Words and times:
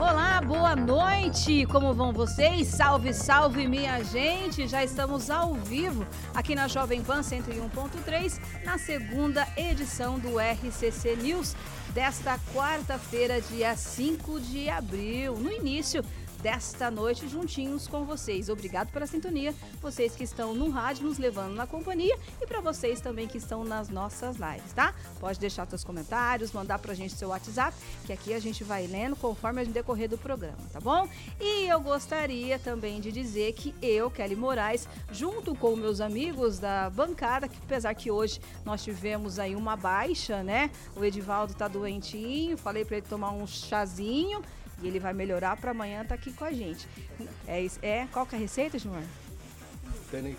Olá, 0.00 0.40
boa 0.40 0.76
noite! 0.76 1.66
Como 1.66 1.92
vão 1.92 2.12
vocês? 2.12 2.68
Salve, 2.68 3.12
salve, 3.12 3.66
minha 3.66 4.00
gente! 4.04 4.68
Já 4.68 4.84
estamos 4.84 5.28
ao 5.28 5.54
vivo 5.54 6.06
aqui 6.32 6.54
na 6.54 6.68
Jovem 6.68 7.02
Pan 7.02 7.18
101.3, 7.20 8.40
na 8.64 8.78
segunda 8.78 9.44
edição 9.56 10.16
do 10.16 10.38
RCC 10.38 11.16
News 11.16 11.56
desta 11.92 12.38
quarta-feira, 12.54 13.40
dia 13.40 13.74
5 13.74 14.40
de 14.40 14.70
abril. 14.70 15.34
No 15.34 15.50
início 15.50 16.04
desta 16.42 16.90
noite 16.90 17.28
juntinhos 17.28 17.86
com 17.86 18.04
vocês. 18.04 18.48
Obrigado 18.48 18.90
pela 18.90 19.06
sintonia, 19.06 19.54
vocês 19.80 20.14
que 20.14 20.24
estão 20.24 20.54
no 20.54 20.70
rádio 20.70 21.04
nos 21.06 21.18
levando 21.18 21.54
na 21.54 21.66
companhia 21.66 22.16
e 22.40 22.46
para 22.46 22.60
vocês 22.60 23.00
também 23.00 23.26
que 23.26 23.38
estão 23.38 23.64
nas 23.64 23.88
nossas 23.88 24.36
lives, 24.36 24.72
tá? 24.72 24.94
Pode 25.20 25.38
deixar 25.38 25.66
seus 25.66 25.84
comentários, 25.84 26.52
mandar 26.52 26.78
pra 26.78 26.94
gente 26.94 27.14
seu 27.14 27.30
WhatsApp, 27.30 27.76
que 28.06 28.12
aqui 28.12 28.32
a 28.32 28.38
gente 28.38 28.62
vai 28.64 28.86
lendo 28.86 29.16
conforme 29.16 29.62
a 29.62 29.64
decorrer 29.64 30.08
do 30.08 30.18
programa, 30.18 30.58
tá 30.72 30.80
bom? 30.80 31.08
E 31.40 31.66
eu 31.66 31.80
gostaria 31.80 32.58
também 32.58 33.00
de 33.00 33.10
dizer 33.10 33.52
que 33.52 33.74
eu, 33.82 34.10
Kelly 34.10 34.36
Moraes, 34.36 34.88
junto 35.10 35.54
com 35.54 35.74
meus 35.76 36.00
amigos 36.00 36.58
da 36.58 36.90
bancada, 36.90 37.48
que 37.48 37.58
apesar 37.64 37.94
que 37.94 38.10
hoje 38.10 38.40
nós 38.64 38.82
tivemos 38.82 39.38
aí 39.38 39.54
uma 39.56 39.76
baixa, 39.76 40.42
né? 40.42 40.70
O 40.96 41.04
Edivaldo 41.04 41.54
tá 41.54 41.68
doentinho, 41.68 42.56
falei 42.56 42.84
para 42.84 42.98
ele 42.98 43.06
tomar 43.06 43.30
um 43.30 43.46
chazinho, 43.46 44.42
e 44.82 44.86
ele 44.86 44.98
vai 44.98 45.12
melhorar 45.12 45.56
para 45.56 45.70
amanhã 45.70 46.02
estar 46.02 46.08
tá 46.08 46.14
aqui 46.14 46.32
com 46.32 46.44
a 46.44 46.52
gente. 46.52 46.88
É, 47.46 47.66
é 47.82 48.06
qual 48.12 48.26
que 48.26 48.34
é 48.34 48.38
a 48.38 48.40
receita, 48.40 48.78
Gilmar? 48.78 49.04
Tem. 50.10 50.34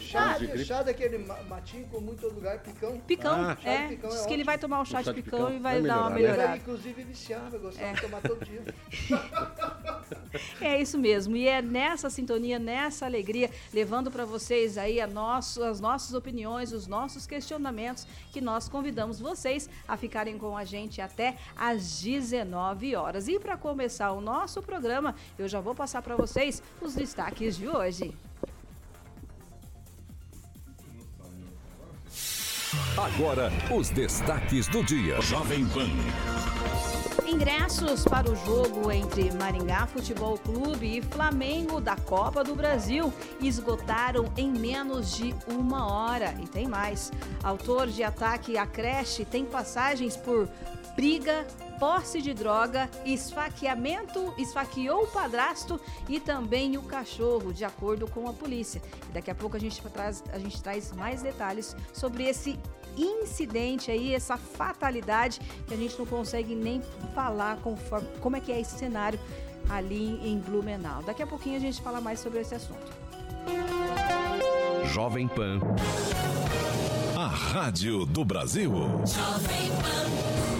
Chá, 0.00 0.36
de 0.36 0.64
chá 0.64 0.82
daquele 0.82 1.18
matinho 1.18 1.86
com 1.86 2.00
muito 2.00 2.26
lugar, 2.26 2.58
picão. 2.58 2.98
Picão, 3.06 3.34
ah, 3.34 3.56
é. 3.62 3.88
Picão 3.88 4.10
Diz 4.10 4.24
é 4.24 4.26
que 4.26 4.32
ele 4.34 4.42
vai 4.42 4.58
tomar 4.58 4.80
um 4.80 4.84
chá, 4.84 5.00
de, 5.00 5.14
picão, 5.14 5.38
picão 5.38 5.56
e 5.56 5.60
vai, 5.60 5.80
vai 5.80 5.88
dar 5.88 6.00
uma 6.00 6.10
melhorada. 6.10 6.52
Ele, 6.54 6.58
inclusive, 6.58 7.04
viciava, 7.04 7.56
gostava 7.56 7.86
é. 7.86 7.92
de 7.92 8.00
tomar 8.00 8.20
todo 8.20 8.44
dia. 8.44 8.62
É 10.60 10.80
isso 10.80 10.98
mesmo. 10.98 11.36
E 11.36 11.48
é 11.48 11.62
nessa 11.62 12.10
sintonia, 12.10 12.58
nessa 12.58 13.06
alegria, 13.06 13.50
levando 13.72 14.10
para 14.10 14.24
vocês 14.24 14.76
aí 14.78 15.04
nosso, 15.06 15.62
as 15.62 15.80
nossas 15.80 16.14
opiniões, 16.14 16.72
os 16.72 16.86
nossos 16.86 17.26
questionamentos, 17.26 18.06
que 18.32 18.40
nós 18.40 18.68
convidamos 18.68 19.20
vocês 19.20 19.68
a 19.86 19.96
ficarem 19.96 20.38
com 20.38 20.56
a 20.56 20.64
gente 20.64 21.00
até 21.00 21.36
às 21.56 22.00
19 22.00 22.94
horas. 22.96 23.28
E 23.28 23.38
para 23.38 23.56
começar 23.56 24.12
o 24.12 24.20
nosso 24.20 24.62
programa, 24.62 25.14
eu 25.38 25.48
já 25.48 25.60
vou 25.60 25.74
passar 25.74 26.02
para 26.02 26.16
vocês 26.16 26.62
os 26.80 26.94
destaques 26.94 27.56
de 27.56 27.68
hoje. 27.68 28.14
Agora, 32.96 33.52
os 33.70 33.90
destaques 33.90 34.66
do 34.68 34.82
dia. 34.82 35.20
Jovem 35.20 35.66
Pan. 35.66 35.88
Ingressos 37.26 38.04
para 38.04 38.30
o 38.30 38.36
jogo 38.36 38.90
entre 38.90 39.32
Maringá 39.32 39.86
Futebol 39.86 40.38
Clube 40.38 40.98
e 40.98 41.02
Flamengo 41.02 41.80
da 41.80 41.96
Copa 41.96 42.44
do 42.44 42.54
Brasil 42.54 43.12
esgotaram 43.40 44.32
em 44.36 44.50
menos 44.50 45.16
de 45.16 45.34
uma 45.48 45.92
hora. 45.92 46.34
E 46.40 46.46
tem 46.46 46.68
mais. 46.68 47.12
Autor 47.42 47.88
de 47.88 48.04
ataque 48.04 48.56
à 48.56 48.64
creche 48.64 49.24
tem 49.24 49.44
passagens 49.44 50.16
por 50.16 50.48
briga, 50.96 51.46
posse 51.78 52.22
de 52.22 52.32
droga, 52.32 52.90
esfaqueamento, 53.04 54.32
esfaqueou 54.38 55.04
o 55.04 55.06
padrasto 55.06 55.78
e 56.08 56.18
também 56.18 56.76
o 56.78 56.82
cachorro, 56.82 57.52
de 57.52 57.64
acordo 57.64 58.08
com 58.08 58.26
a 58.28 58.32
polícia. 58.32 58.82
E 59.10 59.12
daqui 59.12 59.30
a 59.30 59.34
pouco 59.34 59.56
a 59.56 59.60
gente 59.60 59.80
traz, 59.82 60.24
a 60.32 60.38
gente 60.38 60.60
traz 60.62 60.92
mais 60.92 61.22
detalhes 61.22 61.76
sobre 61.92 62.24
esse 62.24 62.58
incidente 62.96 63.90
aí, 63.90 64.14
essa 64.14 64.38
fatalidade 64.38 65.38
que 65.66 65.74
a 65.74 65.76
gente 65.76 65.98
não 65.98 66.06
consegue 66.06 66.54
nem 66.54 66.80
falar 67.14 67.58
conforme, 67.58 68.08
como 68.20 68.36
é 68.36 68.40
que 68.40 68.50
é 68.50 68.58
esse 68.58 68.78
cenário 68.78 69.20
ali 69.68 70.18
em 70.26 70.38
Blumenau. 70.38 71.02
Daqui 71.02 71.22
a 71.22 71.26
pouquinho 71.26 71.56
a 71.56 71.60
gente 71.60 71.82
fala 71.82 72.00
mais 72.00 72.20
sobre 72.20 72.40
esse 72.40 72.54
assunto. 72.54 72.90
Jovem 74.86 75.28
Pan. 75.28 75.60
A 77.16 77.26
Rádio 77.26 78.06
do 78.06 78.24
Brasil. 78.24 78.72
Jovem 79.04 79.70
Pan. 79.82 80.55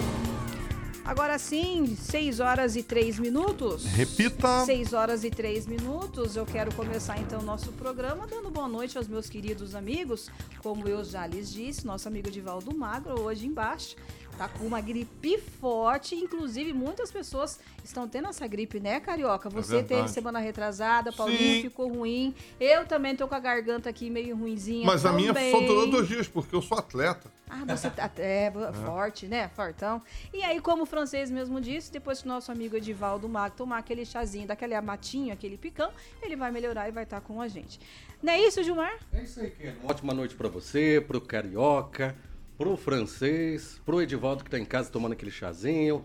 Agora 1.07 1.39
sim, 1.39 1.95
6 1.95 2.41
horas 2.41 2.75
e 2.75 2.83
3 2.83 3.17
minutos. 3.17 3.85
Repita. 3.85 4.65
6 4.65 4.91
horas 4.91 5.23
e 5.23 5.29
3 5.31 5.65
minutos. 5.65 6.35
Eu 6.35 6.45
quero 6.45 6.73
começar 6.75 7.17
então 7.17 7.39
o 7.39 7.43
nosso 7.43 7.71
programa 7.71 8.27
dando 8.27 8.51
boa 8.51 8.67
noite 8.67 8.97
aos 8.97 9.07
meus 9.07 9.29
queridos 9.29 9.73
amigos. 9.73 10.29
Como 10.61 10.85
eu 10.85 11.05
já 11.05 11.25
lhes 11.25 11.49
disse, 11.49 11.87
nosso 11.87 12.09
amigo 12.09 12.29
Divaldo 12.29 12.75
Magro 12.75 13.21
hoje 13.21 13.47
embaixo 13.47 13.95
tá 14.37 14.47
com 14.47 14.65
uma 14.65 14.79
gripe 14.79 15.39
forte, 15.59 16.15
inclusive 16.15 16.71
muitas 16.71 17.11
pessoas 17.11 17.59
estão 17.83 18.07
tendo 18.07 18.27
essa 18.27 18.45
gripe, 18.45 18.79
né, 18.79 18.99
Carioca? 18.99 19.49
Você 19.49 19.77
é 19.77 19.83
teve 19.83 20.07
semana 20.09 20.39
retrasada, 20.39 21.11
Paulinho 21.11 21.55
Sim. 21.55 21.61
ficou 21.63 21.89
ruim, 21.89 22.35
eu 22.59 22.85
também 22.85 23.15
tô 23.15 23.27
com 23.27 23.33
a 23.33 23.39
garganta 23.39 23.89
aqui 23.89 24.09
meio 24.09 24.35
ruimzinha 24.37 24.85
Mas 24.85 25.01
também. 25.01 25.29
a 25.29 25.33
minha 25.33 25.51
só 25.51 25.59
durou 25.61 25.89
dois 25.89 26.07
dias, 26.07 26.27
porque 26.27 26.55
eu 26.55 26.61
sou 26.61 26.77
atleta. 26.77 27.31
Ah, 27.49 27.63
você 27.65 27.89
tá 27.89 28.11
é, 28.17 28.45
é, 28.53 28.73
forte, 28.85 29.25
né? 29.25 29.49
Fortão. 29.49 30.01
E 30.33 30.43
aí, 30.43 30.59
como 30.59 30.83
o 30.83 30.85
francês 30.85 31.31
mesmo 31.31 31.59
disse, 31.59 31.91
depois 31.91 32.21
que 32.21 32.25
o 32.25 32.27
nosso 32.27 32.51
amigo 32.51 32.75
Edivaldo 32.75 33.27
Mago 33.27 33.55
tomar 33.55 33.79
aquele 33.79 34.05
chazinho, 34.05 34.45
daquele 34.45 34.79
matinho, 34.81 35.33
aquele 35.33 35.57
picão, 35.57 35.91
ele 36.21 36.35
vai 36.35 36.51
melhorar 36.51 36.87
e 36.87 36.91
vai 36.91 37.03
estar 37.03 37.21
tá 37.21 37.25
com 37.25 37.41
a 37.41 37.47
gente. 37.47 37.79
Não 38.21 38.33
é 38.33 38.41
isso, 38.41 38.61
Gilmar? 38.61 38.97
É 39.13 39.23
isso 39.23 39.39
aí, 39.39 39.49
Ken. 39.51 39.73
Uma 39.81 39.91
ótima 39.91 40.13
noite 40.13 40.35
para 40.35 40.49
você, 40.49 41.03
pro 41.05 41.21
Carioca, 41.21 42.15
pro 42.57 42.75
francês, 42.75 43.79
pro 43.85 44.01
Edivaldo 44.01 44.43
que 44.43 44.49
tá 44.49 44.57
em 44.57 44.65
casa 44.65 44.89
tomando 44.89 45.13
aquele 45.13 45.31
chazinho. 45.31 46.03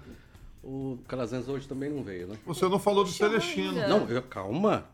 O 0.62 0.98
Calazans 1.08 1.48
hoje 1.48 1.66
também 1.66 1.90
não 1.90 2.04
veio, 2.04 2.28
né? 2.28 2.36
Você 2.46 2.68
não 2.68 2.78
falou 2.78 3.02
do 3.02 3.10
Celestino. 3.10 3.88
Não, 3.88 4.08
eu, 4.08 4.22
calma. 4.22 4.86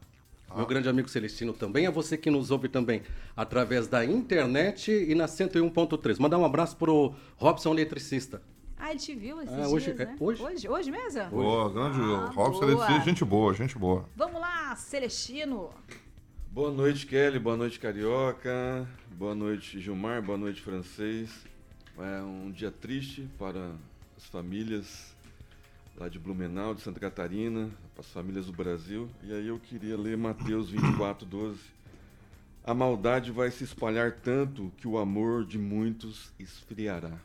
Ah. 0.48 0.56
Meu 0.56 0.66
grande 0.66 0.88
amigo 0.88 1.08
Celestino 1.08 1.52
também, 1.52 1.84
é 1.84 1.90
você 1.90 2.16
que 2.16 2.30
nos 2.30 2.50
ouve 2.50 2.68
também 2.68 3.02
através 3.36 3.86
da 3.86 4.02
internet 4.02 4.90
e 4.90 5.14
na 5.14 5.26
101.3. 5.26 6.18
Mandar 6.18 6.38
um 6.38 6.44
abraço 6.44 6.76
pro 6.76 7.12
Robson 7.36 7.72
Eletricista. 7.72 8.40
Ah, 8.78 8.90
ele 8.90 9.00
te 9.00 9.14
viu 9.14 9.42
esses 9.42 9.52
ah, 9.52 9.68
hoje, 9.68 9.92
dias, 9.92 9.98
né? 9.98 10.16
hoje? 10.20 10.42
hoje? 10.42 10.68
Hoje 10.68 10.90
mesmo? 10.90 11.24
Boa, 11.30 11.68
grande 11.68 12.00
ah, 12.00 12.30
Robson 12.32 12.62
Eletricista, 12.62 13.04
gente 13.04 13.24
boa, 13.24 13.52
gente 13.52 13.76
boa. 13.76 14.08
Vamos 14.16 14.40
lá, 14.40 14.74
Celestino. 14.76 15.70
Boa 16.58 16.72
noite, 16.72 17.06
Kelly. 17.06 17.38
Boa 17.38 17.56
noite, 17.56 17.78
Carioca. 17.78 18.84
Boa 19.12 19.32
noite, 19.32 19.80
Gilmar. 19.80 20.20
Boa 20.20 20.36
noite, 20.36 20.60
Francês. 20.60 21.46
É 21.96 22.20
um 22.20 22.50
dia 22.50 22.72
triste 22.72 23.28
para 23.38 23.76
as 24.16 24.24
famílias 24.24 25.14
lá 25.96 26.08
de 26.08 26.18
Blumenau, 26.18 26.74
de 26.74 26.80
Santa 26.80 26.98
Catarina, 26.98 27.70
para 27.94 28.00
as 28.00 28.10
famílias 28.10 28.46
do 28.46 28.52
Brasil. 28.52 29.08
E 29.22 29.32
aí 29.32 29.46
eu 29.46 29.60
queria 29.60 29.96
ler 29.96 30.16
Mateus 30.16 30.68
24, 30.68 31.24
12. 31.24 31.60
A 32.64 32.74
maldade 32.74 33.30
vai 33.30 33.52
se 33.52 33.62
espalhar 33.62 34.10
tanto 34.20 34.72
que 34.78 34.88
o 34.88 34.98
amor 34.98 35.44
de 35.44 35.60
muitos 35.60 36.32
esfriará. 36.40 37.20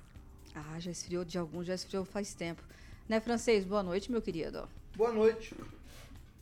Ah, 0.53 0.79
já 0.79 0.91
esfriou 0.91 1.25
de 1.25 1.39
alguns, 1.39 1.65
já 1.65 1.73
esfriou 1.73 2.05
faz 2.05 2.35
tempo. 2.35 2.61
Né, 3.09 3.19
Francês? 3.19 3.65
Boa 3.65 3.81
noite, 3.81 4.11
meu 4.11 4.21
querido. 4.21 4.69
Boa 4.95 5.11
noite. 5.11 5.55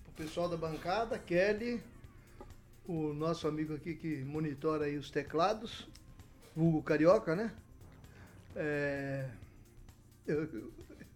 O 0.09 0.11
pessoal 0.17 0.49
da 0.49 0.57
bancada, 0.57 1.17
Kelly, 1.17 1.81
o 2.85 3.13
nosso 3.13 3.47
amigo 3.47 3.73
aqui 3.73 3.95
que 3.95 4.23
monitora 4.23 4.85
aí 4.85 4.97
os 4.97 5.09
teclados, 5.09 5.87
Hugo 6.55 6.81
Carioca, 6.83 7.35
né? 7.35 7.51
É, 8.55 9.29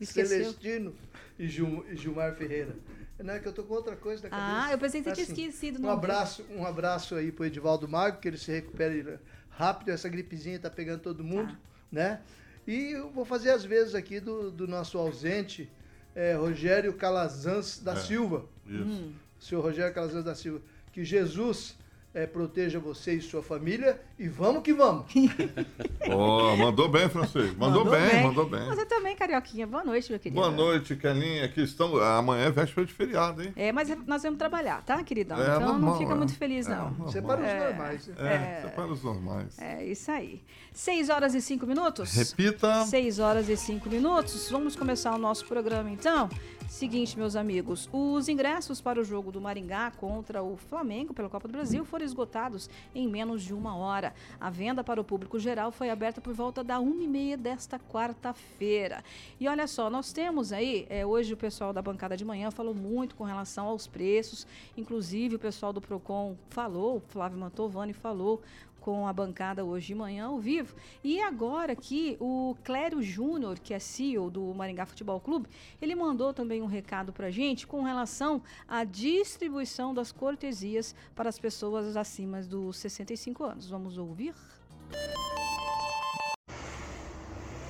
Celestino 0.01 0.93
e, 1.37 1.47
Gil, 1.47 1.85
e 1.89 1.95
Gilmar 1.95 2.35
Ferreira. 2.35 2.75
Não 3.17 3.33
é 3.33 3.39
que 3.39 3.47
eu 3.47 3.53
tô 3.53 3.63
com 3.63 3.73
outra 3.73 3.95
coisa 3.95 4.23
na 4.23 4.29
cabeça. 4.29 4.67
Ah, 4.67 4.71
eu 4.71 4.77
pensei 4.77 5.01
que 5.01 5.13
você 5.13 5.21
assim, 5.21 5.33
tinha 5.33 5.47
esquecido. 5.47 5.81
Um 5.81 5.89
abraço, 5.89 6.45
um 6.49 6.65
abraço 6.65 7.15
aí 7.15 7.31
pro 7.31 7.45
Edivaldo 7.45 7.87
Mago, 7.87 8.19
que 8.19 8.27
ele 8.27 8.37
se 8.37 8.51
recupere 8.51 9.17
rápido. 9.49 9.89
Essa 9.89 10.09
gripezinha 10.09 10.59
tá 10.59 10.69
pegando 10.69 11.01
todo 11.01 11.23
mundo. 11.23 11.53
Ah. 11.53 11.75
né? 11.91 12.21
E 12.67 12.91
eu 12.91 13.09
vou 13.11 13.23
fazer 13.23 13.51
as 13.51 13.63
vezes 13.63 13.95
aqui 13.95 14.19
do, 14.19 14.51
do 14.51 14.67
nosso 14.67 14.97
ausente, 14.97 15.69
é, 16.13 16.33
Rogério 16.33 16.93
Calazans 16.93 17.79
da 17.79 17.93
É. 17.93 17.95
Silva. 17.97 18.45
Isso. 18.65 19.13
Senhor 19.39 19.61
Rogério 19.61 19.93
Calazans 19.93 20.25
da 20.25 20.35
Silva. 20.35 20.61
Que 20.95 21.03
Jesus 21.03 21.75
é, 22.13 22.25
proteja 22.25 22.79
você 22.79 23.15
e 23.15 23.21
sua 23.21 23.43
família 23.43 23.99
e 24.17 24.29
vamos 24.29 24.63
que 24.63 24.71
vamos. 24.73 25.05
Ó, 26.09 26.55
mandou 26.55 26.87
bem, 26.87 27.09
francês. 27.09 27.53
Mandou, 27.57 27.83
bem, 27.83 28.23
mandou 28.23 28.47
bem. 28.47 28.65
Você 28.67 28.85
também, 28.85 29.13
Carioquinha. 29.13 29.67
Boa 29.67 29.83
noite, 29.83 30.09
meu 30.09 30.17
querido. 30.17 30.39
Boa 30.39 30.49
noite, 30.49 30.95
Kelinha. 30.95 31.43
Aqui 31.43 31.61
estamos. 31.63 32.01
Amanhã 32.01 32.45
é 32.45 32.49
véspera 32.49 32.87
de 32.87 32.93
feriado, 32.93 33.43
hein? 33.43 33.51
É, 33.57 33.73
mas 33.73 33.89
nós 34.07 34.23
vamos 34.23 34.39
trabalhar, 34.39 34.81
tá, 34.83 35.03
queridão? 35.03 35.37
É, 35.37 35.41
então 35.41 35.59
não 35.59 35.67
normal, 35.73 35.97
fica 35.97 36.13
é. 36.13 36.15
muito 36.15 36.33
feliz, 36.37 36.65
É, 36.65 36.69
não. 36.69 36.83
normal. 36.91 37.07
Você 37.09 37.21
para 37.21 37.41
os 37.41 37.63
normais. 37.67 38.07
né? 38.07 38.15
É, 38.17 38.61
separa 38.61 38.87
os 38.87 39.03
normais. 39.03 39.59
É 39.59 39.85
isso 39.85 40.09
aí. 40.09 40.41
6 40.71 41.09
horas 41.09 41.35
e 41.35 41.41
5 41.41 41.67
minutos? 41.67 42.13
Repita. 42.13 42.85
6 42.85 43.19
horas 43.19 43.49
e 43.49 43.57
5 43.57 43.89
minutos. 43.89 44.49
Vamos 44.49 44.77
começar 44.77 45.13
o 45.13 45.17
nosso 45.17 45.45
programa 45.45 45.91
então. 45.91 46.29
Seguinte, 46.67 47.17
meus 47.17 47.35
amigos, 47.35 47.87
os 47.93 48.27
ingressos 48.27 48.81
para 48.81 48.99
o 48.99 49.03
jogo 49.03 49.31
do 49.31 49.39
Maringá 49.39 49.91
contra 49.91 50.43
o 50.43 50.57
Flamengo 50.57 51.13
pela 51.13 51.29
Copa 51.29 51.47
do 51.47 51.51
Brasil 51.51 51.85
foram 51.85 52.03
esgotados 52.03 52.69
em 52.93 53.07
menos 53.07 53.43
de 53.43 53.53
uma 53.53 53.77
hora. 53.77 54.13
A 54.39 54.49
venda 54.49 54.83
para 54.83 54.99
o 54.99 55.03
público 55.03 55.39
geral 55.39 55.71
foi 55.71 55.89
aberta 55.89 56.19
por 56.19 56.33
volta 56.33 56.63
da 56.63 56.77
1h30 56.79 57.37
desta 57.37 57.79
quarta-feira. 57.79 59.03
E 59.39 59.47
olha 59.47 59.67
só, 59.67 59.89
nós 59.89 60.11
temos 60.11 60.51
aí, 60.51 60.85
é, 60.89 61.05
hoje 61.05 61.33
o 61.33 61.37
pessoal 61.37 61.71
da 61.71 61.81
bancada 61.81 62.17
de 62.17 62.25
manhã 62.25 62.51
falou 62.51 62.73
muito 62.73 63.15
com 63.15 63.23
relação 63.23 63.67
aos 63.67 63.87
preços, 63.87 64.45
inclusive 64.75 65.35
o 65.35 65.39
pessoal 65.39 65.71
do 65.71 65.79
PROCON 65.79 66.35
falou, 66.49 67.01
Flávio 67.07 67.37
Mantovani 67.37 67.93
falou 67.93 68.41
com 68.85 69.07
a 69.07 69.11
bancada 69.11 69.65
hoje 69.65 69.87
de 69.87 69.95
manhã 69.95 70.25
ao 70.27 70.37
vivo. 70.37 70.75
E 71.03 71.19
agora 71.19 71.73
aqui, 71.73 72.15
o 72.19 72.55
Clério 72.63 73.01
Júnior, 73.01 73.57
que 73.57 73.73
é 73.73 73.79
CEO 73.79 74.29
do 74.29 74.53
Maringá 74.53 74.85
Futebol 74.85 75.19
Clube, 75.19 75.49
ele 75.81 75.95
mandou 75.95 76.31
também 76.35 76.61
um 76.61 76.67
recado 76.67 77.11
para 77.11 77.31
gente 77.31 77.65
com 77.65 77.81
relação 77.81 78.43
à 78.67 78.83
distribuição 78.83 79.91
das 79.91 80.11
cortesias 80.11 80.93
para 81.15 81.27
as 81.27 81.39
pessoas 81.39 81.97
acima 81.97 82.43
dos 82.43 82.77
65 82.77 83.43
anos. 83.43 83.67
Vamos 83.67 83.97
ouvir? 83.97 84.35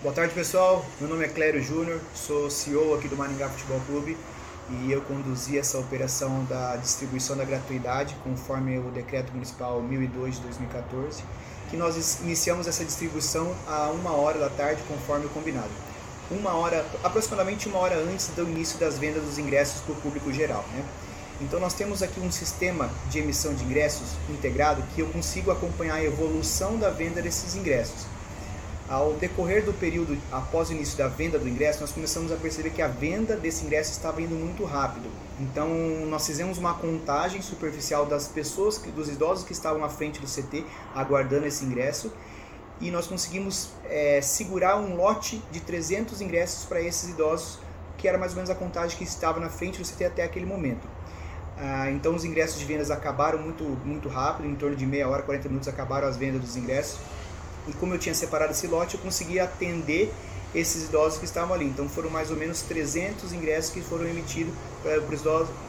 Boa 0.02 0.14
tarde, 0.14 0.34
pessoal. 0.34 0.86
Meu 1.00 1.10
nome 1.10 1.24
é 1.24 1.30
Clério 1.30 1.64
Júnior, 1.64 2.02
sou 2.14 2.50
CEO 2.50 2.94
aqui 2.94 3.08
do 3.08 3.16
Maringá 3.16 3.48
Futebol 3.48 3.80
Clube 3.88 4.18
e 4.70 4.92
eu 4.92 5.02
conduzi 5.02 5.58
essa 5.58 5.78
operação 5.78 6.44
da 6.46 6.76
distribuição 6.78 7.38
da 7.38 7.44
gratuidade 7.44 8.16
conforme 8.24 8.80
o 8.80 8.90
Decreto 8.92 9.32
Municipal 9.32 9.82
1002 9.82 10.36
de 10.36 10.42
2014, 10.42 11.24
que 11.70 11.78
nós 11.78 12.20
iniciamos 12.22 12.68
essa 12.68 12.84
distribuição 12.84 13.54
a 13.68 13.90
uma 13.90 14.12
hora 14.12 14.40
da 14.40 14.50
tarde 14.50 14.82
conforme 14.88 15.26
o 15.26 15.30
combinado. 15.30 15.70
Uma 16.32 16.56
hora, 16.56 16.84
aproximadamente 17.04 17.68
uma 17.68 17.78
hora 17.78 17.96
antes 17.98 18.30
do 18.30 18.44
início 18.44 18.80
das 18.80 18.98
vendas 18.98 19.24
dos 19.24 19.38
ingressos 19.38 19.82
para 19.82 19.94
o 19.94 19.96
público 19.98 20.34
geral. 20.34 20.66
Né? 20.74 20.84
Então 21.42 21.60
nós 21.60 21.74
temos 21.74 22.02
aqui 22.02 22.20
um 22.20 22.32
sistema 22.32 22.90
de 23.10 23.20
emissão 23.20 23.54
de 23.54 23.64
ingressos 23.64 24.08
integrado 24.30 24.82
que 24.96 25.02
eu 25.02 25.08
consigo 25.10 25.52
acompanhar 25.52 25.96
a 25.96 26.04
evolução 26.04 26.78
da 26.78 26.90
venda 26.90 27.22
desses 27.22 27.56
ingressos. 27.56 28.08
Ao 28.88 29.14
decorrer 29.14 29.66
do 29.66 29.74
período 29.74 30.16
após 30.32 30.70
o 30.70 30.74
início 30.74 30.96
da 30.96 31.08
venda 31.08 31.40
do 31.40 31.50
ingresso, 31.50 31.82
nós 31.82 31.92
começamos 31.92 32.32
a 32.32 32.36
perceber 32.36 32.70
que 32.70 32.84
a 32.84 32.88
venda 32.88 33.36
desse 33.36 33.66
ingresso 33.66 33.92
estava 33.92 34.22
indo 34.22 34.36
muito 34.36 34.64
rápido. 34.64 35.10
Então, 35.40 35.68
nós 36.08 36.28
fizemos 36.28 36.60
uma 36.60 36.76
contagem 36.76 37.42
superficial 37.42 38.06
das 38.06 38.28
pessoas, 38.28 38.78
dos 38.78 39.10
idosos 39.10 39.44
que 39.44 39.54
estavam 39.54 39.84
à 39.84 39.90
frente 39.90 40.20
do 40.20 40.28
CT 40.28 40.64
aguardando 40.94 41.48
esse 41.48 41.66
ingresso 41.66 42.14
e 42.80 42.92
nós 42.92 43.08
conseguimos 43.08 43.70
eh, 43.86 44.20
segurar 44.22 44.78
um 44.78 44.96
lote 44.96 45.42
de 45.52 45.62
300 45.62 46.22
ingressos 46.22 46.66
para 46.66 46.80
esses 46.80 47.10
idosos, 47.10 47.58
que 47.98 48.08
era 48.08 48.20
mais 48.20 48.34
ou 48.34 48.36
menos 48.36 48.52
a 48.52 48.56
contagem 48.56 48.96
que 48.98 49.04
estava 49.04 49.40
na 49.40 49.50
frente 49.50 49.81
do 49.81 49.88
CT 49.88 50.06
até 50.06 50.24
aquele 50.24 50.46
momento. 50.46 50.88
Ah, 51.58 51.90
então, 51.90 52.14
os 52.14 52.26
ingressos 52.26 52.60
de 52.60 52.66
vendas 52.66 52.92
acabaram 52.92 53.40
muito, 53.40 53.64
muito 53.64 54.10
rápido, 54.10 54.48
em 54.48 54.56
torno 54.56 54.76
de 54.76 54.86
meia 54.86 55.08
hora, 55.08 55.24
40 55.24 55.48
minutos 55.48 55.68
acabaram 55.68 56.08
as 56.08 56.18
vendas 56.18 56.42
dos 56.42 56.56
ingressos. 56.58 57.00
E 57.68 57.74
como 57.74 57.94
eu 57.94 58.00
tinha 58.00 58.14
separado 58.14 58.52
esse 58.52 58.68
lote, 58.68 58.96
eu 58.96 59.02
consegui 59.02 59.40
atender 59.40 60.14
esses 60.54 60.86
idosos 60.86 61.20
que 61.20 61.26
estavam 61.26 61.54
ali. 61.54 61.66
Então 61.66 61.90
foram 61.90 62.10
mais 62.10 62.32
ou 62.32 62.38
menos 62.38 62.62
300 62.62 63.34
ingressos 63.34 63.72
que 63.72 63.82
foram 63.82 64.08
emitidos 64.08 64.54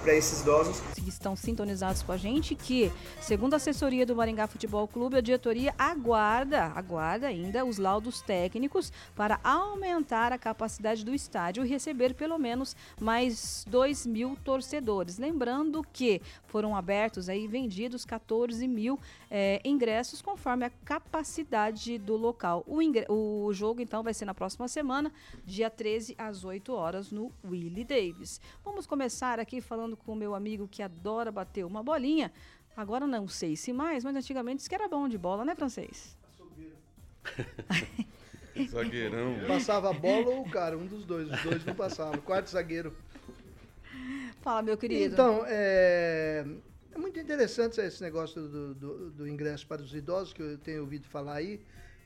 para 0.02 0.14
esses 0.14 0.42
idosos. 0.42 0.78
que 0.94 1.08
estão 1.08 1.34
sintonizados 1.34 2.02
com 2.02 2.12
a 2.12 2.18
gente 2.18 2.54
que, 2.54 2.92
segundo 3.18 3.54
a 3.54 3.56
assessoria 3.56 4.04
do 4.04 4.14
Maringá 4.14 4.46
Futebol 4.46 4.86
Clube, 4.86 5.16
a 5.16 5.22
diretoria 5.22 5.74
aguarda, 5.78 6.64
aguarda 6.74 7.26
ainda 7.26 7.64
os 7.64 7.78
laudos 7.78 8.20
técnicos 8.20 8.92
para 9.14 9.40
aumentar 9.42 10.34
a 10.34 10.38
capacidade 10.38 11.02
do 11.02 11.14
estádio 11.14 11.64
e 11.64 11.68
receber 11.68 12.12
pelo 12.12 12.38
menos 12.38 12.76
mais 13.00 13.64
2 13.70 14.04
mil 14.06 14.36
torcedores. 14.44 15.16
Lembrando 15.16 15.82
que 15.94 16.20
foram 16.46 16.76
abertos 16.76 17.30
aí 17.30 17.46
vendidos 17.48 18.04
14 18.04 18.68
mil 18.68 18.98
eh, 19.30 19.62
ingressos 19.64 20.20
conforme 20.20 20.66
a 20.66 20.70
capacidade 20.84 21.96
do 21.96 22.16
local. 22.16 22.64
O, 22.66 22.80
o 23.12 23.52
jogo 23.54 23.80
então 23.80 24.02
vai 24.02 24.12
ser 24.12 24.26
na 24.26 24.34
próxima 24.34 24.68
semana, 24.68 25.10
dia 25.42 25.70
13 25.70 26.14
às 26.18 26.44
8 26.44 26.70
horas 26.72 27.10
no 27.10 27.32
Willie 27.42 27.84
Davis. 27.84 28.40
Vamos 28.62 28.86
começar 28.86 29.05
aqui 29.38 29.60
falando 29.60 29.96
com 29.96 30.12
o 30.12 30.16
meu 30.16 30.34
amigo 30.34 30.68
que 30.68 30.82
adora 30.82 31.30
bater 31.32 31.64
uma 31.64 31.82
bolinha. 31.82 32.32
Agora 32.76 33.06
não 33.06 33.26
sei 33.26 33.56
se 33.56 33.72
mais, 33.72 34.04
mas 34.04 34.14
antigamente 34.14 34.58
disse 34.58 34.68
que 34.68 34.74
era 34.74 34.88
bom 34.88 35.08
de 35.08 35.16
bola, 35.16 35.44
né, 35.44 35.54
francês? 35.54 36.16
Zagueirão. 38.70 39.36
Passava 39.46 39.90
a 39.90 39.92
bola 39.92 40.28
ou 40.28 40.42
o 40.42 40.50
cara, 40.50 40.76
um 40.76 40.86
dos 40.86 41.04
dois. 41.04 41.30
Os 41.30 41.42
dois 41.42 41.64
não 41.64 41.74
passavam. 41.74 42.18
Quarto 42.20 42.50
zagueiro. 42.50 42.94
Fala, 44.40 44.62
meu 44.62 44.76
querido. 44.76 45.12
Então, 45.12 45.42
é, 45.46 46.46
é 46.92 46.98
muito 46.98 47.18
interessante 47.18 47.80
esse 47.80 48.02
negócio 48.02 48.40
do, 48.48 48.74
do, 48.74 49.10
do 49.10 49.28
ingresso 49.28 49.66
para 49.66 49.82
os 49.82 49.94
idosos, 49.94 50.32
que 50.32 50.42
eu 50.42 50.58
tenho 50.58 50.82
ouvido 50.82 51.06
falar 51.08 51.34
aí, 51.34 51.60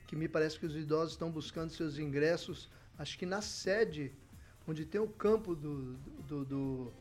que 0.07 0.15
me 0.15 0.27
parece 0.27 0.59
que 0.59 0.65
os 0.65 0.75
idosos 0.75 1.13
estão 1.13 1.31
buscando 1.31 1.69
seus 1.71 1.97
ingressos, 1.97 2.69
acho 2.97 3.17
que 3.17 3.25
na 3.25 3.41
sede, 3.41 4.11
onde 4.67 4.85
tem 4.85 5.01
o 5.01 5.07
campo 5.07 5.55
do, 5.55 5.93
do, 6.27 6.45
do, 6.45 6.93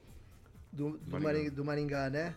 do, 0.73 0.99
do 0.99 1.11
Maringá. 1.11 1.33
Maringá. 1.33 1.51
do 1.51 1.65
Maringá, 1.65 2.11
né? 2.11 2.35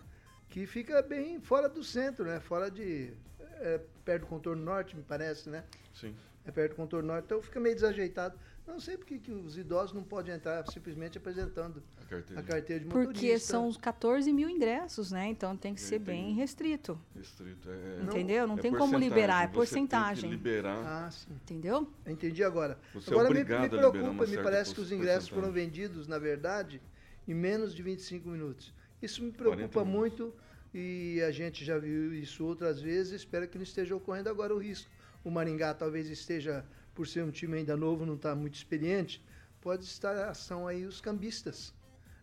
Que 0.48 0.66
fica 0.66 1.02
bem 1.02 1.40
fora 1.40 1.68
do 1.68 1.82
centro, 1.82 2.24
né? 2.24 2.40
Fora 2.40 2.70
de. 2.70 3.12
é, 3.60 3.80
perto 4.04 4.22
do 4.22 4.28
contorno 4.28 4.62
norte, 4.62 4.96
me 4.96 5.02
parece, 5.02 5.48
né? 5.48 5.64
Sim. 5.94 6.14
é 6.44 6.50
perto 6.50 6.72
do 6.72 6.76
contorno 6.76 7.08
norte, 7.08 7.24
então 7.24 7.40
fica 7.42 7.58
meio 7.58 7.74
desajeitado. 7.74 8.38
Não 8.66 8.80
sei 8.80 8.96
porque 8.96 9.18
que 9.18 9.30
os 9.30 9.58
idosos 9.58 9.92
não 9.94 10.02
podem 10.02 10.34
entrar 10.34 10.66
simplesmente 10.72 11.18
apresentando 11.18 11.82
A 12.00 12.04
carteira. 12.06 12.40
a 12.40 12.44
carteira 12.44 12.80
de 12.80 12.86
motorista. 12.86 13.12
Porque 13.12 13.38
são 13.38 13.68
os 13.68 13.76
14 13.76 14.32
mil 14.32 14.48
ingressos, 14.48 15.12
né? 15.12 15.26
Então 15.28 15.54
tem 15.56 15.74
que 15.74 15.80
ser 15.82 15.96
Entendi. 15.96 16.10
bem 16.10 16.34
restrito. 16.34 16.98
Restrito. 17.14 17.68
É, 17.70 18.02
Entendeu? 18.02 18.46
Não 18.46 18.56
é 18.56 18.60
tem 18.60 18.72
como 18.72 18.98
liberar, 18.98 19.44
é 19.44 19.46
você 19.48 19.74
tem 19.74 19.86
que 19.86 19.90
porcentagem. 19.90 20.30
liberar. 20.30 20.78
Ah, 21.06 21.10
sim. 21.10 21.30
Entendeu? 21.32 21.86
Entendi 22.06 22.42
agora. 22.42 22.78
Você 22.94 23.10
é 23.10 23.12
agora 23.12 23.28
me, 23.28 23.40
obrigado 23.40 23.60
me 23.60 23.68
liberar 23.68 23.90
preocupa, 23.90 24.26
me 24.26 24.36
parece 24.38 24.74
que 24.74 24.80
os 24.80 24.90
ingressos 24.90 25.28
foram 25.28 25.52
vendidos, 25.52 26.08
na 26.08 26.18
verdade, 26.18 26.80
em 27.28 27.34
menos 27.34 27.74
de 27.74 27.82
25 27.82 28.28
minutos. 28.28 28.72
Isso 29.02 29.22
me 29.22 29.30
preocupa 29.30 29.68
40 29.68 29.84
minutos. 29.84 30.18
muito 30.20 30.34
e 30.72 31.20
a 31.22 31.30
gente 31.30 31.64
já 31.64 31.78
viu 31.78 32.14
isso 32.14 32.44
outras 32.46 32.80
vezes. 32.80 33.12
Espero 33.12 33.46
que 33.46 33.58
não 33.58 33.62
esteja 33.62 33.94
ocorrendo 33.94 34.30
agora 34.30 34.54
o 34.54 34.58
risco. 34.58 34.90
O 35.22 35.30
Maringá 35.30 35.72
talvez 35.74 36.08
esteja, 36.10 36.64
por 36.94 37.06
ser 37.06 37.22
um 37.24 37.30
time 37.30 37.58
ainda 37.58 37.76
novo, 37.76 38.06
não 38.06 38.14
está 38.14 38.34
muito 38.34 38.54
experiente, 38.54 39.22
pode 39.60 39.84
estar 39.84 40.16
a 40.16 40.30
ação 40.30 40.66
aí 40.68 40.84
os 40.84 41.00
cambistas. 41.00 41.74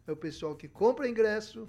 É 0.08 0.12
o 0.12 0.16
pessoal 0.16 0.56
que 0.56 0.68
compra 0.68 1.08
ingresso, 1.08 1.68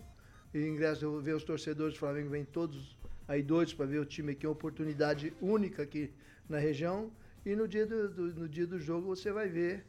e 0.55 0.61
ingresso, 0.67 1.05
eu 1.05 1.21
ver 1.21 1.35
os 1.35 1.45
torcedores 1.45 1.95
do 1.95 1.99
Flamengo 2.01 2.31
vêm 2.31 2.45
todos 2.45 2.97
aí 3.27 3.43
doidos 3.43 3.75
para 3.75 3.87
ver 3.87 3.99
o 3.99 4.05
time 4.05 4.33
aqui, 4.33 4.47
uma 4.47 4.53
oportunidade 4.53 5.33
única 5.41 5.83
aqui 5.83 6.13
na 6.49 6.59
região. 6.59 7.11
E 7.45 7.57
no 7.57 7.67
dia 7.67 7.87
do, 7.87 8.09
do- 8.09 8.35
no 8.41 8.49
dia 8.49 8.67
do 8.67 8.79
jogo 8.79 9.07
você 9.07 9.33
vai 9.33 9.49
ver 9.49 9.85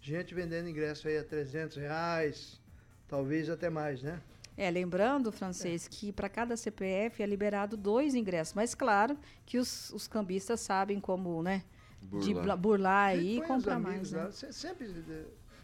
gente 0.00 0.34
vendendo 0.34 0.68
ingresso 0.68 1.06
aí 1.08 1.18
a 1.18 1.24
300 1.24 1.76
reais, 1.76 2.60
talvez 3.08 3.48
até 3.50 3.68
mais, 3.70 4.02
né? 4.02 4.20
É, 4.56 4.70
lembrando, 4.70 5.32
francês, 5.32 5.88
que 5.88 6.12
para 6.12 6.28
cada 6.28 6.56
CPF 6.56 7.22
é 7.22 7.26
liberado 7.26 7.76
dois 7.76 8.14
ingressos. 8.14 8.54
Mas 8.54 8.74
claro 8.74 9.18
que 9.46 9.58
os, 9.58 9.90
os 9.90 10.06
cambistas 10.06 10.60
sabem 10.60 11.00
como, 11.00 11.42
né? 11.42 11.64
De 12.02 12.08
Burlar. 12.34 12.42
bla- 12.44 12.56
burlar 12.56 13.08
aí 13.10 13.36
e 13.38 13.40
comprar 13.42 13.76
amigos 13.76 14.12
mais, 14.12 14.12
né? 14.12 14.48
lá, 14.48 14.52
Sempre, 14.52 14.90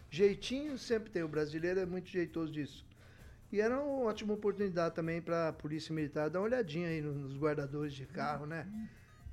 jeitinho 0.09 0.77
sempre 0.77 1.09
tem. 1.11 1.23
O 1.23 1.27
brasileiro 1.27 1.79
é 1.79 1.85
muito 1.85 2.09
jeitoso 2.09 2.51
disso. 2.51 2.85
E 3.51 3.59
era 3.59 3.79
uma 3.79 4.03
ótima 4.07 4.33
oportunidade 4.33 4.95
também 4.95 5.21
para 5.21 5.49
a 5.49 5.53
Polícia 5.53 5.93
Militar 5.93 6.29
dar 6.29 6.39
uma 6.39 6.45
olhadinha 6.45 6.87
aí 6.87 7.01
no- 7.01 7.13
nos 7.13 7.35
guardadores 7.37 7.93
de 7.93 8.05
carro, 8.05 8.45
né? 8.45 8.67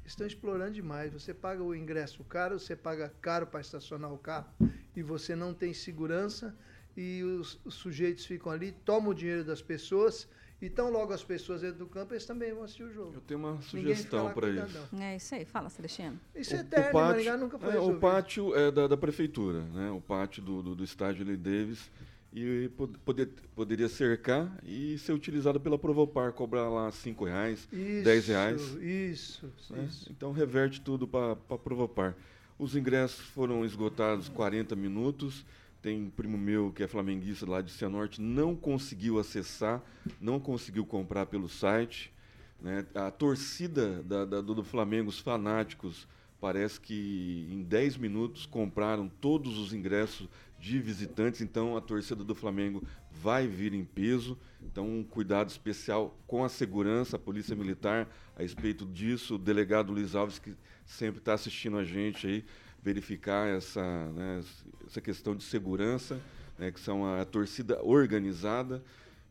Estão 0.04 0.26
explorando 0.26 0.72
demais. 0.72 1.12
Você 1.12 1.34
paga 1.34 1.62
o 1.62 1.74
ingresso 1.74 2.24
caro, 2.24 2.58
você 2.58 2.74
paga 2.76 3.12
caro 3.20 3.46
para 3.46 3.60
estacionar 3.60 4.12
o 4.12 4.18
carro 4.18 4.48
e 4.94 5.02
você 5.02 5.34
não 5.36 5.52
tem 5.52 5.74
segurança 5.74 6.56
e 6.96 7.22
os, 7.22 7.60
os 7.64 7.74
sujeitos 7.74 8.24
ficam 8.24 8.50
ali, 8.50 8.72
tomam 8.72 9.10
o 9.10 9.14
dinheiro 9.14 9.44
das 9.44 9.60
pessoas 9.60 10.28
e 10.60 10.70
tão 10.70 10.90
logo 10.90 11.12
as 11.12 11.22
pessoas 11.22 11.62
entram 11.62 11.78
do 11.78 11.86
campo, 11.86 12.14
eles 12.14 12.24
também 12.24 12.52
vão 12.54 12.62
assistir 12.64 12.84
o 12.84 12.92
jogo. 12.92 13.12
Eu 13.14 13.20
tenho 13.20 13.38
uma 13.40 13.60
sugestão 13.60 14.32
para 14.32 14.48
isso. 14.48 14.78
não. 14.92 15.02
É 15.02 15.16
isso 15.16 15.34
aí, 15.34 15.44
fala, 15.44 15.68
Celestino. 15.68 16.18
Isso 16.34 16.54
é 16.54 16.58
O- 16.58 16.60
eterno, 16.60 16.88
o 16.88 16.92
pátio, 16.92 17.08
Maringá 17.10 17.36
nunca 17.36 17.58
foi 17.58 17.74
é, 17.74 17.78
o 17.78 17.98
pátio 17.98 18.54
é 18.56 18.70
da, 18.70 18.86
da 18.86 18.96
prefeitura, 18.96 19.60
né? 19.74 19.90
O 19.90 20.00
pátio 20.00 20.42
do, 20.42 20.62
do, 20.62 20.74
do 20.74 20.82
estádio 20.84 21.24
Lee 21.26 21.36
Davis 21.36 21.90
e 22.32 22.68
pod- 22.76 22.98
poder, 23.04 23.28
poderia 23.54 23.88
cercar 23.88 24.50
e 24.64 24.98
ser 24.98 25.12
utilizado 25.12 25.58
pela 25.60 25.78
Provopar, 25.78 26.32
cobrar 26.32 26.68
lá 26.68 26.90
cinco 26.90 27.24
reais, 27.24 27.68
Isso, 27.72 28.04
10 28.04 28.28
reais. 28.28 28.60
Isso, 28.80 29.52
né? 29.70 29.84
isso. 29.88 30.10
Então 30.10 30.32
reverte 30.32 30.80
tudo 30.80 31.06
para 31.06 31.36
Provopar. 31.36 32.14
Os 32.58 32.74
ingressos 32.74 33.24
foram 33.26 33.64
esgotados 33.64 34.28
40 34.30 34.74
minutos. 34.74 35.44
Tem 35.86 36.02
um 36.02 36.10
primo 36.10 36.36
meu 36.36 36.72
que 36.72 36.82
é 36.82 36.88
flamenguista 36.88 37.48
lá 37.48 37.62
de 37.62 37.70
Cianorte, 37.70 38.20
não 38.20 38.56
conseguiu 38.56 39.20
acessar, 39.20 39.80
não 40.20 40.40
conseguiu 40.40 40.84
comprar 40.84 41.26
pelo 41.26 41.48
site. 41.48 42.12
né? 42.60 42.84
A 42.94 43.08
torcida 43.10 44.02
da- 44.02 44.24
da- 44.24 44.40
do, 44.40 44.64
Flamengo, 44.64 45.10
os 45.10 45.20
fanáticos, 45.20 46.08
parece 46.40 46.80
que 46.80 47.46
em 47.52 47.62
10 47.62 47.96
minutos 47.98 48.46
compraram 48.46 49.08
todos 49.08 49.58
os 49.58 49.72
ingressos 49.72 50.26
de 50.58 50.78
visitantes, 50.80 51.40
então 51.42 51.76
a 51.76 51.80
torcida 51.80 52.24
do 52.24 52.34
Flamengo 52.34 52.82
vai 53.12 53.46
vir 53.46 53.72
em 53.74 53.84
peso. 53.84 54.36
Então, 54.62 54.88
um 54.88 55.04
cuidado 55.04 55.50
especial 55.50 56.18
com 56.26 56.42
a 56.42 56.48
segurança, 56.48 57.14
a 57.16 57.18
Polícia 57.20 57.54
Militar, 57.54 58.08
a 58.34 58.42
respeito 58.42 58.84
disso, 58.86 59.34
o 59.36 59.38
delegado 59.38 59.92
Luiz 59.92 60.14
Alves, 60.16 60.38
que 60.38 60.54
sempre 60.84 61.18
está 61.20 61.34
assistindo 61.34 61.76
a 61.76 61.84
gente 61.84 62.26
aí, 62.26 62.44
verificar 62.86 63.48
essa, 63.48 63.82
né, 64.12 64.44
essa 64.86 65.00
questão 65.00 65.34
de 65.34 65.42
segurança, 65.42 66.20
né, 66.56 66.70
que 66.70 66.78
são 66.78 67.04
a, 67.04 67.24
torcida 67.24 67.82
organizada. 67.82 68.80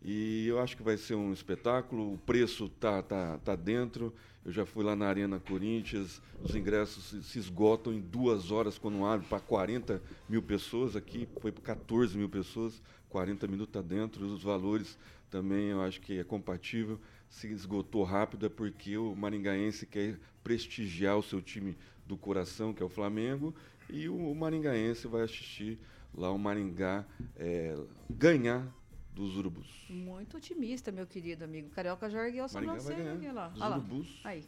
E 0.03 0.45
eu 0.45 0.59
acho 0.59 0.75
que 0.75 0.83
vai 0.83 0.97
ser 0.97 1.15
um 1.15 1.31
espetáculo. 1.31 2.15
O 2.15 2.17
preço 2.17 2.67
tá, 2.67 3.01
tá, 3.01 3.38
tá 3.38 3.55
dentro. 3.55 4.13
Eu 4.45 4.51
já 4.51 4.65
fui 4.65 4.83
lá 4.83 4.93
na 4.93 5.07
Arena 5.07 5.39
Corinthians. 5.39 6.21
Os 6.43 6.53
ingressos 6.53 7.05
se, 7.05 7.24
se 7.24 7.39
esgotam 7.39 7.93
em 7.93 8.01
duas 8.01 8.51
horas 8.51 8.77
quando 8.77 9.05
abre 9.05 9.25
para 9.25 9.39
40 9.39 10.01
mil 10.27 10.43
pessoas. 10.43 10.97
Aqui 10.97 11.25
foi 11.39 11.51
para 11.51 11.63
14 11.63 12.17
mil 12.17 12.27
pessoas. 12.27 12.81
40 13.07 13.47
minutos 13.47 13.69
está 13.69 13.81
dentro. 13.81 14.25
Os 14.25 14.43
valores 14.43 14.97
também 15.31 15.69
eu 15.69 15.81
acho 15.81 16.01
que 16.01 16.19
é 16.19 16.25
compatível. 16.25 17.00
Se 17.29 17.47
esgotou 17.47 18.03
rápido 18.03 18.45
é 18.45 18.50
porque 18.50 18.97
o 18.97 19.15
maringaense 19.15 19.85
quer 19.85 20.19
prestigiar 20.43 21.17
o 21.17 21.24
seu 21.24 21.41
time 21.41 21.75
do 22.05 22.17
coração, 22.17 22.74
que 22.74 22.81
é 22.81 22.85
o 22.85 22.89
Flamengo, 22.89 23.53
e 23.89 24.07
o 24.09 24.33
maringaense 24.33 25.07
vai 25.07 25.24
assistir 25.24 25.79
lá 26.13 26.31
o 26.31 26.39
Maringá 26.39 27.05
é, 27.35 27.77
ganhar 28.09 28.65
dos 29.13 29.38
urubus. 29.38 29.85
Muito 29.89 30.38
otimista, 30.38 30.91
meu 30.91 31.05
querido 31.05 31.43
amigo. 31.43 31.69
Carioca 31.69 32.09
já 32.09 32.25
ergueu 32.25 32.45
a 32.45 32.47
Maringá 32.53 32.74
vai 32.74 32.81
sobrancelha 32.81 33.15
ganhar 33.15 33.33
lá. 33.33 33.47
dos 33.50 33.62
Olha 33.62 33.69
lá. 33.69 33.77
urubus. 33.77 34.21
Aí, 34.24 34.43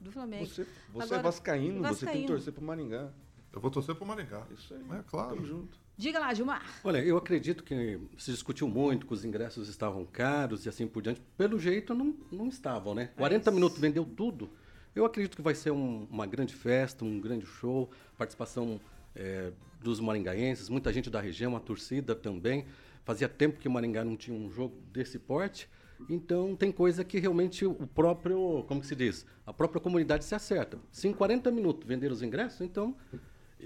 do 0.00 0.12
Flamengo. 0.12 0.46
Você, 0.46 0.66
você 0.92 1.04
Agora, 1.04 1.20
é 1.20 1.22
vascaíno, 1.22 1.74
você 1.74 1.82
tem 1.82 1.88
que 1.88 2.04
vascaíno. 2.04 2.26
torcer 2.26 2.52
pro 2.52 2.62
Maringá. 2.62 3.10
Eu 3.52 3.60
vou 3.60 3.70
torcer 3.70 3.94
pro 3.94 4.06
Maringá. 4.06 4.46
Isso 4.52 4.74
aí. 4.74 4.82
É 4.98 5.02
claro. 5.02 5.34
Tamo 5.34 5.46
junto. 5.46 5.82
Diga 5.96 6.18
lá, 6.18 6.32
Gilmar. 6.32 6.64
Olha, 6.82 6.98
eu 7.04 7.16
acredito 7.16 7.62
que 7.62 8.00
se 8.16 8.30
discutiu 8.30 8.66
muito 8.66 9.06
que 9.06 9.12
os 9.12 9.24
ingressos 9.24 9.68
estavam 9.68 10.04
caros 10.06 10.64
e 10.64 10.68
assim 10.68 10.86
por 10.86 11.02
diante. 11.02 11.20
Pelo 11.36 11.58
jeito, 11.58 11.94
não, 11.94 12.16
não 12.30 12.48
estavam, 12.48 12.94
né? 12.94 13.10
40 13.16 13.50
minutos 13.50 13.78
vendeu 13.78 14.04
tudo. 14.04 14.50
Eu 14.94 15.04
acredito 15.04 15.36
que 15.36 15.42
vai 15.42 15.54
ser 15.54 15.70
um- 15.70 16.06
uma 16.10 16.26
grande 16.26 16.54
festa, 16.54 17.04
um 17.04 17.18
grande 17.20 17.46
show, 17.46 17.90
participação 18.18 18.80
eh, 19.14 19.52
dos 19.82 20.00
maringaenses, 20.00 20.70
muita 20.70 20.90
gente 20.90 21.10
da 21.10 21.20
região, 21.20 21.54
a 21.54 21.60
torcida 21.60 22.14
também. 22.14 22.64
Fazia 23.04 23.28
tempo 23.28 23.58
que 23.60 23.68
Maringá 23.68 24.02
não 24.04 24.16
tinha 24.16 24.34
um 24.34 24.50
jogo 24.50 24.74
desse 24.90 25.18
porte. 25.18 25.68
Então, 26.08 26.56
tem 26.56 26.72
coisa 26.72 27.04
que 27.04 27.18
realmente 27.18 27.66
o 27.66 27.74
próprio, 27.86 28.64
como 28.66 28.82
se 28.82 28.96
diz, 28.96 29.26
a 29.46 29.52
própria 29.52 29.80
comunidade 29.82 30.24
se 30.24 30.34
acerta. 30.34 30.78
Se 30.90 31.08
em 31.08 31.12
40 31.12 31.50
minutos 31.50 31.86
vender 31.86 32.10
os 32.10 32.22
ingressos, 32.22 32.60
então 32.62 32.96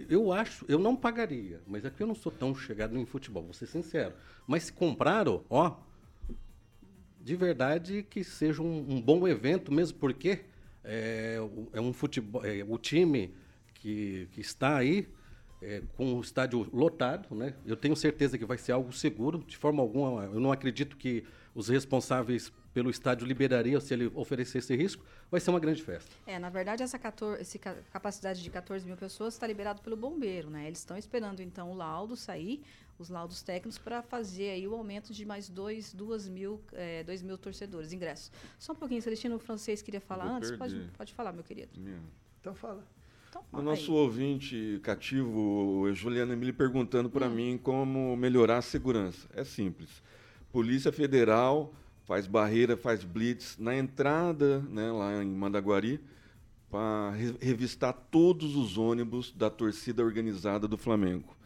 eu 0.09 0.33
acho, 0.33 0.65
eu 0.69 0.79
não 0.81 0.97
pagaria, 0.97 1.61
mas 1.67 1.85
é 1.85 1.91
que 1.91 2.03
eu 2.03 2.07
não 2.09 2.15
sou 2.17 2.33
tão 2.33 2.53
chegado 2.55 2.99
em 2.99 3.07
futebol, 3.07 3.45
vou 3.45 3.55
ser 3.55 3.67
sincero. 3.67 4.15
Mas 4.49 4.65
se 4.65 4.73
compraram, 4.73 5.45
ó, 5.49 5.77
de 7.21 7.37
verdade 7.37 8.03
que 8.09 8.23
seja 8.23 8.63
um, 8.63 8.85
um 8.97 9.01
bom 9.01 9.27
evento, 9.27 9.73
mesmo 9.73 9.99
porque 9.99 10.41
é, 10.87 11.37
é 11.73 11.81
um 11.81 11.93
futebol, 11.93 12.45
é, 12.45 12.65
o 12.67 12.79
time 12.79 13.35
que, 13.75 14.29
que 14.33 14.41
está 14.41 14.77
aí 14.77 15.09
é, 15.61 15.83
com 15.97 16.15
o 16.15 16.21
estádio 16.21 16.69
lotado, 16.73 17.35
né? 17.35 17.55
Eu 17.67 17.77
tenho 17.77 17.97
certeza 17.97 18.39
que 18.39 18.45
vai 18.45 18.59
ser 18.59 18.73
algo 18.73 18.93
seguro. 18.93 19.39
De 19.47 19.57
forma 19.57 19.83
alguma, 19.83 20.25
eu 20.25 20.41
não 20.41 20.53
acredito 20.53 20.97
que 20.97 21.25
os 21.55 21.69
responsáveis 21.69 22.53
pelo 22.75 22.91
estádio 22.91 23.27
liberariam 23.27 23.81
se 23.81 23.95
ele 23.95 24.11
oferecesse 24.15 24.77
risco. 24.77 25.03
Vai 25.31 25.41
ser 25.41 25.49
uma 25.49 25.59
grande 25.59 25.83
festa. 25.83 26.11
É, 26.27 26.39
na 26.39 26.51
verdade, 26.51 26.83
essa 26.83 26.99
14, 26.99 27.41
esse 27.41 27.59
ca- 27.59 27.77
capacidade 27.91 28.43
de 28.43 28.51
14 28.51 28.85
mil 28.87 28.97
pessoas 28.99 29.33
está 29.33 29.47
liberado 29.47 29.81
pelo 29.81 29.97
bombeiro, 29.97 30.51
né? 30.51 30.67
Eles 30.67 30.81
estão 30.81 30.97
esperando, 30.97 31.41
então, 31.41 31.71
o 31.71 31.75
laudo 31.75 32.15
sair, 32.17 32.63
os 32.99 33.09
laudos 33.09 33.43
técnicos, 33.43 33.79
para 33.79 34.03
fazer 34.03 34.51
aí 34.51 34.67
o 34.67 34.75
aumento 34.75 35.13
de 35.13 35.25
mais 35.25 35.49
2 35.49 35.93
duas 35.93 36.29
mil, 36.29 36.61
é, 36.73 37.03
dois 37.05 37.23
mil 37.23 37.37
torcedores, 37.37 37.93
ingressos. 37.93 38.31
Só 38.59 38.73
um 38.73 38.77
pouquinho, 38.77 39.03
Celestino, 39.03 39.37
o 39.37 39.39
francês 39.39 39.83
queria 39.83 40.01
falar 40.01 40.27
antes? 40.27 40.51
Pode, 40.53 40.75
perder. 40.75 40.91
pode 40.97 41.13
falar, 41.13 41.33
meu 41.33 41.45
querido. 41.45 41.79
Minha. 41.79 42.01
Então 42.41 42.55
fala. 42.55 42.85
Então, 43.29 43.43
O 43.53 43.59
aí. 43.59 43.65
nosso 43.65 43.93
ouvinte 43.93 44.81
cativo, 44.83 45.81
o 45.81 45.93
Juliano 45.93 46.33
Emílio, 46.33 46.55
perguntando 46.55 47.11
para 47.11 47.29
mim 47.29 47.59
como 47.63 48.17
melhorar 48.17 48.59
a 48.59 48.63
segurança. 48.63 49.29
É 49.35 49.45
simples. 49.45 50.03
Polícia 50.51 50.91
Federal 50.91 51.75
faz 52.05 52.27
barreira, 52.27 52.77
faz 52.77 53.03
blitz 53.05 53.59
na 53.59 53.77
entrada, 53.77 54.61
né, 54.71 54.91
lá 54.93 55.23
em 55.23 55.27
Mandaguari, 55.27 56.01
para 56.71 57.11
revistar 57.41 57.93
todos 58.11 58.55
os 58.57 58.79
ônibus 58.79 59.33
da 59.33 59.51
torcida 59.51 60.05
organizada 60.05 60.67
do 60.69 60.79
Flamengo. 60.79 61.37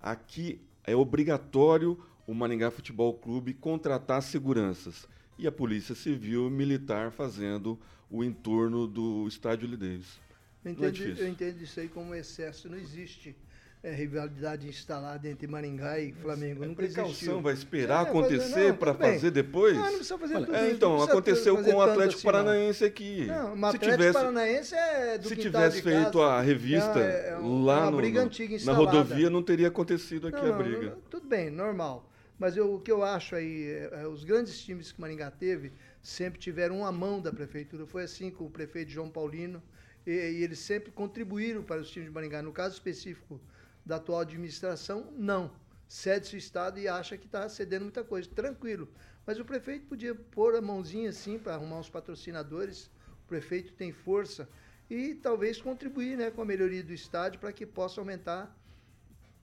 Aqui 0.00 0.60
é 0.88 0.96
obrigatório 0.96 1.98
o 2.26 2.32
Maringá 2.32 2.70
Futebol 2.70 3.12
Clube 3.14 3.52
contratar 3.52 4.22
seguranças 4.22 5.06
e 5.38 5.46
a 5.46 5.52
Polícia 5.52 5.94
Civil 5.94 6.48
e 6.48 6.50
Militar 6.50 7.10
fazendo 7.10 7.78
o 8.10 8.24
entorno 8.24 8.86
do 8.86 9.28
Estádio 9.28 9.68
Lideiros. 9.68 10.18
Eu 10.64 10.84
é 10.84 10.90
difícil. 10.90 11.24
eu 11.24 11.30
entendo 11.30 11.62
isso 11.62 11.78
aí 11.78 11.88
como 11.88 12.14
excesso. 12.14 12.68
Não 12.68 12.76
existe 12.78 13.36
é, 13.82 13.92
rivalidade 13.94 14.68
instalada 14.68 15.28
entre 15.28 15.46
Maringá 15.46 15.98
e 16.00 16.12
Flamengo. 16.12 16.64
É 16.64 16.66
Nunca 16.66 16.82
precaução, 16.82 17.10
existiu. 17.12 17.40
vai 17.40 17.54
esperar 17.54 18.04
É, 18.06 18.08
acontecer 18.08 18.68
não, 18.70 18.76
para 18.76 18.94
fazer 18.94 19.30
depois? 19.30 19.76
Não, 19.76 19.82
não 19.84 19.90
precisa 19.94 20.18
fazer 20.18 20.34
tudo 20.40 20.54
é, 20.56 20.70
então, 20.70 20.88
não 20.90 20.96
precisa 20.96 21.12
aconteceu 21.12 21.62
com 21.62 21.74
o 21.74 21.80
Atlético 21.82 22.18
assim, 22.18 22.26
não. 22.26 22.32
Paranaense 22.32 22.84
aqui. 22.84 23.26
Não, 23.26 23.52
o 23.52 23.56
se 23.56 23.64
Atlético 23.64 23.90
tivesse, 23.92 24.12
Paranaense 24.12 24.74
é 24.74 25.18
do 25.18 25.28
se 25.28 25.36
tivesse 25.36 25.82
feito 25.82 26.12
casa. 26.18 26.24
a 26.24 26.40
revista 26.40 26.98
É, 26.98 27.30
é 27.30 27.36
um- 27.38 27.64
lá 27.64 27.88
uma 27.88 28.02
no, 28.02 28.64
na 28.64 28.72
rodovia, 28.72 29.30
não 29.30 29.42
teria 29.42 29.68
acontecido 29.68 30.26
aqui 30.28 30.38
Não, 30.40 30.46
a 30.46 30.50
não, 30.50 30.58
briga. 30.58 30.90
não, 30.90 31.00
tudo 31.10 31.26
bem, 31.26 31.50
normal. 31.50 32.04
Mas 32.38 32.56
eu- 32.56 32.74
o 32.74 32.80
que 32.80 32.90
eu 32.90 33.02
acho 33.02 33.34
aí, 33.34 33.68
os 34.12 34.22
grandes 34.24 34.58
times 34.60 34.92
que 34.92 35.00
Maringá 35.00 35.30
teve 35.30 35.72
sempre 36.02 36.38
tiveram 36.38 36.78
uma 36.78 36.92
mão 36.92 37.20
da 37.20 37.32
prefeitura. 37.32 37.84
Foi 37.86 38.04
assim 38.04 38.30
com 38.30 38.44
o 38.44 38.50
prefeito 38.50 38.90
João 38.90 39.08
Paulino. 39.10 39.60
E, 40.06 40.10
e 40.12 40.42
eles 40.44 40.60
sempre 40.60 40.90
contribuíram 40.92 41.62
para 41.62 41.80
os 41.80 41.90
times 41.90 42.08
de 42.08 42.14
Maringá. 42.14 42.40
No 42.40 42.52
caso 42.52 42.74
específico 42.74 43.40
da 43.88 43.96
atual 43.96 44.20
administração, 44.20 45.10
não. 45.16 45.50
Cede-se 45.88 46.36
o 46.36 46.38
Estado 46.38 46.78
e 46.78 46.86
acha 46.86 47.16
que 47.16 47.24
está 47.24 47.48
cedendo 47.48 47.84
muita 47.84 48.04
coisa. 48.04 48.28
Tranquilo. 48.28 48.86
Mas 49.26 49.40
o 49.40 49.44
prefeito 49.46 49.86
podia 49.86 50.14
pôr 50.14 50.54
a 50.54 50.60
mãozinha 50.60 51.08
assim 51.08 51.38
para 51.38 51.54
arrumar 51.54 51.78
uns 51.78 51.88
patrocinadores. 51.88 52.90
O 53.24 53.26
prefeito 53.26 53.72
tem 53.72 53.90
força. 53.90 54.46
E 54.90 55.14
talvez 55.14 55.60
contribuir 55.60 56.18
né, 56.18 56.30
com 56.30 56.42
a 56.42 56.44
melhoria 56.44 56.82
do 56.82 56.92
estádio 56.92 57.40
para 57.40 57.50
que 57.50 57.64
possa 57.64 57.98
aumentar 57.98 58.54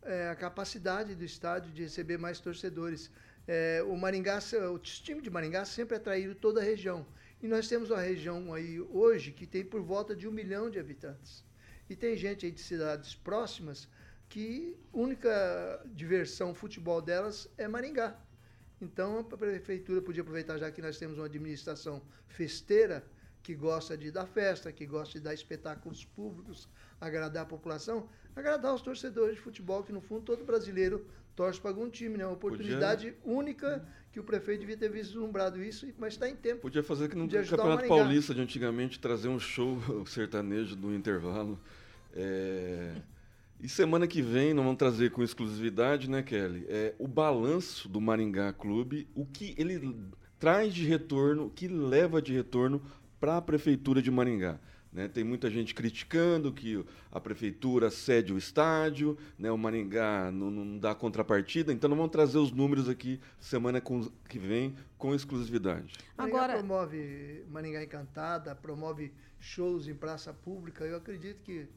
é, 0.04 0.30
a 0.30 0.36
capacidade 0.36 1.16
do 1.16 1.26
estádio 1.26 1.72
de 1.72 1.82
receber 1.82 2.20
mais 2.20 2.40
torcedores. 2.40 3.10
É, 3.48 3.84
o 3.88 3.98
Maringá, 3.98 4.40
o 4.72 4.78
time 4.78 5.24
de 5.24 5.30
Maringá 5.32 5.66
sempre 5.66 5.98
atraiu 5.98 6.36
toda 6.36 6.62
a 6.62 6.64
região. 6.64 7.04
E 7.42 7.48
nós 7.48 7.68
temos 7.68 7.90
uma 7.90 8.02
região 8.02 8.54
aí 8.54 8.80
hoje 8.80 9.32
que 9.32 9.48
tem 9.48 9.66
por 9.66 9.82
volta 9.82 10.16
de 10.16 10.28
um 10.28 10.32
milhão 10.32 10.70
de 10.70 10.80
habitantes. 10.80 11.44
E 11.90 11.96
tem 11.96 12.16
gente 12.16 12.46
aí 12.46 12.52
de 12.52 12.62
cidades 12.62 13.16
próximas 13.16 13.88
que 14.30 14.78
única 14.92 15.82
diversão 15.86 16.54
futebol 16.54 17.02
delas 17.02 17.50
é 17.58 17.68
Maringá. 17.68 18.16
Então 18.82 19.20
a 19.20 19.24
prefeitura 19.24 20.02
podia 20.02 20.22
aproveitar, 20.22 20.58
já 20.58 20.70
que 20.72 20.82
nós 20.82 20.98
temos 20.98 21.18
uma 21.18 21.26
administração 21.26 22.02
festeira, 22.28 23.06
que 23.42 23.54
gosta 23.54 23.96
de 23.96 24.10
dar 24.10 24.26
festa, 24.26 24.72
que 24.72 24.88
gosta 24.88 25.20
de 25.20 25.24
dar 25.24 25.34
espetáculos 25.34 26.04
públicos, 26.04 26.68
agradar 27.00 27.44
a 27.44 27.46
população, 27.46 28.10
agradar 28.36 28.74
os 28.74 28.82
torcedores 28.82 29.36
de 29.36 29.42
futebol, 29.42 29.84
que 29.84 29.94
no 29.94 30.02
fundo 30.02 30.24
todo 30.24 30.44
brasileiro 30.44 31.06
torce 31.36 31.62
para 31.62 31.70
algum 31.70 31.88
time, 31.88 32.18
né? 32.18 32.26
Uma 32.26 32.34
oportunidade 32.34 33.14
única 33.24 33.88
que 34.12 34.20
o 34.20 34.24
prefeito 34.24 34.62
devia 34.62 34.78
ter 34.78 34.90
vislumbrado 34.90 35.62
isso, 35.62 35.88
mas 36.00 36.14
está 36.14 36.28
em 36.28 36.36
tempo. 36.36 36.62
Podia 36.62 36.82
fazer 36.82 37.08
que 37.08 37.16
no 37.16 37.30
Campeonato. 37.30 37.88
Paulista 37.88 38.34
de 38.34 38.42
antigamente, 38.42 39.00
trazer 39.00 39.28
um 39.28 39.40
show 39.40 39.78
sertanejo 40.08 40.76
do 40.76 40.94
intervalo. 40.96 41.60
É, 42.14 42.96
E 43.60 43.70
semana 43.70 44.06
que 44.06 44.22
vem 44.22 44.54
nós 44.54 44.64
vamos 44.64 44.78
trazer 44.78 45.12
com 45.12 45.24
exclusividade, 45.24 46.10
né, 46.10 46.22
Kelly? 46.22 46.66
É, 46.68 46.94
o 47.00 47.08
balanço 47.08 47.88
do 47.88 48.02
Maringá 48.02 48.52
Clube, 48.54 49.08
o 49.16 49.26
que 49.26 49.56
ele 49.58 49.98
traz 50.38 50.74
de 50.74 50.86
retorno, 50.86 51.46
o 51.46 51.50
que 51.50 51.68
leva 51.68 52.22
de 52.22 52.34
retorno 52.34 52.82
para 53.20 53.38
a 53.38 53.42
Prefeitura 53.42 54.02
de 54.02 54.12
Maringá. 54.12 54.60
Né? 54.92 55.10
Tem 55.10 55.24
muita 55.24 55.50
gente 55.50 55.74
criticando 55.74 56.54
que 56.54 56.86
a 57.12 57.20
prefeitura 57.20 57.90
cede 57.92 58.32
o 58.32 58.38
estádio, 58.38 59.18
né? 59.38 59.52
o 59.52 59.58
Maringá 59.58 60.32
não, 60.32 60.50
não 60.50 60.78
dá 60.78 60.96
contrapartida, 60.96 61.74
então 61.74 61.90
nós 61.90 61.98
vamos 61.98 62.14
trazer 62.14 62.38
os 62.38 62.52
números 62.52 62.88
aqui 62.88 63.20
semana 63.40 63.82
com, 63.82 64.10
que 64.30 64.40
vem 64.40 64.76
com 64.98 65.14
exclusividade. 65.14 65.94
Maringá 66.18 66.38
Agora, 66.38 66.58
promove 66.60 67.44
Maringá 67.50 67.84
Encantada, 67.84 68.56
promove 68.56 69.12
shows 69.38 69.88
em 69.88 69.94
praça 69.94 70.34
pública. 70.34 70.86
Eu 70.86 70.96
acredito 70.96 71.42
que 71.44 71.68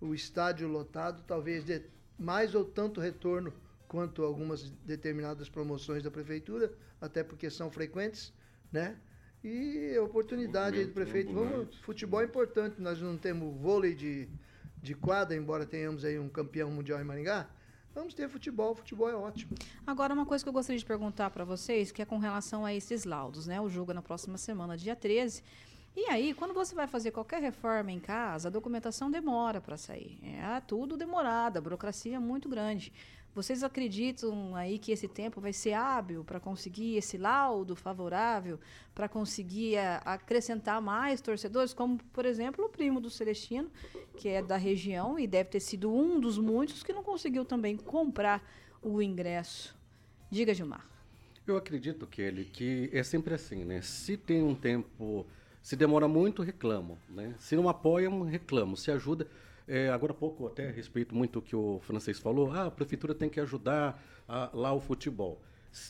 o 0.00 0.14
estádio 0.14 0.68
lotado 0.68 1.22
talvez 1.26 1.64
dê 1.64 1.82
mais 2.18 2.54
ou 2.54 2.64
tanto 2.64 3.00
retorno 3.00 3.52
quanto 3.88 4.22
algumas 4.24 4.70
determinadas 4.84 5.48
promoções 5.48 6.02
da 6.02 6.10
prefeitura, 6.10 6.72
até 7.00 7.22
porque 7.22 7.48
são 7.48 7.70
frequentes, 7.70 8.32
né? 8.72 8.96
E 9.44 9.94
a 9.96 10.02
oportunidade 10.02 10.78
aí 10.78 10.86
do 10.86 10.88
Movimento 10.88 10.94
prefeito. 10.94 11.32
Vamos, 11.32 11.76
futebol 11.78 12.20
é 12.20 12.24
importante, 12.24 12.80
nós 12.80 13.00
não 13.00 13.16
temos 13.16 13.56
vôlei 13.60 13.94
de, 13.94 14.28
de 14.82 14.94
quadra, 14.94 15.36
embora 15.36 15.64
tenhamos 15.64 16.04
aí 16.04 16.18
um 16.18 16.28
campeão 16.28 16.70
mundial 16.70 17.00
em 17.00 17.04
Maringá. 17.04 17.48
Vamos 17.94 18.12
ter 18.12 18.28
futebol, 18.28 18.74
futebol 18.74 19.08
é 19.08 19.14
ótimo. 19.14 19.54
Agora, 19.86 20.12
uma 20.12 20.26
coisa 20.26 20.44
que 20.44 20.48
eu 20.48 20.52
gostaria 20.52 20.78
de 20.78 20.84
perguntar 20.84 21.30
para 21.30 21.44
vocês, 21.44 21.90
que 21.90 22.02
é 22.02 22.04
com 22.04 22.18
relação 22.18 22.64
a 22.64 22.74
esses 22.74 23.04
laudos, 23.04 23.46
né? 23.46 23.58
O 23.60 23.70
jogo 23.70 23.92
é 23.92 23.94
na 23.94 24.02
próxima 24.02 24.36
semana, 24.36 24.76
dia 24.76 24.94
13. 24.94 25.42
E 25.96 26.10
aí, 26.10 26.34
quando 26.34 26.52
você 26.52 26.74
vai 26.74 26.86
fazer 26.86 27.10
qualquer 27.10 27.40
reforma 27.40 27.90
em 27.90 27.98
casa, 27.98 28.48
a 28.48 28.50
documentação 28.50 29.10
demora 29.10 29.60
para 29.62 29.78
sair. 29.78 30.18
É 30.22 30.60
tudo 30.60 30.96
demorado, 30.96 31.56
a 31.56 31.60
burocracia 31.60 32.16
é 32.16 32.18
muito 32.18 32.48
grande. 32.48 32.92
Vocês 33.34 33.62
acreditam 33.62 34.54
aí 34.54 34.78
que 34.78 34.92
esse 34.92 35.08
tempo 35.08 35.40
vai 35.40 35.52
ser 35.52 35.74
hábil 35.74 36.24
para 36.24 36.40
conseguir 36.40 36.96
esse 36.96 37.18
laudo 37.18 37.76
favorável, 37.76 38.58
para 38.94 39.08
conseguir 39.08 39.76
a- 39.78 39.98
acrescentar 40.04 40.80
mais 40.80 41.20
torcedores, 41.20 41.74
como, 41.74 41.98
por 42.12 42.24
exemplo, 42.24 42.64
o 42.64 42.68
primo 42.68 42.98
do 43.00 43.10
Celestino, 43.10 43.70
que 44.16 44.28
é 44.28 44.42
da 44.42 44.56
região 44.56 45.18
e 45.18 45.26
deve 45.26 45.50
ter 45.50 45.60
sido 45.60 45.90
um 45.92 46.18
dos 46.20 46.38
muitos 46.38 46.82
que 46.82 46.92
não 46.94 47.02
conseguiu 47.02 47.44
também 47.44 47.76
comprar 47.76 48.42
o 48.82 49.02
ingresso. 49.02 49.76
Diga, 50.30 50.54
Gilmar. 50.54 50.86
Eu 51.46 51.56
acredito, 51.58 52.06
Kelly, 52.06 52.44
que 52.46 52.88
é 52.92 53.02
sempre 53.02 53.34
assim, 53.34 53.64
né? 53.64 53.80
Se 53.82 54.16
tem 54.16 54.42
um 54.42 54.54
tempo, 54.54 55.26
se 55.66 55.74
demora 55.74 56.06
muito, 56.06 56.42
reclamo, 56.44 56.96
né? 57.08 57.34
Se 57.40 57.56
não 57.56 57.68
apoiam, 57.68 58.22
reclamo. 58.22 58.76
Se 58.76 58.88
ajuda, 58.92 59.26
é, 59.66 59.88
agora 59.88 60.12
há 60.12 60.14
pouco 60.14 60.46
até 60.46 60.70
respeito 60.70 61.12
muito 61.12 61.40
o 61.40 61.42
que 61.42 61.56
o 61.56 61.80
francês 61.82 62.20
falou, 62.20 62.52
ah, 62.52 62.66
a 62.66 62.70
prefeitura 62.70 63.12
tem 63.16 63.28
que 63.28 63.40
ajudar 63.40 64.00
a- 64.28 64.48
lá 64.54 64.72
o 64.72 64.80
futebol. 64.80 65.42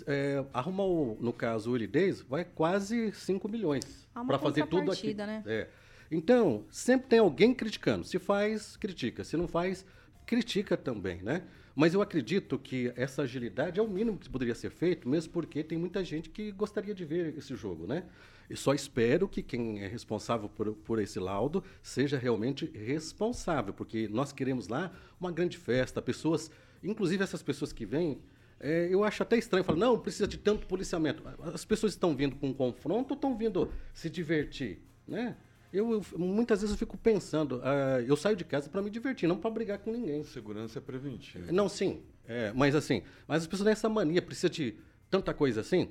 É, 0.07 0.43
arrumar, 0.55 0.85
o, 0.85 1.19
no 1.21 1.31
caso, 1.31 1.71
o 1.75 1.87
Days 1.87 2.23
vai 2.23 2.43
quase 2.43 3.13
5 3.13 3.47
milhões 3.51 4.09
para 4.27 4.39
fazer 4.39 4.67
tudo 4.67 4.91
aqui. 4.91 5.13
né? 5.13 5.43
É. 5.45 5.69
Então, 6.11 6.65
sempre 6.71 7.09
tem 7.09 7.19
alguém 7.19 7.53
criticando. 7.53 8.03
Se 8.07 8.19
faz, 8.19 8.79
critica. 8.79 9.25
Se 9.25 9.37
não 9.37 9.47
faz, 9.47 9.85
critica 10.25 10.75
também, 10.75 11.21
né? 11.23 11.43
Mas 11.77 11.93
eu 11.93 12.01
acredito 12.01 12.59
que 12.59 12.91
essa 12.97 13.23
agilidade 13.23 13.79
é 13.79 13.83
o 13.83 13.87
mínimo 13.87 14.17
que 14.17 14.31
poderia 14.31 14.55
ser 14.55 14.71
feito, 14.71 15.07
mesmo 15.07 15.31
porque 15.31 15.63
tem 15.63 15.77
muita 15.77 16.03
gente 16.03 16.31
que 16.31 16.51
gostaria 16.51 16.95
de 16.95 17.05
ver 17.05 17.37
esse 17.37 17.55
jogo, 17.55 17.87
né? 17.87 18.05
E 18.49 18.57
só 18.57 18.73
espero 18.73 19.29
que 19.29 19.43
quem 19.43 19.83
é 19.83 19.87
responsável 19.87 20.49
por, 20.49 20.73
por 20.73 20.99
esse 20.99 21.21
laudo 21.21 21.63
seja 21.83 22.17
realmente 22.17 22.65
responsável, 22.75 23.75
porque 23.75 24.09
nós 24.09 24.33
queremos 24.33 24.69
lá 24.69 24.91
uma 25.21 25.31
grande 25.31 25.59
festa, 25.59 26.01
pessoas, 26.01 26.51
inclusive 26.83 27.23
essas 27.23 27.43
pessoas 27.43 27.75
que 27.75 27.85
vêm, 27.85 28.23
é, 28.59 28.89
eu 28.91 29.05
acho 29.05 29.23
até 29.23 29.37
estranho, 29.37 29.63
falar, 29.63 29.79
não, 29.79 29.99
precisa 29.99 30.27
de 30.27 30.39
tanto 30.39 30.67
policiamento. 30.67 31.23
As 31.53 31.67
pessoas 31.67 31.93
estão 31.93 32.17
vindo 32.17 32.37
com 32.37 32.49
um 32.49 32.55
confronto 32.55 33.13
ou 33.13 33.17
estão 33.17 33.37
vindo 33.37 33.71
se 33.93 34.09
divertir, 34.09 34.79
né? 35.07 35.37
Eu, 35.73 35.93
eu- 35.93 36.19
muitas 36.19 36.61
vezes 36.61 36.73
eu 36.75 36.79
fico 36.79 36.97
pensando, 36.97 37.61
ah, 37.65 38.01
eu 38.07 38.17
saio 38.17 38.37
de 38.37 38.45
casa 38.45 38.69
para 38.69 38.81
me 38.83 38.89
divertir, 38.91 39.29
não 39.29 39.37
para 39.37 39.51
brigar 39.51 39.79
com 39.79 39.91
ninguém. 39.93 40.23
Segurança 40.25 40.79
é 40.79 40.83
preventiva. 40.83 41.51
Não, 41.53 41.69
sim, 41.69 42.03
é, 42.27 42.53
mas 42.55 42.75
assim, 42.75 43.03
mas 43.27 43.43
as 43.43 43.47
pessoas 43.49 43.65
têm 43.67 43.73
essa 43.73 43.89
mania, 43.89 44.23
precisa 44.23 44.49
de 44.49 44.77
tanta 45.11 45.35
coisa 45.35 45.61
assim. 45.61 45.89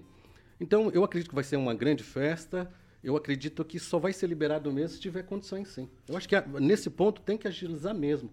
Então, 0.60 0.90
eu 0.92 1.04
acredito 1.04 1.30
que 1.30 1.36
vai 1.36 1.44
ser 1.44 1.58
uma 1.58 1.74
grande 1.74 2.04
festa. 2.04 2.72
Eu 3.04 3.16
acredito 3.16 3.64
que 3.64 3.78
só 3.78 4.00
vai 4.00 4.12
ser 4.14 4.26
liberado 4.28 4.72
mesmo 4.72 4.96
se 4.96 5.00
tiver 5.02 5.24
condições, 5.24 5.68
sim. 5.68 5.88
Eu 6.08 6.18
acho 6.18 6.28
que 6.28 6.36
a- 6.36 6.42
nesse 6.60 6.90
ponto 6.90 7.22
tem 7.22 7.38
que 7.38 7.48
agilizar 7.48 7.94
mesmo. 7.94 8.32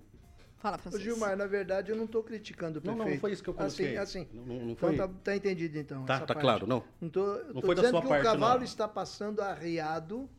Fala, 0.57 0.77
Ô, 0.77 0.79
Francisco. 0.79 1.05
Gilmar, 1.05 1.37
na 1.37 1.47
verdade 1.47 1.91
eu 1.91 1.97
não 1.97 2.05
estou 2.05 2.23
criticando 2.23 2.79
o 2.79 2.83
Não, 2.83 2.95
prefeito. 2.95 3.05
não, 3.05 3.15
não 3.15 3.21
foi 3.21 3.33
isso 3.33 3.43
que 3.43 3.51
eu 3.51 3.55
coloquei. 3.55 3.97
Assim, 3.97 4.21
assim. 4.23 4.29
Não- 4.33 4.45
não- 4.47 4.55
não 4.61 4.71
então 4.71 4.89
foi- 4.89 4.97
tá, 4.97 5.09
tá 5.25 5.37
entendido 5.37 5.77
então. 5.77 6.05
Tá- 6.05 6.15
essa 6.15 6.25
tá 6.27 6.35
parte. 6.35 6.45
claro, 6.45 6.67
não? 6.69 6.85
Não 7.01 7.09
tô, 7.11 7.27
Não 7.53 7.55
tô 7.55 7.67
foi 7.67 7.75
da 7.75 7.83
dizendo 7.83 7.91
sua 7.95 8.03
que 8.03 8.09
parte, 8.09 8.21
o 8.21 8.25
cavalo 8.25 8.59
não. 8.59 8.65
está 8.65 8.87
passando 8.89 9.41
arriado 9.43 10.31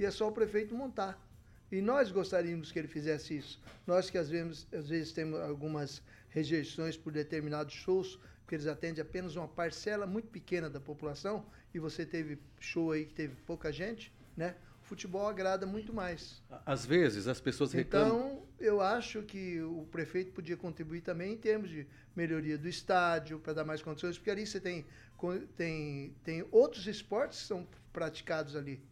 e 0.00 0.04
é 0.06 0.10
só 0.10 0.28
o 0.28 0.32
prefeito 0.32 0.74
montar. 0.74 1.20
E 1.70 1.82
nós 1.82 2.10
gostaríamos 2.10 2.72
que 2.72 2.78
ele 2.78 2.88
fizesse 2.88 3.36
isso. 3.36 3.60
Nós 3.86 4.08
que 4.08 4.16
às 4.16 4.30
vezes, 4.30 4.66
às 4.72 4.88
vezes 4.88 5.12
temos 5.12 5.38
algumas 5.38 6.02
rejeições 6.30 6.96
por 6.96 7.12
determinados 7.12 7.74
shows, 7.74 8.18
porque 8.40 8.54
eles 8.54 8.66
atendem 8.66 9.02
apenas 9.02 9.36
uma 9.36 9.46
parcela 9.46 10.06
muito 10.06 10.28
pequena 10.28 10.70
da 10.70 10.80
população, 10.80 11.44
e 11.74 11.78
você 11.78 12.06
teve 12.06 12.38
show 12.58 12.92
aí 12.92 13.04
que 13.04 13.12
teve 13.12 13.36
pouca 13.42 13.70
gente, 13.70 14.10
né? 14.34 14.56
O 14.82 14.86
futebol 14.86 15.28
agrada 15.28 15.66
muito 15.66 15.92
mais. 15.92 16.42
Às 16.64 16.86
vezes 16.86 17.28
as 17.28 17.38
pessoas 17.38 17.72
reclamam. 17.74 18.08
Então, 18.08 18.42
eu 18.58 18.80
acho 18.80 19.22
que 19.22 19.60
o 19.60 19.86
prefeito 19.92 20.32
podia 20.32 20.56
contribuir 20.56 21.02
também 21.02 21.34
em 21.34 21.36
termos 21.36 21.68
de 21.68 21.86
melhoria 22.16 22.56
do 22.56 22.66
estádio, 22.66 23.38
para 23.38 23.52
dar 23.52 23.64
mais 23.64 23.82
condições, 23.82 24.16
porque 24.16 24.30
ali 24.30 24.46
você 24.46 24.58
tem, 24.58 24.86
tem, 25.56 26.16
tem 26.24 26.46
outros 26.50 26.86
esportes 26.86 27.40
que 27.40 27.46
são 27.46 27.68
praticados 27.92 28.56
ali. 28.56 28.82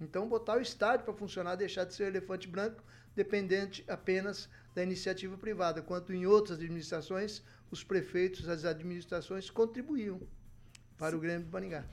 Então, 0.00 0.28
botar 0.28 0.56
o 0.56 0.60
estádio 0.60 1.04
para 1.04 1.14
funcionar, 1.14 1.56
deixar 1.56 1.84
de 1.84 1.94
ser 1.94 2.08
elefante 2.08 2.48
branco, 2.48 2.82
dependente 3.14 3.84
apenas 3.88 4.48
da 4.74 4.82
iniciativa 4.82 5.36
privada, 5.36 5.80
quanto 5.80 6.12
em 6.12 6.26
outras 6.26 6.58
administrações, 6.58 7.42
os 7.70 7.84
prefeitos, 7.84 8.48
as 8.48 8.64
administrações 8.64 9.48
contribuíam 9.50 10.20
para 10.98 11.16
o 11.16 11.20
Grêmio 11.20 11.46
de 11.46 11.52
Maringá. 11.52 11.84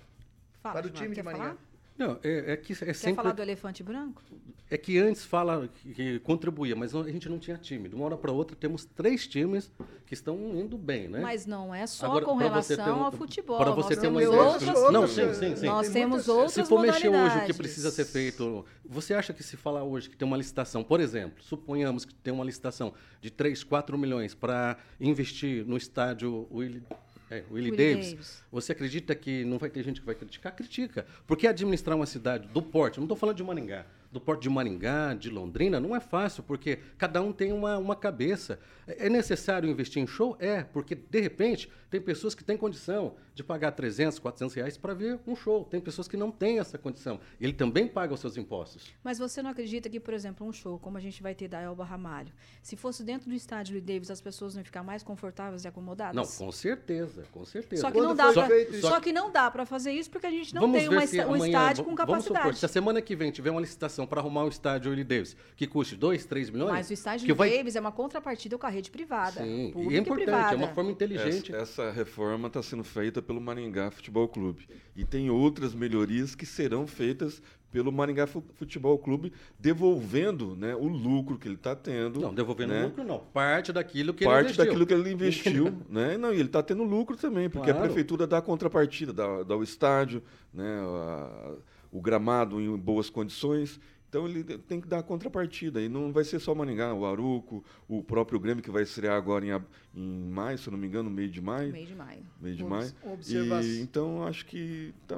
Fala, 0.62 0.76
para 0.76 0.88
o 0.88 0.90
time 0.90 1.16
de 1.16 1.22
Maringá. 1.24 1.44
falar? 1.56 1.71
Não, 1.98 2.18
é, 2.24 2.54
é 2.54 2.58
que 2.58 2.74
é 2.74 2.76
Quer 2.78 2.94
sempre. 2.96 3.16
falar 3.22 3.34
do 3.34 3.42
elefante 3.42 3.84
branco? 3.84 4.22
É 4.70 4.78
que 4.78 4.98
antes 4.98 5.26
fala 5.26 5.70
que, 5.94 6.18
contribuía, 6.20 6.76
mas 6.76 6.94
não- 6.94 7.02
a 7.02 7.12
gente 7.12 7.28
não 7.28 7.38
tinha 7.38 7.58
time. 7.58 7.90
De 7.90 7.94
uma 7.96 8.06
hora 8.06 8.16
para 8.18 8.32
outra 8.32 8.56
temos 8.56 8.86
três 8.86 9.28
times 9.28 9.70
que 10.08 10.14
estão 10.14 10.36
indo 10.56 10.78
bem, 10.78 11.10
né? 11.10 11.20
Mas 11.20 11.46
não 11.46 11.76
é 11.76 11.86
só 11.86 12.06
Agora, 12.06 12.24
com 12.26 12.36
relação 12.38 13.00
um- 13.00 13.04
ao 13.04 13.12
futebol. 13.12 13.58
para 13.58 13.72
você 13.72 13.98
ter 13.98 14.08
uma 14.08 14.24
ideia. 14.24 14.42
outras, 14.42 14.92
Não, 14.92 15.06
sim, 15.08 15.34
sim, 15.34 15.56
sim. 15.58 15.66
Nós 15.66 15.88
Tem 15.88 15.94
temos 16.04 16.26
muitas- 16.26 16.30
outras 16.30 16.54
Se 16.54 16.64
for 16.66 16.82
mexer 16.82 17.10
hoje 17.10 17.38
o 17.40 17.46
que 17.46 17.54
precisa 17.54 17.92
ser 17.92 18.06
feito, 18.06 18.66
você 18.86 19.14
acha 19.14 19.34
que 19.34 19.44
se 19.44 19.58
falar 19.58 19.84
hoje 19.84 20.10
que 20.10 20.16
tem 20.16 20.26
uma 20.26 20.38
licitação, 20.38 20.84
por 20.86 21.02
exemplo, 21.02 21.44
suponhamos 21.44 22.06
que 22.06 22.14
tem 22.16 22.34
uma 22.34 22.46
licitação 22.46 22.94
de 23.20 23.30
3, 23.30 23.64
4 23.66 23.98
milhões 23.98 24.34
para 24.34 24.78
investir 25.02 25.66
no 25.68 25.76
estádio 25.76 26.48
Willie, 26.50 26.82
é, 27.32 27.44
Willie 27.50 27.72
Willie 27.72 27.78
Davis, 27.78 28.12
Davis. 28.12 28.44
você 28.52 28.74
acredita 28.74 29.16
que 29.16 29.46
não 29.46 29.58
vai 29.58 29.70
ter 29.70 29.82
gente 29.84 30.02
que 30.02 30.06
vai 30.06 30.14
criticar? 30.14 30.54
Critica. 30.54 31.06
Porque 31.26 31.48
administrar 31.48 31.96
uma 31.96 32.06
cidade 32.06 32.48
do 32.50 32.62
porte, 32.62 32.98
não 32.98 33.06
estou 33.06 33.16
falando 33.16 33.38
de 33.38 33.44
Maringá, 33.44 33.86
do 34.12 34.20
porte 34.20 34.42
de 34.42 34.50
Maringá, 34.50 35.14
de 35.14 35.30
Londrina, 35.30 35.80
não 35.80 35.96
é 35.96 36.02
fácil, 36.02 36.44
porque 36.44 36.80
cada 36.98 37.22
um 37.22 37.32
tem 37.32 37.54
uma, 37.54 37.78
uma 37.78 37.96
cabeça. 37.96 38.60
É 38.86 39.08
é 39.08 39.10
necessário 39.10 39.70
investir 39.70 40.04
em 40.04 40.06
show? 40.06 40.36
É, 40.40 40.64
porque 40.64 40.94
de 40.94 41.22
repente 41.22 41.72
tem 41.90 42.02
pessoas 42.02 42.36
que 42.36 42.44
têm 42.44 42.58
condição 42.58 43.16
de 43.34 43.44
pagar 43.44 43.72
300, 43.72 44.20
400 44.20 44.56
reais 44.56 44.78
para 44.78 44.94
ver 44.94 45.20
um 45.26 45.36
show. 45.36 45.64
Tem 45.66 45.80
pessoas 45.80 46.08
que 46.08 46.18
não 46.18 46.32
têm 46.32 46.60
essa 46.60 46.78
condição. 46.78 47.20
Ele 47.40 47.54
também 47.54 47.88
paga 47.88 48.14
os 48.14 48.20
seus 48.20 48.36
impostos. 48.38 48.92
Mas 49.04 49.18
você 49.18 49.42
não 49.42 49.50
acredita 49.50 49.90
que, 49.90 50.00
por 50.00 50.14
exemplo, 50.14 50.46
um 50.46 50.52
show, 50.52 50.78
como 50.80 50.98
a 50.98 51.02
gente 51.02 51.22
vai 51.24 51.34
ter 51.34 51.48
da 51.48 51.62
Elba 51.62 51.84
Ramalho, 51.86 52.32
se 52.62 52.76
fosse 52.76 53.04
dentro 53.04 53.30
do 53.30 53.36
estádio 53.36 53.74
Lee 53.74 53.82
Davis, 53.82 54.12
as 54.12 54.20
pessoas 54.22 54.54
não 54.54 54.60
iam 54.62 54.66
ficar 54.66 54.84
mais 54.84 55.02
confortáveis 55.04 55.64
e 55.64 55.68
acomodadas? 55.68 56.16
Não, 56.16 56.26
com 56.46 56.52
certeza, 56.52 57.24
com 57.32 57.46
certeza. 57.46 57.82
Só 57.82 57.88
que 57.92 57.98
Quando 57.98 58.08
não 58.08 58.16
dá 58.16 58.34
pra, 58.34 58.48
feito 58.48 58.82
só, 58.82 59.00
que 59.00 59.12
não 59.14 59.32
dá 59.32 59.50
para 59.50 59.66
fazer 59.66 59.92
isso 59.92 60.10
porque 60.10 60.28
a 60.28 60.32
gente 60.32 60.54
não 60.54 60.62
vamos 60.62 60.78
tem 60.80 60.90
uma 60.90 61.02
um 61.02 61.34
amanhã, 61.34 61.48
estádio 61.48 61.84
com 61.86 61.96
v- 61.96 62.06
Vamos 62.06 62.24
supor, 62.24 62.38
capacidade. 62.38 62.60
se 62.60 62.66
a 62.66 62.70
semana 62.70 63.02
que 63.02 63.16
vem 63.16 63.32
tiver 63.32 63.52
uma 63.52 63.62
licitação 63.62 64.06
para 64.06 64.20
arrumar 64.20 64.44
um 64.44 64.50
estádio 64.50 64.90
Willie 64.92 65.04
Davis, 65.06 65.36
que 65.56 65.66
custe 65.68 65.96
2, 65.96 66.26
3 66.26 66.50
milhões... 66.50 66.72
Mas 66.72 66.90
o 66.90 66.94
estádio 66.94 67.28
Lee 67.28 67.34
vai... 67.36 67.50
Davis 67.50 67.76
é 67.76 67.80
uma 67.80 67.92
contrapartida 67.92 68.58
com 68.58 68.66
a 68.66 68.70
rede 68.70 68.92
privada. 68.92 69.42
Sim, 69.42 69.74
e 69.90 69.96
é 69.96 70.00
importante, 70.00 70.26
privada. 70.26 70.54
é 70.54 70.58
uma 70.58 70.68
forma 70.70 70.92
inteligente. 70.92 71.54
Essa, 71.56 71.84
essa 71.84 71.92
reforma 71.92 72.48
está 72.48 72.62
sendo 72.62 72.84
feita 72.84 73.21
pelo 73.22 73.40
Maringá 73.42 73.90
Futebol 73.92 74.28
Clube. 74.28 74.68
E 74.96 75.04
tem 75.06 75.30
outras 75.30 75.74
melhorias 75.74 76.36
que 76.36 76.46
serão 76.46 76.86
feitas 76.88 77.42
pelo 77.72 77.92
Maringá 77.92 78.28
Fu- 78.28 78.44
Futebol 78.56 78.98
Clube, 79.00 79.32
devolvendo 79.58 80.56
né, 80.58 80.76
o 80.76 80.88
lucro 80.88 81.38
que 81.38 81.48
ele 81.48 81.56
está 81.56 81.76
tendo. 81.76 82.20
Não, 82.20 82.34
devolvendo 82.34 82.74
né? 82.74 82.84
lucro 82.84 83.04
não. 83.04 83.20
Parte 83.20 83.72
daquilo 83.72 84.14
que 84.14 84.24
ele 84.26 84.30
parte 84.32 84.46
investiu. 84.48 84.66
daquilo 84.66 84.86
que 84.86 84.94
ele 84.94 85.10
investiu, 85.14 85.74
né? 85.90 86.18
Não, 86.18 86.32
e 86.34 86.36
ele 86.36 86.44
está 86.50 86.62
tendo 86.62 86.84
lucro 86.84 87.16
também, 87.16 87.50
porque 87.50 87.70
a 87.70 87.74
Claro. 87.74 87.88
prefeitura 87.88 88.28
dá 88.28 88.40
a 88.40 88.42
contrapartida, 88.42 89.14
dá, 89.14 89.44
dá 89.44 89.56
o 89.56 89.64
estádio, 89.64 90.22
né? 90.54 90.80
a- 90.84 91.56
o 91.92 92.02
gramado 92.02 92.60
em 92.62 92.76
boas 92.78 93.10
condições. 93.10 93.80
Então 94.12 94.28
ele 94.28 94.44
tem 94.44 94.82
que 94.82 94.90
dar 94.90 95.00
a 95.00 95.04
contrapartida. 95.04 95.82
E 95.82 95.88
não 95.88 96.12
vai 96.12 96.26
ser 96.26 96.38
só 96.40 96.54
Maringá, 96.54 96.94
o 96.94 97.06
Aruco, 97.06 97.64
o 97.88 98.04
próprio 98.04 98.42
Grêmio 98.42 98.62
que 98.62 98.70
vai 98.70 98.84
estrear 98.84 99.16
agora 99.16 99.46
em, 99.46 99.52
em 99.96 100.30
maio, 100.30 100.58
se 100.58 100.70
não 100.70 100.78
me 100.78 100.86
engano, 100.86 101.10
meio 101.10 101.30
de 101.30 101.40
maio. 101.40 101.72
Meio 101.72 101.88
de 101.88 101.96
maio. 101.96 102.26
Meio 102.42 102.56
de 102.58 102.64
maio. 102.66 102.94
observação. 103.06 103.72
E, 103.72 103.80
então 103.80 104.28
acho 104.28 104.46
que 104.46 104.94
tá, 105.08 105.18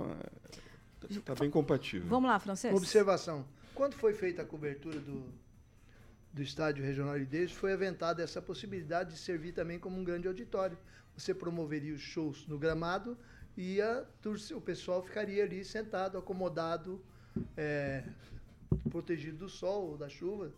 tá 1.26 1.34
bem 1.34 1.50
compatível. 1.50 2.08
Vamos 2.08 2.30
lá, 2.30 2.38
Francês. 2.38 2.72
Observação. 2.72 3.44
Quando 3.74 3.96
foi 3.96 4.14
feita 4.14 4.44
a 4.44 4.46
cobertura 4.46 5.00
do, 5.00 5.26
do 6.32 6.44
estádio 6.44 6.86
regional 6.86 7.18
Ideiros, 7.18 7.52
foi 7.52 7.74
aventada 7.74 8.22
essa 8.22 8.44
possibilidade 8.44 9.14
de 9.14 9.18
servir 9.18 9.54
também 9.54 9.80
como 9.80 10.00
um 10.00 10.04
grande 10.04 10.28
auditório. 10.28 10.78
Você 11.18 11.34
promoveria 11.34 11.96
os 11.96 12.02
shows 12.02 12.46
no 12.46 12.60
gramado 12.60 13.18
e 13.58 13.82
a 13.82 14.06
o 14.56 14.62
pessoal 14.62 15.02
ficaria 15.02 15.44
ali 15.44 15.66
sentado, 15.66 16.16
acomodado, 16.16 17.04
é, 17.58 18.04
protegido 18.90 19.38
do 19.38 19.50
sol 19.50 19.90
ou 19.92 19.98
da 19.98 20.10
chuva, 20.10 20.52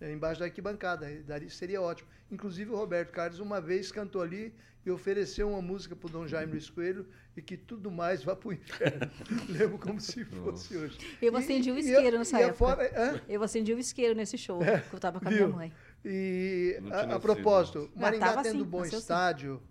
é, 0.00 0.12
embaixo 0.12 0.40
da 0.40 0.46
arquibancada. 0.46 1.06
Daria, 1.26 1.48
seria 1.50 1.80
ótimo. 1.80 2.08
Inclusive 2.30 2.70
o 2.70 2.76
Roberto 2.76 3.10
Carlos 3.10 3.38
uma 3.40 3.60
vez 3.60 3.92
cantou 3.92 4.22
ali 4.22 4.54
e 4.84 4.90
ofereceu 4.90 5.48
uma 5.48 5.62
música 5.62 5.94
para 5.94 6.08
o 6.08 6.10
Dom 6.10 6.26
Jaime 6.26 6.52
Luiz 6.52 6.68
Coelho 6.68 7.06
e 7.36 7.40
que 7.42 7.56
tudo 7.56 7.88
mais 7.90 8.24
vá 8.24 8.34
para 8.34 8.48
o 8.48 8.52
inferno. 8.52 9.08
Lembro 9.48 9.78
como 9.78 10.00
se 10.00 10.24
fosse 10.24 10.76
hoje. 10.76 10.98
Eu 11.22 11.36
acendi 11.36 11.70
o 11.70 11.78
isqueiro 11.78 12.16
e 12.16 12.18
nessa 12.18 12.40
época. 12.40 12.54
fora-? 12.54 13.22
Eu 13.28 13.42
acendi 13.44 13.72
o 13.72 13.78
isqueiro 13.78 14.14
nesse 14.14 14.36
show, 14.36 14.58
que 14.90 14.94
eu 14.94 14.98
tava 14.98 15.20
com 15.20 15.28
a 15.28 15.30
minha 15.30 15.46
viu? 15.46 15.54
mãe. 15.54 15.72
E 16.04 16.80
a, 16.90 17.14
a 17.14 17.20
propósito, 17.20 17.88
Ah, 17.94 18.00
Maringá 18.00 18.42
tendo 18.42 18.48
assim, 18.48 18.64
bom 18.64 18.80
assim. 18.82 18.96
estádio. 18.96 19.62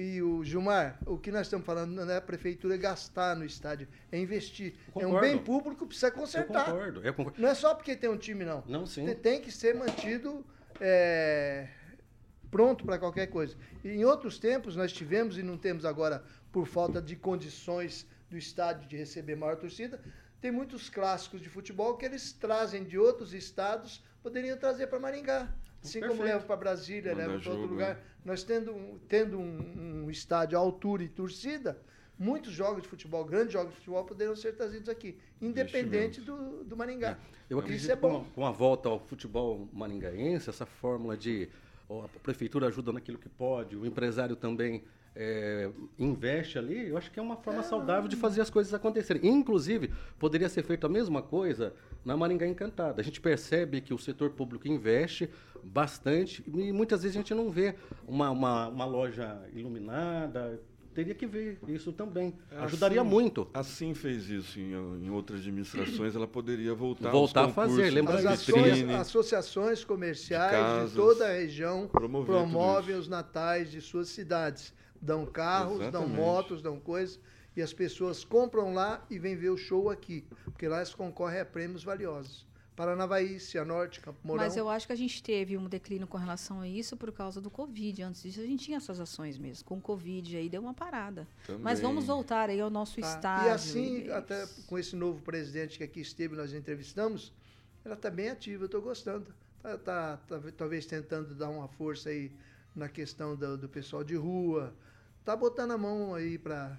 E 0.00 0.22
o 0.22 0.44
Gilmar, 0.44 0.96
o 1.04 1.18
que 1.18 1.32
nós 1.32 1.48
estamos 1.48 1.66
falando 1.66 1.90
não 1.90 2.08
é 2.08 2.18
a 2.18 2.20
prefeitura 2.20 2.76
gastar 2.76 3.34
no 3.34 3.44
estádio, 3.44 3.88
é 4.12 4.18
investir. 4.20 4.76
Eu 4.94 5.02
É 5.02 5.06
um 5.08 5.20
bem 5.20 5.36
público 5.36 5.84
precisa 5.88 6.06
Eu 6.06 6.12
consertar. 6.12 6.66
concordo, 6.66 7.00
eu 7.02 7.12
concordo. 7.12 7.42
Não 7.42 7.48
é 7.48 7.54
só 7.54 7.74
porque 7.74 7.96
tem 7.96 8.08
um 8.08 8.16
time, 8.16 8.44
não. 8.44 8.62
Não, 8.68 8.86
sim. 8.86 9.04
Tem, 9.06 9.16
tem 9.16 9.40
que 9.40 9.50
ser 9.50 9.74
mantido 9.74 10.46
é, 10.80 11.66
pronto 12.48 12.84
para 12.84 12.96
qualquer 12.96 13.26
coisa. 13.26 13.56
E 13.82 13.88
em 13.88 14.04
outros 14.04 14.38
tempos 14.38 14.76
nós 14.76 14.92
tivemos, 14.92 15.36
e 15.36 15.42
não 15.42 15.58
temos 15.58 15.84
agora 15.84 16.22
por 16.52 16.64
falta 16.68 17.02
de 17.02 17.16
condições 17.16 18.06
do 18.30 18.38
estádio 18.38 18.88
de 18.88 18.96
receber 18.96 19.34
maior 19.34 19.56
torcida, 19.56 20.00
tem 20.40 20.52
muitos 20.52 20.88
clássicos 20.88 21.40
de 21.40 21.48
futebol 21.48 21.96
que 21.96 22.06
eles 22.06 22.32
trazem 22.32 22.84
de 22.84 22.96
outros 22.96 23.34
estados, 23.34 24.00
poderiam 24.22 24.56
trazer 24.56 24.86
para 24.86 25.00
Maringá. 25.00 25.52
Assim 25.82 26.00
como 26.00 26.12
Perfeito. 26.12 26.32
levam 26.32 26.46
para 26.46 26.56
Brasília, 26.56 27.14
levam 27.14 27.40
para 27.40 27.50
outro 27.52 27.66
lugar. 27.66 27.94
né? 27.96 28.00
Nós 28.24 28.42
tendo, 28.42 28.72
um, 28.72 28.98
tendo 29.08 29.38
um, 29.38 30.04
um 30.04 30.10
estádio 30.10 30.58
à 30.58 30.60
altura 30.60 31.04
e 31.04 31.08
torcida, 31.08 31.80
muitos 32.18 32.52
jogos 32.52 32.82
de 32.82 32.88
futebol, 32.88 33.24
grandes 33.24 33.52
jogos 33.52 33.70
de 33.70 33.76
futebol, 33.76 34.04
poderiam 34.04 34.34
ser 34.34 34.52
trazidos 34.56 34.88
aqui, 34.88 35.16
independente 35.40 36.20
do, 36.20 36.64
do 36.64 36.76
Maringá. 36.76 37.16
Eu 37.48 37.58
Isso 37.58 37.64
acredito 37.64 37.90
é 37.92 37.94
que 37.96 38.00
com, 38.02 38.08
bom. 38.10 38.20
a- 38.28 38.34
com 38.34 38.46
a 38.46 38.50
volta 38.50 38.88
ao 38.88 38.98
futebol 38.98 39.68
maringaense, 39.72 40.50
essa 40.50 40.66
fórmula 40.66 41.16
de 41.16 41.48
ó, 41.88 42.04
a 42.04 42.08
prefeitura 42.22 42.66
ajuda 42.66 42.92
naquilo 42.92 43.16
que 43.18 43.28
pode, 43.28 43.76
o 43.76 43.86
empresário 43.86 44.34
também 44.36 44.82
é, 45.20 45.68
investe 45.98 46.58
ali, 46.58 46.88
eu 46.90 46.96
acho 46.98 47.10
que 47.10 47.18
é 47.18 47.22
uma 47.22 47.36
forma 47.36 47.62
saudável 47.62 48.08
de 48.08 48.14
fazer 48.14 48.40
as 48.40 48.50
coisas 48.50 48.72
acontecerem. 48.72 49.26
Inclusive, 49.28 49.90
poderia 50.18 50.48
ser 50.48 50.62
feito 50.62 50.86
a 50.86 50.88
mesma 50.88 51.20
coisa 51.22 51.74
na 52.04 52.16
Maringá 52.16 52.46
Encantada. 52.46 53.00
A 53.00 53.04
gente 53.04 53.20
percebe 53.20 53.80
que 53.80 53.92
o 53.92 53.98
setor 53.98 54.30
público 54.30 54.68
investe 54.68 55.28
bastante 55.64 56.42
e 56.46 56.72
muitas 56.72 57.02
vezes 57.02 57.16
a 57.16 57.20
gente 57.20 57.34
não 57.34 57.50
vê 57.50 57.74
uma, 58.06 58.30
uma, 58.30 58.68
uma 58.68 58.84
loja 58.84 59.40
iluminada. 59.52 60.60
Teria 60.94 61.14
que 61.14 61.26
ver 61.26 61.60
isso 61.68 61.92
também. 61.92 62.34
Ajudaria 62.50 63.00
Assim- 63.02 63.08
muito. 63.10 63.48
Assim 63.54 63.94
fez 63.94 64.28
isso 64.28 64.58
em, 64.58 64.72
em 64.72 65.10
outras 65.10 65.38
administrações, 65.40 66.16
ela 66.16 66.26
poderia 66.26 66.74
voltar 66.74 67.10
Voltar 67.10 67.42
aos 67.42 67.50
a 67.50 67.54
fazer, 67.54 67.90
lembra 67.90 68.14
As 68.14 68.22
de 68.22 68.26
ações, 68.26 68.88
associações 68.90 69.84
comerciais 69.84 70.50
de 70.50 70.56
de, 70.56 70.62
casas, 70.62 70.94
toda 70.94 71.26
a 71.28 71.32
região 71.32 71.88
promovem 71.88 72.96
os 72.96 73.06
natais 73.08 73.70
de 73.70 73.80
suas 73.80 74.08
cidades. 74.08 74.74
Dão 75.00 75.24
carros, 75.24 75.78
dão 75.78 75.86
Exatamente. 75.88 76.16
motos, 76.16 76.62
dão 76.62 76.80
coisas. 76.80 77.20
E 77.56 77.62
as 77.62 77.72
pessoas 77.72 78.24
compram 78.24 78.74
lá 78.74 79.04
e 79.08 79.18
vêm 79.20 79.36
ver 79.36 79.50
o 79.50 79.56
show 79.56 79.90
aqui. 79.90 80.24
Porque 80.44 80.66
lá 80.66 80.78
eles 80.78 80.92
concorrem 80.94 81.40
a 81.40 81.44
prêmios 81.44 81.84
valiosos. 81.84 82.44
Paranavaí, 82.78 83.40
Cianorte, 83.40 83.98
Campo 83.98 84.20
Mourão. 84.22 84.44
Mas 84.44 84.56
eu 84.56 84.68
acho 84.68 84.86
que 84.86 84.92
a 84.92 84.96
gente 84.96 85.20
teve 85.20 85.56
um 85.58 85.68
declínio 85.68 86.06
com 86.06 86.16
relação 86.16 86.60
a 86.60 86.68
isso 86.68 86.96
por 86.96 87.10
causa 87.10 87.40
do 87.40 87.50
Covid. 87.50 88.04
Antes 88.04 88.22
disso, 88.22 88.40
a 88.40 88.44
gente 88.44 88.64
tinha 88.66 88.76
essas 88.76 89.00
ações 89.00 89.36
mesmo. 89.36 89.64
Com 89.64 89.78
o 89.78 89.80
Covid 89.80 90.36
aí 90.36 90.48
deu 90.48 90.62
uma 90.62 90.72
parada. 90.72 91.26
Mas 91.58 91.80
Também. 91.80 91.82
vamos 91.82 92.04
voltar 92.04 92.48
aí 92.48 92.60
ao 92.60 92.70
nosso 92.70 93.00
Tá. 93.00 93.08
estádio. 93.08 93.48
E 93.48 93.50
assim, 93.50 93.86
Ibeiros. 93.96 94.12
até 94.14 94.46
com 94.68 94.78
esse 94.78 94.94
novo 94.94 95.20
presidente 95.22 95.76
que 95.76 95.82
aqui 95.82 96.00
esteve, 96.00 96.36
nós 96.36 96.54
entrevistamos, 96.54 97.32
ela 97.84 97.96
está 97.96 98.10
bem 98.10 98.28
ativa, 98.30 98.62
eu 98.62 98.66
estou 98.66 98.80
gostando. 98.80 99.26
Tá, 99.60 99.76
tá, 99.76 100.16
tá, 100.28 100.40
talvez 100.56 100.86
tentando 100.86 101.34
dar 101.34 101.48
uma 101.48 101.66
força 101.66 102.10
aí 102.10 102.30
na 102.76 102.88
questão 102.88 103.34
do, 103.34 103.58
do 103.58 103.68
pessoal 103.68 104.04
de 104.04 104.14
rua. 104.14 104.72
Tá 105.24 105.34
botando 105.34 105.72
a 105.72 105.78
mão 105.78 106.14
aí 106.14 106.38
para 106.38 106.78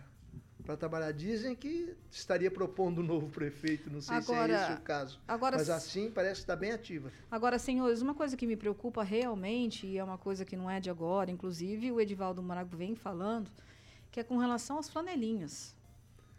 para 0.70 0.78
trabalhar. 0.78 1.12
Dizem 1.12 1.56
que 1.56 1.96
estaria 2.12 2.52
propondo 2.52 3.02
um 3.02 3.04
novo 3.04 3.28
prefeito, 3.30 3.90
não 3.90 4.02
sei 4.02 4.22
se 4.22 4.32
é 4.32 4.36
Agora- 4.36 4.54
esse 4.66 4.74
o 4.74 4.82
caso. 4.82 5.20
agora 5.28 5.58
Mas 5.58 5.68
assim 5.68 6.12
parece 6.12 6.36
que 6.36 6.44
está 6.44 6.56
bem 6.56 6.72
ativa. 6.72 7.12
Agora, 7.32 7.58
senhores, 7.58 8.04
uma 8.04 8.14
coisa 8.14 8.38
que 8.38 8.46
me 8.46 8.56
preocupa 8.56 9.02
realmente, 9.02 9.88
e 9.88 9.98
é 9.98 10.04
uma 10.04 10.18
coisa 10.20 10.46
que 10.46 10.56
não 10.56 10.70
é 10.70 10.80
de 10.80 10.88
agora, 10.92 11.32
inclusive 11.32 11.92
o 11.92 12.00
Edivaldo 12.00 12.44
Marago 12.44 12.78
vem 12.78 12.94
falando, 12.96 13.50
que 14.12 14.20
é 14.20 14.24
com 14.24 14.38
relação 14.38 14.78
às 14.78 14.88
flanelinhas. 14.88 15.76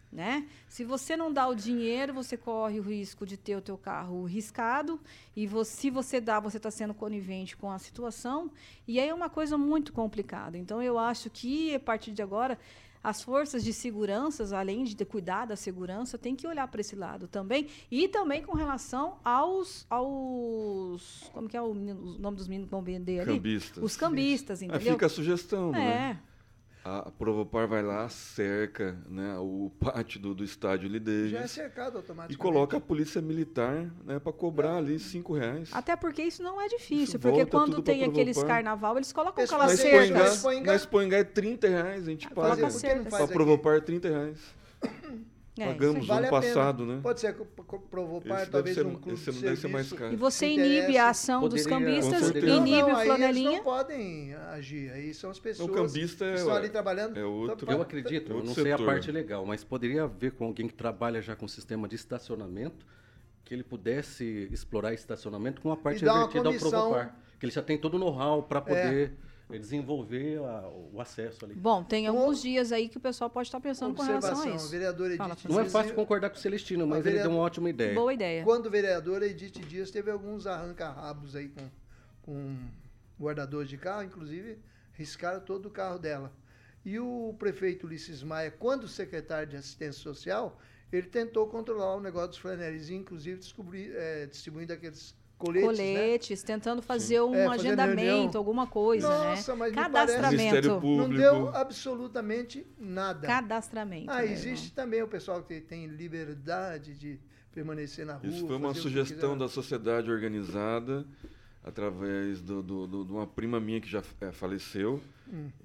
Né? 0.09 0.47
Se 0.67 0.83
você 0.85 1.15
não 1.17 1.31
dá 1.31 1.47
o 1.47 1.55
dinheiro, 1.55 2.13
você 2.13 2.35
corre 2.37 2.79
o 2.79 2.83
risco 2.83 3.25
de 3.25 3.35
ter 3.37 3.55
o 3.57 3.61
teu 3.61 3.77
carro 3.77 4.23
riscado, 4.25 4.97
e 5.35 5.45
vo- 5.45 5.63
se 5.65 5.89
você 5.89 6.21
dá, 6.21 6.39
você 6.39 6.55
está 6.55 6.71
sendo 6.71 6.93
conivente 6.93 7.55
com 7.57 7.69
a 7.69 7.79
situação, 7.79 8.49
e 8.87 8.97
aí 8.99 9.07
é 9.09 9.13
uma 9.13 9.29
coisa 9.29 9.57
muito 9.57 9.91
complicada. 9.93 10.57
Então, 10.57 10.81
eu 10.81 10.97
acho 10.97 11.29
que, 11.29 11.75
a 11.75 11.79
partir 11.79 12.11
de 12.13 12.21
agora, 12.21 12.57
as 13.03 13.21
forças 13.21 13.63
de 13.63 13.73
segurança, 13.73 14.55
além 14.57 14.83
de 14.83 15.05
cuidar 15.05 15.45
da 15.45 15.55
segurança, 15.55 16.17
tem 16.17 16.35
que 16.35 16.45
olhar 16.45 16.67
para 16.67 16.81
esse 16.81 16.95
lado 16.95 17.27
também. 17.27 17.67
E 17.89 18.07
também 18.07 18.43
com 18.43 18.55
relação 18.55 19.17
aos. 19.23 19.85
aos 19.89 21.29
como 21.33 21.47
que 21.49 21.57
é 21.57 21.61
o, 21.61 21.73
menino- 21.73 22.15
o 22.15 22.19
nome 22.19 22.37
dos 22.37 22.47
meninos 22.47 22.67
que 22.67 22.71
vão 22.71 22.81
vender 22.83 23.21
ali? 23.21 23.33
Cambistas. 23.35 23.83
Os 23.83 23.97
cambistas, 23.97 24.61
Aí 24.61 24.67
entendeu? 24.67 24.93
fica 24.93 25.05
a 25.05 25.09
sugestão, 25.09 25.69
é. 25.75 25.77
né? 25.79 26.19
A, 26.83 27.11
Provopar 27.11 27.67
vai 27.67 27.83
lá, 27.83 28.09
cerca 28.09 28.97
né, 29.07 29.37
o 29.37 29.71
pátio 29.79 30.19
do, 30.19 30.33
do 30.33 30.43
estádio 30.43 30.89
Já 31.29 31.41
é 31.41 31.47
cercado 31.47 31.93
e 31.93 31.97
automaticamente. 31.97 32.37
coloca 32.37 32.77
a 32.77 32.81
polícia 32.81 33.21
militar 33.21 33.91
né, 34.03 34.17
para 34.17 34.33
cobrar 34.33 34.77
ali 34.77 34.97
cinco 34.97 35.33
reais. 35.33 35.69
Até 35.71 35.95
porque 35.95 36.23
isso 36.23 36.41
não 36.41 36.59
é 36.59 36.67
difícil, 36.67 37.03
Isso 37.03 37.19
porque 37.19 37.45
quando 37.45 37.83
tem 37.83 38.03
aqueles 38.03 38.41
carnaval, 38.41 38.97
eles 38.97 39.13
colocam 39.13 39.43
Esse 39.43 39.53
aquelas 39.53 39.71
Na 39.71 39.77
cercas. 39.77 40.01
Espoingá, 40.07 40.25
Expoingá- 40.25 40.71
na 40.71 40.75
Espoingá 40.75 41.17
é 41.17 41.23
30 41.23 41.67
reais, 41.67 42.07
a 42.07 42.11
gente 42.11 42.27
Coloca 42.29 42.55
paga. 42.55 43.03
Para? 43.09 43.27
Provopar 43.27 43.81
30 43.81 44.09
reais. 44.09 44.39
É, 45.61 45.67
Pagamos 45.67 45.97
ano 45.97 46.05
Vale 46.07 46.27
a 46.27 46.29
pena. 46.29 46.41
passado, 46.41 46.85
né? 46.85 46.99
Pode 47.03 47.19
ser 47.19 47.35
que 47.35 47.43
pro- 47.45 47.79
provou 47.79 48.19
deve 48.21 48.45
talvez 48.47 48.75
ser- 48.75 48.85
um 48.85 48.95
clube 48.95 49.13
esse 49.13 49.31
de 49.31 49.41
deve 49.41 49.55
ser 49.57 49.67
mais 49.67 49.93
caro. 49.93 50.13
E 50.13 50.15
você 50.15 50.47
inibe 50.47 50.97
a 50.97 51.09
ação 51.09 51.41
dos 51.47 51.63
Poderia- 51.63 51.69
cambistas, 51.85 52.19
com 52.19 52.25
certeza. 52.33 52.55
inibe 52.55 52.81
não, 52.81 52.87
o 52.87 52.95
aí 52.95 52.95
eles 52.95 53.05
flanelinha. 53.05 53.51
não 53.57 53.63
podem 53.63 54.33
agir. 54.33 54.91
Aí 54.91 55.13
são 55.13 55.29
as 55.29 55.39
pessoas 55.39 55.69
cambista 55.71 56.25
que 56.25 56.31
é- 56.31 56.35
estão 56.35 56.53
ali 56.55 56.69
trabalhando. 56.69 57.17
é 57.17 57.23
outro- 57.23 57.65
Então, 57.65 57.75
Eu 57.75 57.81
acredito, 57.81 58.29
eu 58.31 58.35
Outro 58.37 58.47
não 58.49 58.55
sei 58.55 58.71
a 58.73 58.77
setor. 58.77 58.85
parte 58.85 59.11
legal, 59.11 59.45
mas 59.45 59.63
poderia 59.63 60.03
haver 60.03 60.31
com 60.31 60.45
alguém 60.45 60.67
que 60.67 60.73
trabalha 60.73 61.21
já 61.21 61.35
com 61.35 61.47
sistema 61.47 61.87
de 61.87 61.95
estacionamento, 61.95 62.85
que 63.45 63.53
ele 63.53 63.63
pudesse 63.63 64.47
explorar 64.51 64.93
estacionamento 64.93 65.61
com 65.61 65.71
a 65.71 65.77
parte 65.77 66.03
revertida 66.03 66.47
ao. 66.49 66.53
Provopar. 66.55 67.15
Que 67.39 67.45
ele 67.45 67.51
já 67.53 67.61
tem 67.61 67.77
todo 67.77 67.95
o 67.95 67.99
know-how 67.99 68.43
para 68.43 68.61
poder 68.61 69.11
eh, 69.13 69.30
desenvolver 69.59 70.37
a- 70.39 70.67
o 70.93 70.99
acesso 71.01 71.45
ali. 71.45 71.53
Bom, 71.55 71.83
tem 71.83 72.07
alguns 72.07 72.41
dias 72.41 72.71
aí 72.71 72.87
que 72.89 72.97
o 72.97 72.99
pessoal 72.99 73.29
pode 73.29 73.47
estar 73.47 73.59
pensando 73.59 73.95
com 73.95 74.01
relação 74.03 74.29
a 74.29 74.33
Observação, 74.33 74.55
isso. 74.57 74.69
vereador 74.69 75.15
Fala, 75.17 75.33
Edith 75.33 75.47
Não 75.49 75.59
é 75.59 75.69
fácil 75.69 75.93
concordar 75.95 76.29
com 76.29 76.35
o 76.37 76.39
Celestino, 76.39 76.85
mas 76.87 77.05
A 77.05 77.09
ele 77.09 77.19
deu 77.19 77.31
uma 77.31 77.39
ótima 77.39 77.69
ideia. 77.69 77.93
Boa 77.93 78.13
ideia. 78.13 78.43
Quando 78.43 78.65
o 78.67 78.69
vereador 78.69 79.23
Edith 79.23 79.59
Dias 79.67 79.91
teve 79.91 80.09
alguns 80.11 80.45
arranca-rabos 80.47 81.35
aí 81.35 81.49
com, 81.49 81.69
com 82.21 82.57
guardadores 83.19 83.69
de 83.69 83.77
carro, 83.77 84.03
inclusive 84.03 84.57
riscaram 84.93 85.39
todo 85.41 85.67
o 85.67 85.69
carro 85.71 85.97
dela. 85.99 86.31
E 86.83 86.99
o 86.99 87.35
prefeito 87.37 87.85
Ulisses 87.85 88.23
Maia, 88.23 88.49
quando 88.51 88.87
secretário 88.87 89.47
de 89.47 89.55
assistência 89.55 90.01
social, 90.01 90.59
ele 90.91 91.07
tentou 91.07 91.47
controlar 91.47 91.95
o 91.95 92.01
negócio 92.01 92.29
dos 92.29 92.37
flanelis, 92.39 92.89
e 92.89 92.95
inclusive 92.95 93.39
eh, 93.93 94.25
distribuindo 94.29 94.73
aqueles 94.73 95.15
coletes, 95.41 95.77
né? 95.79 95.93
Coletes, 95.93 96.43
tentando 96.43 96.81
fazer 96.81 97.21
um 97.21 97.33
É, 97.33 97.45
fazendo 97.45 97.79
agendamento, 97.79 98.01
reunião. 98.01 98.31
alguma 98.37 98.67
coisa, 98.67 99.07
Nossa, 99.09 99.53
né? 99.53 99.57
mas 99.59 99.73
Cadastramento. 99.73 100.37
Ministério 100.37 100.81
Não 100.81 101.09
deu 101.09 101.55
absolutamente 101.55 102.65
nada. 102.79 103.27
Cadastramento. 103.27 104.09
Ah, 104.11 104.17
né, 104.21 104.31
existe 104.31 104.71
também 104.71 105.01
o 105.01 105.07
pessoal 105.07 105.41
que 105.43 105.59
tem 105.59 105.87
liberdade 105.87 106.93
de 106.93 107.19
permanecer 107.51 108.05
na 108.05 108.13
rua. 108.13 108.27
Isso 108.29 108.47
foi 108.47 108.55
uma 108.55 108.73
sugestão 108.73 109.37
da 109.37 109.47
sociedade 109.47 110.09
organizada 110.11 111.05
através 111.63 112.41
do, 112.41 112.61
do, 112.63 112.87
do, 112.87 113.05
de 113.05 113.11
uma 113.11 113.27
prima 113.27 113.59
minha 113.59 113.79
que 113.79 113.89
já 113.89 114.01
é, 114.21 114.31
faleceu. 114.31 115.01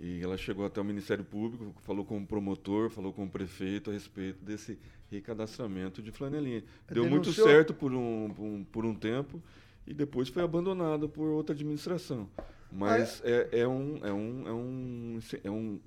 E 0.01 0.23
ela 0.23 0.37
chegou 0.37 0.65
até 0.65 0.81
o 0.81 0.85
Ministério 0.85 1.25
Público, 1.25 1.75
falou 1.83 2.05
com 2.05 2.19
o 2.19 2.27
promotor, 2.27 2.89
falou 2.89 3.13
com 3.13 3.25
o 3.25 3.29
prefeito 3.29 3.91
a 3.91 3.93
respeito 3.93 4.45
desse 4.45 4.79
recadastramento 5.11 6.01
de 6.01 6.13
flanelinha. 6.13 6.63
Deu 6.89 7.03
muito 7.05 7.25
Denunciou? 7.25 7.49
certo 7.49 7.75
por 7.75 7.93
um, 7.93 8.31
por 8.31 8.45
um, 8.45 8.65
por 8.65 8.85
um 8.85 8.95
tempo 8.95 9.43
e 9.87 9.95
depois 9.95 10.29
foi 10.29 10.43
abandonado 10.43 11.09
por 11.09 11.27
outra 11.29 11.55
administração. 11.55 12.29
Mas 12.71 13.23
é, 13.25 13.49
é, 13.61 13.69
um, 13.69 13.99
é, 14.03 14.13
um, 14.13 14.49
é, 14.49 14.53
um, 14.53 15.19
é, 15.45 15.51
um, 15.51 15.81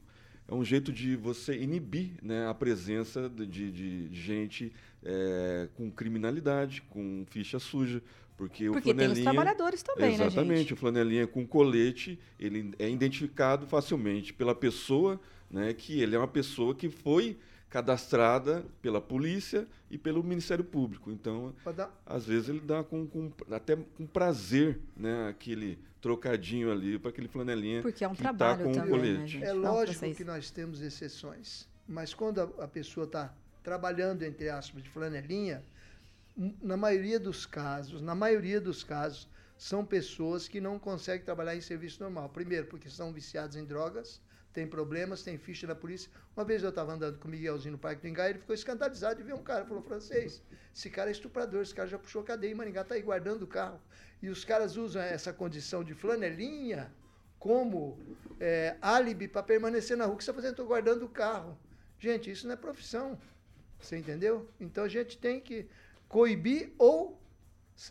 é 0.47 0.53
um 0.55 0.63
jeito 0.63 0.91
de 0.91 1.15
você 1.15 1.57
inibir 1.57 2.11
né, 2.21 2.47
a 2.47 2.53
presença 2.53 3.29
de, 3.29 3.45
de, 3.45 3.71
de 4.09 4.21
gente 4.21 4.71
é, 5.03 5.67
com 5.75 5.91
criminalidade, 5.91 6.81
com 6.89 7.25
ficha 7.29 7.59
suja. 7.59 8.01
Porque, 8.37 8.69
o 8.69 8.71
Porque 8.71 8.93
tem 8.93 8.95
os 8.95 9.03
flanelinha- 9.19 9.31
trabalhadores 9.33 9.83
também, 9.83 10.17
né, 10.17 10.25
Exatamente, 10.27 10.73
o 10.73 10.77
flanelinha 10.77 11.27
com 11.27 11.45
colete, 11.45 12.17
ele 12.39 12.73
é 12.79 12.89
identificado 12.89 13.67
facilmente 13.67 14.33
pela 14.33 14.55
pessoa, 14.55 15.19
né, 15.51 15.73
que 15.73 15.99
ele 15.99 16.15
é 16.15 16.17
uma 16.17 16.27
pessoa 16.27 16.73
que 16.73 16.89
foi 16.89 17.37
cadastrada 17.69 18.65
pela 18.81 18.99
polícia 18.99 19.67
e 19.91 19.97
pelo 19.97 20.23
Ministério 20.23 20.63
Público. 20.63 21.11
Então, 21.11 21.53
dar- 21.75 21.91
às 22.05 22.25
vezes 22.25 22.49
ele 22.49 22.59
dá 22.59 22.83
com, 22.83 23.05
com- 23.07 23.31
até 23.51 23.75
com 23.75 24.05
prazer, 24.07 24.79
né, 24.97 25.29
aquele 25.29 25.77
trocadinho 26.01 26.71
ali 26.71 26.97
para 26.97 27.09
aquele 27.09 27.27
flanelinha 27.27 27.81
Porque 27.81 28.03
é 28.03 28.07
um 28.07 28.13
que 28.15 28.21
trabalho 28.21 28.57
tá 28.59 28.63
com 28.63 28.71
o 28.71 28.73
também, 28.73 28.91
né, 28.91 28.97
colete. 29.15 29.27
gente? 29.31 29.43
É 29.45 29.53
lógico 29.53 29.99
vocês- 29.99 30.17
que 30.17 30.23
nós 30.23 30.49
temos 30.49 30.81
exceções, 30.81 31.67
mas 31.87 32.13
quando 32.13 32.39
a, 32.41 32.63
a 32.63 32.67
pessoa 32.67 33.05
está 33.05 33.33
trabalhando, 33.63 34.23
entre 34.23 34.49
aspas, 34.49 34.81
de 34.81 34.89
flanelinha, 34.89 35.61
na 36.61 36.77
maioria 36.77 37.19
dos 37.19 37.45
casos, 37.45 38.01
na 38.01 38.15
maioria 38.15 38.61
dos 38.61 38.83
casos, 38.83 39.27
são 39.57 39.83
pessoas 39.83 40.47
que 40.47 40.61
não 40.61 40.79
conseguem 40.79 41.25
trabalhar 41.25 41.53
em 41.55 41.59
serviço 41.61 42.01
normal. 42.01 42.29
Primeiro, 42.29 42.67
porque 42.67 42.89
são 42.89 43.11
viciados 43.11 43.57
em 43.57 43.65
drogas, 43.65 44.21
têm 44.59 44.67
problemas, 44.67 45.23
têm 45.23 45.37
ficha 45.37 45.65
na 45.65 45.75
polícia. 45.75 46.11
Uma 46.35 46.43
vez 46.43 46.61
eu 46.63 46.69
estava 46.69 46.93
andando 46.93 47.17
com 47.17 47.29
o 47.29 47.31
Miguelzinho 47.31 47.73
no 47.73 47.77
Parque 47.77 48.01
do 48.01 48.07
Engai, 48.09 48.31
ele 48.31 48.39
ficou 48.39 48.53
escandalizado 48.53 49.15
de 49.15 49.23
ver 49.23 49.33
um 49.33 49.41
cara, 49.41 49.65
falou, 49.65 49.81
francês, 49.81 50.43
esse 50.75 50.89
cara 50.89 51.09
é 51.09 51.13
estuprador, 51.13 51.61
esse 51.61 51.73
cara 51.73 51.87
já 51.87 51.97
puxou 51.97 52.21
cadeia 52.23 52.51
em 52.51 52.55
Maringá, 52.55 52.81
está 52.81 52.95
aí 52.95 53.01
guardando 53.01 53.43
o 53.43 53.47
carro. 53.47 53.79
E 54.21 54.27
os 54.27 54.43
caras 54.43 54.75
usam 54.75 55.01
essa 55.01 55.31
condição 55.31 55.81
de 55.81 55.93
flanelinha 55.93 56.91
como 57.37 57.97
é, 58.37 58.75
álibi 58.81 59.29
para 59.29 59.41
permanecer 59.41 59.95
na 59.95 60.05
rua. 60.05 60.17
Que 60.17 60.23
você 60.25 60.29
está 60.29 60.41
fazendo? 60.41 60.51
Estou 60.51 60.67
guardando 60.67 61.03
o 61.03 61.09
carro. 61.09 61.57
Gente, 61.97 62.29
isso 62.29 62.45
não 62.45 62.53
é 62.53 62.57
profissão. 62.57 63.17
Você 63.79 63.97
entendeu? 63.97 64.49
Então 64.59 64.83
a 64.83 64.89
gente 64.89 65.17
tem 65.17 65.39
que 65.39 65.67
coibir 66.09 66.73
ou 66.77 67.17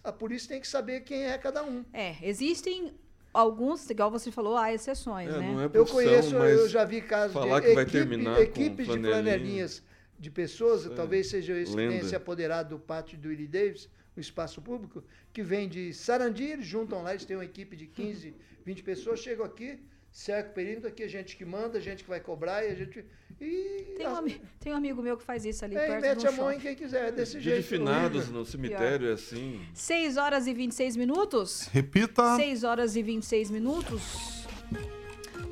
a 0.04 0.12
polícia 0.12 0.50
tem 0.50 0.60
que 0.60 0.68
saber 0.68 1.00
quem 1.00 1.24
é 1.24 1.38
cada 1.38 1.64
um. 1.64 1.82
É, 1.94 2.16
existem 2.20 2.94
alguns, 3.32 3.88
igual 3.90 4.10
você 4.10 4.30
falou, 4.30 4.56
há 4.56 4.72
exceções, 4.72 5.28
É, 5.28 5.38
né? 5.38 5.52
não 5.52 5.62
é 5.62 5.70
Eu 5.72 5.84
conheço, 5.86 6.34
mas 6.36 6.58
eu 6.58 6.68
já 6.68 6.84
vi 6.84 7.00
casos 7.00 7.32
falar 7.32 7.60
de 7.60 7.66
que 7.68 7.74
vai 7.74 7.82
equipe- 7.84 7.98
terminar 7.98 8.36
com 8.36 8.42
equipes 8.42 8.86
de 8.86 8.92
flanelinha. 8.92 9.12
flanelinhas 9.22 9.82
de 10.18 10.30
pessoas, 10.30 10.86
é 10.86 10.90
talvez 10.90 11.28
seja 11.28 11.52
esse 11.56 11.70
que 11.72 11.76
tenha 11.76 11.90
lenda. 11.90 12.04
se 12.08 12.16
apoderado 12.16 12.70
do 12.70 12.78
pátio 12.78 13.16
do 13.18 13.28
Willie 13.28 13.46
Davis, 13.46 13.88
no 14.16 14.20
espaço 14.20 14.60
público, 14.60 15.04
que 15.32 15.42
vem 15.42 15.68
de 15.68 15.92
Sarandi, 15.94 16.42
eles 16.44 16.66
juntam 16.66 17.02
lá, 17.02 17.10
eles 17.12 17.24
têm 17.24 17.36
uma 17.36 17.44
equipe 17.44 17.76
de 17.76 17.86
15, 17.86 18.34
20 18.64 18.82
pessoas, 18.82 19.20
chegam 19.20 19.44
aqui, 19.46 19.78
cerca 20.12 20.50
o 20.50 20.52
perímetro, 20.54 20.88
aqui 20.88 21.02
a 21.02 21.08
gente 21.08 21.36
que 21.36 21.44
manda, 21.44 21.78
a 21.78 21.80
gente 21.80 22.02
que 22.02 22.08
vai 22.10 22.20
cobrar 22.20 22.64
e 22.64 22.70
a 22.70 22.74
gente. 22.74 23.04
E, 23.40 23.94
Tem 23.96 24.06
um, 24.08 24.16
ami- 24.16 24.40
tem 24.58 24.72
um 24.72 24.76
amigo 24.76 25.00
meu 25.00 25.16
que 25.16 25.22
faz 25.22 25.44
isso 25.44 25.64
ali 25.64 25.76
é, 25.76 25.86
perto 25.86 26.00
mete 26.02 26.26
a 26.26 26.32
mão 26.32 26.50
em 26.50 26.58
quem 26.58 26.74
quiser, 26.74 27.08
é 27.08 27.12
desse 27.12 27.32
Dia 27.38 27.52
jeito. 27.54 27.62
de 27.62 27.68
finados 27.68 28.28
no 28.28 28.44
cemitério 28.44 29.10
é 29.10 29.12
assim. 29.12 29.60
6 29.74 30.16
horas 30.16 30.46
e 30.48 30.52
26 30.54 30.96
minutos. 30.96 31.68
Repita. 31.72 32.34
6 32.36 32.64
horas 32.64 32.96
e 32.96 33.02
26 33.02 33.50
minutos. 33.50 34.46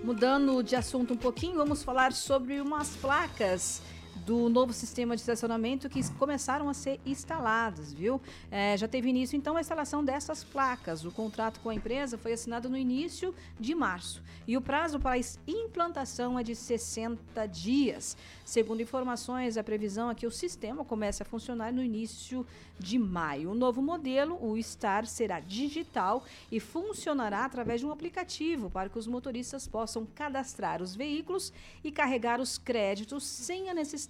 Mudando 0.03 0.63
de 0.63 0.77
assunto 0.77 1.15
um 1.15 1.17
pouquinho, 1.17 1.57
vamos 1.57 1.83
falar 1.83 2.13
sobre 2.13 2.61
umas 2.61 2.91
placas 2.97 3.83
do 4.25 4.49
novo 4.49 4.73
sistema 4.73 5.15
de 5.15 5.21
estacionamento 5.21 5.89
que 5.89 6.03
começaram 6.15 6.69
a 6.69 6.75
ser 6.75 6.99
instaladas, 7.05 7.93
viu? 7.93 8.21
É, 8.51 8.77
já 8.77 8.89
teve 8.89 9.09
início, 9.09 9.37
então, 9.37 9.57
a 9.57 9.61
instalação 9.61 10.05
dessas 10.05 10.43
placas. 10.43 11.05
O 11.05 11.11
contrato 11.11 11.61
com 11.61 11.69
a 11.69 11.75
empresa 11.75 12.17
foi 12.17 12.33
assinado 12.33 12.69
no 12.69 12.77
início 12.77 13.35
de 13.61 13.75
março. 13.75 14.23
E 14.47 14.57
o 14.57 14.61
prazo 14.61 14.99
para 14.99 15.17
a 15.17 15.51
implantação 15.51 16.39
é 16.39 16.43
de 16.43 16.55
60 16.55 17.47
dias. 17.47 18.17
Segundo 18.45 18.81
informações, 18.81 19.57
a 19.57 19.65
previsão 19.65 20.11
é 20.11 20.15
que 20.15 20.27
o 20.27 20.31
sistema 20.31 20.85
comece 20.85 21.23
a 21.23 21.27
funcionar 21.27 21.73
no 21.73 21.83
início 21.83 22.47
de 22.79 22.99
maio. 22.99 23.51
O 23.51 23.55
novo 23.55 23.83
modelo, 23.83 24.39
o 24.41 24.61
Star, 24.63 25.07
será 25.07 25.41
digital 25.41 26.25
e 26.51 26.61
funcionará 26.61 27.45
através 27.45 27.81
de 27.81 27.87
um 27.87 27.91
aplicativo 27.91 28.71
para 28.71 28.89
que 28.89 28.99
os 28.99 29.07
motoristas 29.07 29.67
possam 29.67 30.07
cadastrar 30.15 30.81
os 30.81 30.95
veículos 30.95 31.53
e 31.83 31.91
carregar 31.91 32.41
os 32.41 32.59
créditos 32.59 33.25
sem 33.25 33.69
a 33.69 33.75
necessidade 33.75 34.06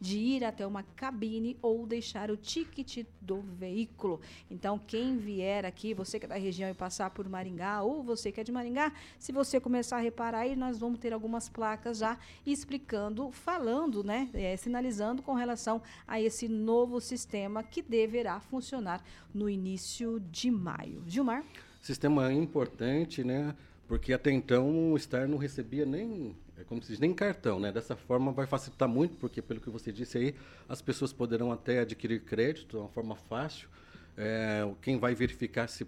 de 0.00 0.18
ir 0.18 0.44
até 0.44 0.66
uma 0.66 0.82
cabine 0.82 1.56
ou 1.62 1.86
deixar 1.86 2.30
o 2.30 2.36
ticket 2.36 3.06
do 3.20 3.40
veículo. 3.40 4.20
Então, 4.50 4.78
quem 4.78 5.16
vier 5.16 5.64
aqui, 5.64 5.94
você 5.94 6.18
que 6.18 6.26
é 6.26 6.28
da 6.28 6.36
região 6.36 6.68
e 6.70 6.74
passar 6.74 7.10
por 7.10 7.28
Maringá 7.28 7.82
ou 7.82 8.02
você 8.02 8.32
que 8.32 8.40
é 8.40 8.44
de 8.44 8.52
Maringá, 8.52 8.92
se 9.18 9.32
você 9.32 9.60
começar 9.60 9.96
a 9.96 10.00
reparar 10.00 10.40
aí, 10.40 10.56
nós 10.56 10.78
vamos 10.78 10.98
ter 10.98 11.12
algumas 11.12 11.48
placas 11.48 11.98
já 11.98 12.18
explicando, 12.46 13.30
falando, 13.30 14.02
né, 14.02 14.28
eh, 14.34 14.56
sinalizando 14.56 15.22
com 15.22 15.34
relação 15.34 15.80
a 16.06 16.20
esse 16.20 16.48
novo 16.48 17.00
sistema 17.00 17.62
que 17.62 17.82
deverá 17.82 18.40
funcionar 18.40 19.02
no 19.32 19.48
início 19.48 20.20
de 20.20 20.50
maio. 20.50 21.02
Gilmar? 21.06 21.44
Sistema 21.80 22.32
importante, 22.32 23.22
né? 23.24 23.54
Porque 23.88 24.12
até 24.12 24.30
então 24.30 24.92
o 24.92 24.98
Star 24.98 25.26
não 25.26 25.38
recebia 25.38 25.86
nem, 25.86 26.36
é 26.58 26.62
como 26.62 26.82
se 26.82 26.90
diz, 26.90 27.00
nem 27.00 27.14
cartão, 27.14 27.58
né? 27.58 27.72
Dessa 27.72 27.96
forma 27.96 28.30
vai 28.30 28.46
facilitar 28.46 28.86
muito, 28.86 29.16
porque 29.16 29.40
pelo 29.40 29.62
que 29.62 29.70
você 29.70 29.90
disse 29.90 30.18
aí, 30.18 30.34
as 30.68 30.82
pessoas 30.82 31.10
poderão 31.10 31.50
até 31.50 31.80
adquirir 31.80 32.20
crédito 32.20 32.68
de 32.68 32.76
uma 32.76 32.88
forma 32.90 33.16
fácil. 33.16 33.66
É, 34.14 34.70
quem 34.82 34.98
vai 34.98 35.14
verificar 35.14 35.68
se 35.68 35.86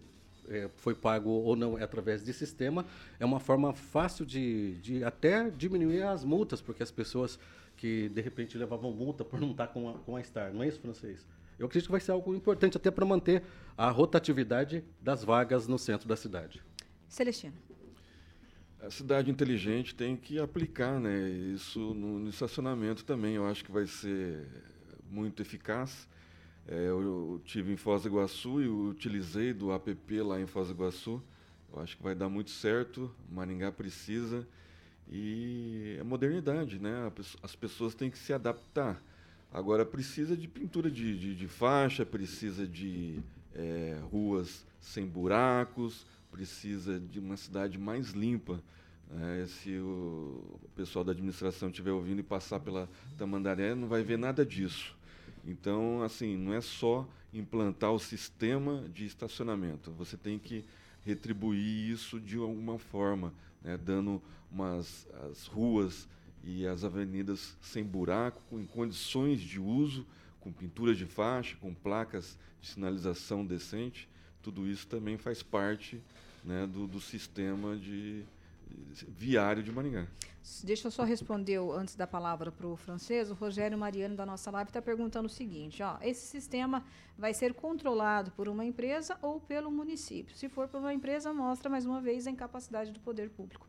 é, 0.49 0.71
foi 0.77 0.95
pago 0.95 1.29
ou 1.29 1.55
não 1.55 1.79
é 1.79 1.83
através 1.83 2.25
de 2.25 2.33
sistema, 2.33 2.87
é 3.19 3.25
uma 3.27 3.39
forma 3.39 3.75
fácil 3.75 4.25
de, 4.25 4.77
de 4.77 5.05
até 5.05 5.51
diminuir 5.51 6.03
as 6.03 6.25
multas, 6.25 6.63
porque 6.63 6.83
as 6.83 6.91
pessoas 6.91 7.39
que 7.77 8.09
de 8.09 8.21
repente 8.23 8.57
levavam 8.57 8.93
multa 8.93 9.25
por 9.27 9.39
não 9.39 9.51
estar 9.51 9.67
com 9.69 9.91
a, 9.91 9.95
com 9.95 10.17
a 10.17 10.23
Star, 10.23 10.55
não 10.55 10.63
é 10.63 10.69
isso, 10.69 10.81
francês? 10.81 11.27
Eu 11.59 11.67
acredito 11.67 11.89
que 11.89 11.93
vai 11.93 12.01
ser 12.01 12.13
algo 12.13 12.35
importante 12.35 12.79
até 12.79 12.91
para 12.91 13.05
manter 13.05 13.43
a 13.77 13.91
rotatividade 13.91 14.83
das 15.03 15.23
vagas 15.23 15.69
no 15.69 15.79
centro 15.79 16.09
da 16.09 16.17
cidade. 16.17 16.63
Celestino. 17.07 17.70
A 18.83 18.91
cidade 18.91 19.31
inteligente 19.31 19.95
tem 19.95 20.17
que 20.17 20.39
aplicar 20.39 20.99
né, 20.99 21.29
isso 21.29 21.93
no, 21.93 22.29
estacionamento 22.31 23.05
também. 23.05 23.35
Eu 23.35 23.47
acho 23.47 23.63
que 23.63 23.71
vai 23.71 23.87
ser 23.87 24.47
muito 25.11 25.43
eficaz. 25.43 26.09
É, 26.67 26.75
eu, 26.75 27.03
eu 27.03 27.43
tive 27.45 27.73
em 27.73 27.77
Foz 27.77 28.03
do 28.03 28.09
Iguaçu 28.09 28.63
e 28.63 28.69
utilizei 28.69 29.53
do 29.53 29.71
app 29.71 30.23
lá 30.23 30.41
em 30.41 30.47
Foz 30.47 30.69
do 30.69 30.75
Iguaçu. 30.75 31.23
Eu 31.71 31.83
acho 31.83 31.97
que 31.97 32.03
vai 32.03 32.15
dar 32.15 32.31
muito 32.31 32.51
certo. 32.51 33.15
Maringá 33.31 33.71
precisa. 33.71 34.49
E 35.11 35.97
é 35.99 36.03
modernidade, 36.03 36.79
né? 36.79 37.13
As 37.43 37.55
pessoas 37.55 37.95
têm 37.95 38.11
que 38.11 38.19
se 38.19 38.33
adaptar. 38.33 39.03
Agora, 39.53 39.85
precisa 39.85 40.37
de 40.37 40.49
pintura 40.49 40.91
de, 40.91 41.19
de, 41.19 41.35
de 41.35 41.49
faixa, 41.49 42.07
precisa 42.07 42.67
de 42.67 43.21
é, 43.55 43.99
ruas 44.11 44.65
sem 44.81 45.07
buracos, 45.07 46.07
precisa 46.41 46.99
de 46.99 47.19
uma 47.19 47.37
cidade 47.37 47.77
mais 47.77 48.13
limpa. 48.13 48.63
né? 49.11 49.45
se 49.47 49.77
o 49.77 50.59
pessoal 50.75 51.05
da 51.05 51.13
administração 51.13 51.69
estiver 51.69 51.93
ouvindo 51.93 52.21
e 52.21 52.23
passar 52.23 52.61
pela 52.61 52.89
Tamandaré, 53.19 53.75
não 53.75 53.87
vai 53.87 54.03
ver 54.03 54.17
nada 54.17 54.43
disso. 54.43 54.97
Então, 55.45 56.03
assim, 56.03 56.39
não 56.39 56.55
é 56.55 56.63
só 56.63 57.07
implantar 57.35 57.93
o 57.93 57.99
sistema 57.99 58.89
de 58.89 59.05
estacionamento. 59.05 59.91
Você 59.93 60.17
tem 60.17 60.39
que 60.39 60.65
retribuir 61.05 61.91
isso 61.91 62.19
de 62.19 62.39
alguma 62.39 62.79
forma, 62.79 63.35
né? 63.63 63.77
dando 63.77 64.23
umas 64.51 65.07
as 65.31 65.47
ruas 65.47 66.09
e 66.43 66.67
as 66.67 66.85
avenidas 66.85 67.55
sem 67.61 67.85
buraco, 67.85 68.59
em 68.59 68.65
condições 68.65 69.43
de 69.43 69.61
uso, 69.61 70.07
com 70.41 70.51
pintura 70.51 70.95
de 70.95 71.05
faixa, 71.05 71.55
com 71.61 71.75
placas 71.75 72.39
de 72.63 72.69
sinalização 72.69 73.45
decente. 73.45 74.09
Tudo 74.43 74.67
isso 74.67 74.87
também 74.87 75.19
faz 75.19 75.43
parte 75.43 76.01
né, 76.45 76.67
do, 76.67 76.87
do 76.87 77.01
sistema 77.01 77.77
de, 77.77 78.25
viário 79.09 79.63
de 79.63 79.71
Maringá. 79.73 80.07
Deixa 80.65 80.89
eu 80.89 80.91
só 80.91 81.05
responder 81.05 81.59
antes 81.59 81.95
da 81.95 82.07
palavra 82.07 82.51
para 82.51 82.67
o 82.67 82.77
francês. 82.77 83.31
O 83.31 83.35
Rogério 83.35 83.77
Mariano 83.77 84.17
da 84.17 84.25
nossa 84.25 84.51
live 84.51 84.71
está 84.71 84.81
perguntando 84.81 85.27
o 85.27 85.31
seguinte: 85.31 85.83
ó, 85.83 85.99
esse 86.01 86.27
sistema 86.27 86.85
vai 87.17 87.35
ser 87.35 87.53
controlado 87.55 88.31
por 88.33 88.49
uma 88.49 88.65
empresa 88.65 89.19
ou 89.21 89.39
pelo 89.39 89.71
município? 89.71 90.35
Se 90.35 90.49
for 90.49 90.67
por 90.67 90.81
uma 90.81 90.95
empresa, 90.95 91.33
mostra 91.33 91.69
mais 91.69 91.85
uma 91.85 92.01
vez 92.01 92.27
a 92.27 92.31
incapacidade 92.31 92.91
do 92.91 93.01
poder 93.01 93.29
público. 93.31 93.67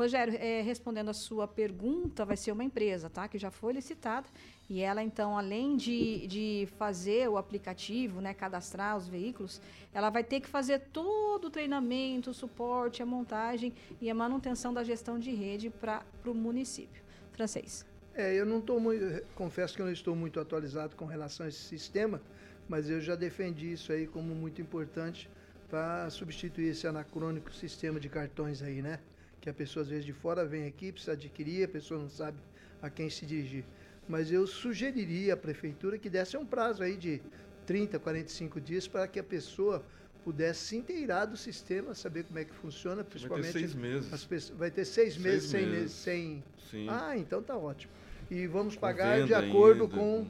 Rogério, 0.00 0.34
é, 0.34 0.62
respondendo 0.62 1.10
a 1.10 1.12
sua 1.12 1.46
pergunta, 1.46 2.24
vai 2.24 2.34
ser 2.34 2.52
uma 2.52 2.64
empresa, 2.64 3.10
tá? 3.10 3.28
Que 3.28 3.36
já 3.36 3.50
foi 3.50 3.74
licitada. 3.74 4.26
E 4.66 4.80
ela, 4.80 5.02
então, 5.02 5.36
além 5.36 5.76
de, 5.76 6.26
de 6.26 6.68
fazer 6.78 7.28
o 7.28 7.36
aplicativo, 7.36 8.18
né, 8.18 8.32
cadastrar 8.32 8.96
os 8.96 9.06
veículos, 9.06 9.60
ela 9.92 10.08
vai 10.08 10.24
ter 10.24 10.40
que 10.40 10.48
fazer 10.48 10.78
todo 10.90 11.48
o 11.48 11.50
treinamento, 11.50 12.30
o 12.30 12.34
suporte, 12.34 13.02
a 13.02 13.06
montagem 13.06 13.74
e 14.00 14.08
a 14.08 14.14
manutenção 14.14 14.72
da 14.72 14.82
gestão 14.82 15.18
de 15.18 15.32
rede 15.32 15.68
para 15.68 16.02
o 16.24 16.32
município. 16.32 17.02
Francês. 17.32 17.84
É, 18.14 18.34
eu 18.34 18.46
não 18.46 18.60
estou 18.60 18.80
muito, 18.80 19.22
confesso 19.34 19.76
que 19.76 19.82
eu 19.82 19.86
não 19.86 19.92
estou 19.92 20.16
muito 20.16 20.40
atualizado 20.40 20.96
com 20.96 21.04
relação 21.04 21.44
a 21.44 21.50
esse 21.50 21.60
sistema, 21.60 22.22
mas 22.66 22.88
eu 22.88 23.02
já 23.02 23.14
defendi 23.14 23.70
isso 23.72 23.92
aí 23.92 24.06
como 24.06 24.34
muito 24.34 24.62
importante 24.62 25.28
para 25.68 26.08
substituir 26.08 26.68
esse 26.68 26.86
anacrônico 26.86 27.52
sistema 27.52 28.00
de 28.00 28.08
cartões 28.08 28.62
aí, 28.62 28.80
né? 28.80 28.98
Que 29.40 29.50
a 29.50 29.54
pessoa 29.54 29.82
às 29.82 29.88
vezes 29.88 30.04
de 30.04 30.12
fora 30.12 30.44
vem 30.44 30.66
aqui, 30.66 30.92
precisa 30.92 31.12
adquirir, 31.12 31.64
a 31.64 31.68
pessoa 31.68 32.00
não 32.00 32.08
sabe 32.08 32.38
a 32.82 32.90
quem 32.90 33.08
se 33.08 33.24
dirigir 33.24 33.64
mas 34.10 34.32
eu 34.32 34.44
sugeriria 34.44 35.34
à 35.34 35.36
prefeitura 35.36 35.96
que 35.96 36.10
desse 36.10 36.36
um 36.36 36.44
prazo 36.44 36.82
aí 36.82 36.96
de 36.96 37.22
30, 37.64 37.96
45 38.00 38.60
dias 38.60 38.88
para 38.88 39.06
que 39.06 39.20
a 39.20 39.22
pessoa 39.22 39.84
pudesse 40.24 40.60
se 40.60 40.76
inteirar 40.76 41.26
do 41.26 41.36
sistema, 41.36 41.94
saber 41.94 42.24
como 42.24 42.40
é 42.40 42.44
que 42.44 42.52
funciona, 42.52 43.04
principalmente. 43.04 43.44
Vai 43.44 43.52
ter 43.52 43.58
seis 43.60 43.74
meses. 43.74 44.24
Pessoas, 44.24 44.58
vai 44.58 44.70
ter 44.70 44.84
seis, 44.84 45.14
seis 45.14 45.24
meses, 45.24 45.52
meses, 45.52 45.92
sem. 45.92 46.42
sem... 46.68 46.90
Ah, 46.90 47.16
então 47.16 47.40
tá 47.40 47.56
ótimo. 47.56 47.92
E 48.28 48.48
vamos 48.48 48.74
com 48.74 48.80
pagar 48.80 49.24
de 49.24 49.32
acordo 49.32 49.84
ainda, 49.84 49.96
com. 49.96 50.26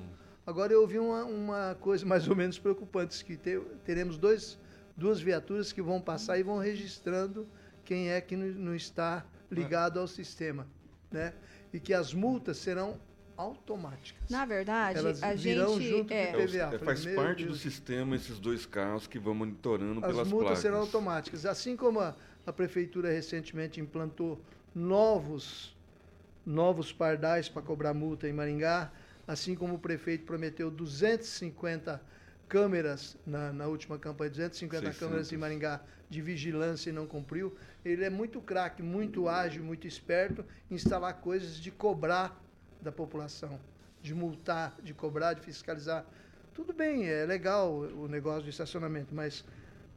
Agora 0.47 0.73
eu 0.75 0.83
ouvi 0.83 0.99
uma, 0.99 1.25
uma 1.25 1.77
coisa 1.81 2.05
mais 2.05 2.29
ou 2.29 2.37
menos 2.37 2.59
preocupante, 2.59 3.25
que 3.25 3.37
ter, 3.37 3.61
teremos 3.85 4.19
dois, 4.19 4.59
duas 4.95 5.21
viaturas 5.21 5.73
que 5.73 5.81
vão 5.81 6.03
passar 6.03 6.39
e 6.39 6.43
vão 6.43 6.59
registrando 6.59 7.49
quem 7.91 8.09
é 8.09 8.21
que 8.21 8.37
não, 8.37 8.73
está 8.73 9.27
ligado 9.51 9.99
ao 9.99 10.07
sistema. 10.07 10.65
Né? 11.11 11.35
E 11.73 11.81
que 11.81 11.93
as 11.93 12.15
multas 12.15 12.59
serão 12.59 13.01
automáticas. 13.37 14.31
Na 14.31 14.45
verdade, 14.45 14.97
Elas 14.97 15.21
a 15.21 15.35
gente 15.35 15.89
junto 15.89 16.13
é, 16.13 16.27
com 16.27 16.39
o 16.39 16.47
PVA. 16.47 16.77
É, 16.77 16.79
faz 16.79 17.05
parte 17.05 17.43
Deus. 17.43 17.57
do 17.57 17.61
sistema 17.61 18.15
esses 18.15 18.39
dois 18.39 18.65
carros 18.65 19.09
que 19.09 19.19
vão 19.19 19.35
monitorando 19.35 20.05
As 20.05 20.13
pelas 20.13 20.29
multas 20.29 20.47
placas. 20.47 20.59
serão 20.61 20.79
automáticas. 20.79 21.45
Assim 21.45 21.77
como 21.77 21.99
a, 21.99 22.15
a 22.47 22.53
prefeitura 22.53 23.11
recentemente 23.11 23.81
implantou 23.81 24.41
novos 24.73 25.77
novos 26.47 26.93
pardais 26.93 27.49
para 27.49 27.61
cobrar 27.61 27.93
multa 27.93 28.29
em 28.29 28.33
Maringá, 28.33 28.93
assim 29.27 29.57
como 29.57 29.75
o 29.75 29.79
prefeito 29.79 30.25
prometeu 30.25 30.71
250 30.71 32.01
câmeras 32.51 33.17
na, 33.25 33.53
na 33.53 33.69
última 33.69 33.97
campanha, 33.97 34.29
250 34.29 34.87
600. 34.87 34.99
câmeras 34.99 35.33
em 35.33 35.37
Maringá 35.37 35.81
de 36.11 36.21
vigilância 36.21 36.91
e 36.91 36.93
não 36.93 37.07
cumpriu. 37.07 37.57
Ele 37.85 38.05
é 38.05 38.11
muito 38.11 38.41
craque, 38.41 38.83
muito 38.83 39.29
ágil, 39.29 39.63
muito 39.63 39.87
esperto 39.87 40.45
em 40.69 40.75
instalar 40.75 41.21
coisas 41.21 41.55
de 41.55 41.71
cobrar 41.71 42.43
da 42.83 42.91
população, 42.91 43.59
de 44.03 44.13
multar, 44.13 44.75
de 44.83 44.93
cobrar, 44.93 45.35
de 45.35 45.43
fiscalizar. 45.43 46.05
Tudo 46.53 46.73
bem, 46.73 47.09
é 47.09 47.25
legal 47.25 47.73
o 47.73 48.09
negócio 48.09 48.43
de 48.43 48.51
estacionamento, 48.51 49.15
mas 49.15 49.45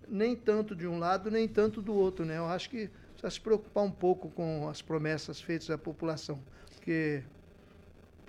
nem 0.07 0.35
tanto 0.35 0.75
de 0.75 0.87
um 0.87 0.99
lado, 0.99 1.31
nem 1.31 1.47
tanto 1.47 1.81
do 1.81 1.95
outro, 1.95 2.23
né? 2.23 2.37
Eu 2.37 2.45
acho 2.45 2.69
que 2.69 2.87
precisa 3.13 3.31
se 3.31 3.41
preocupar 3.41 3.83
um 3.83 3.91
pouco 3.91 4.29
com 4.29 4.69
as 4.69 4.79
promessas 4.79 5.41
feitas 5.41 5.71
à 5.71 5.77
população, 5.77 6.39
porque 6.75 7.23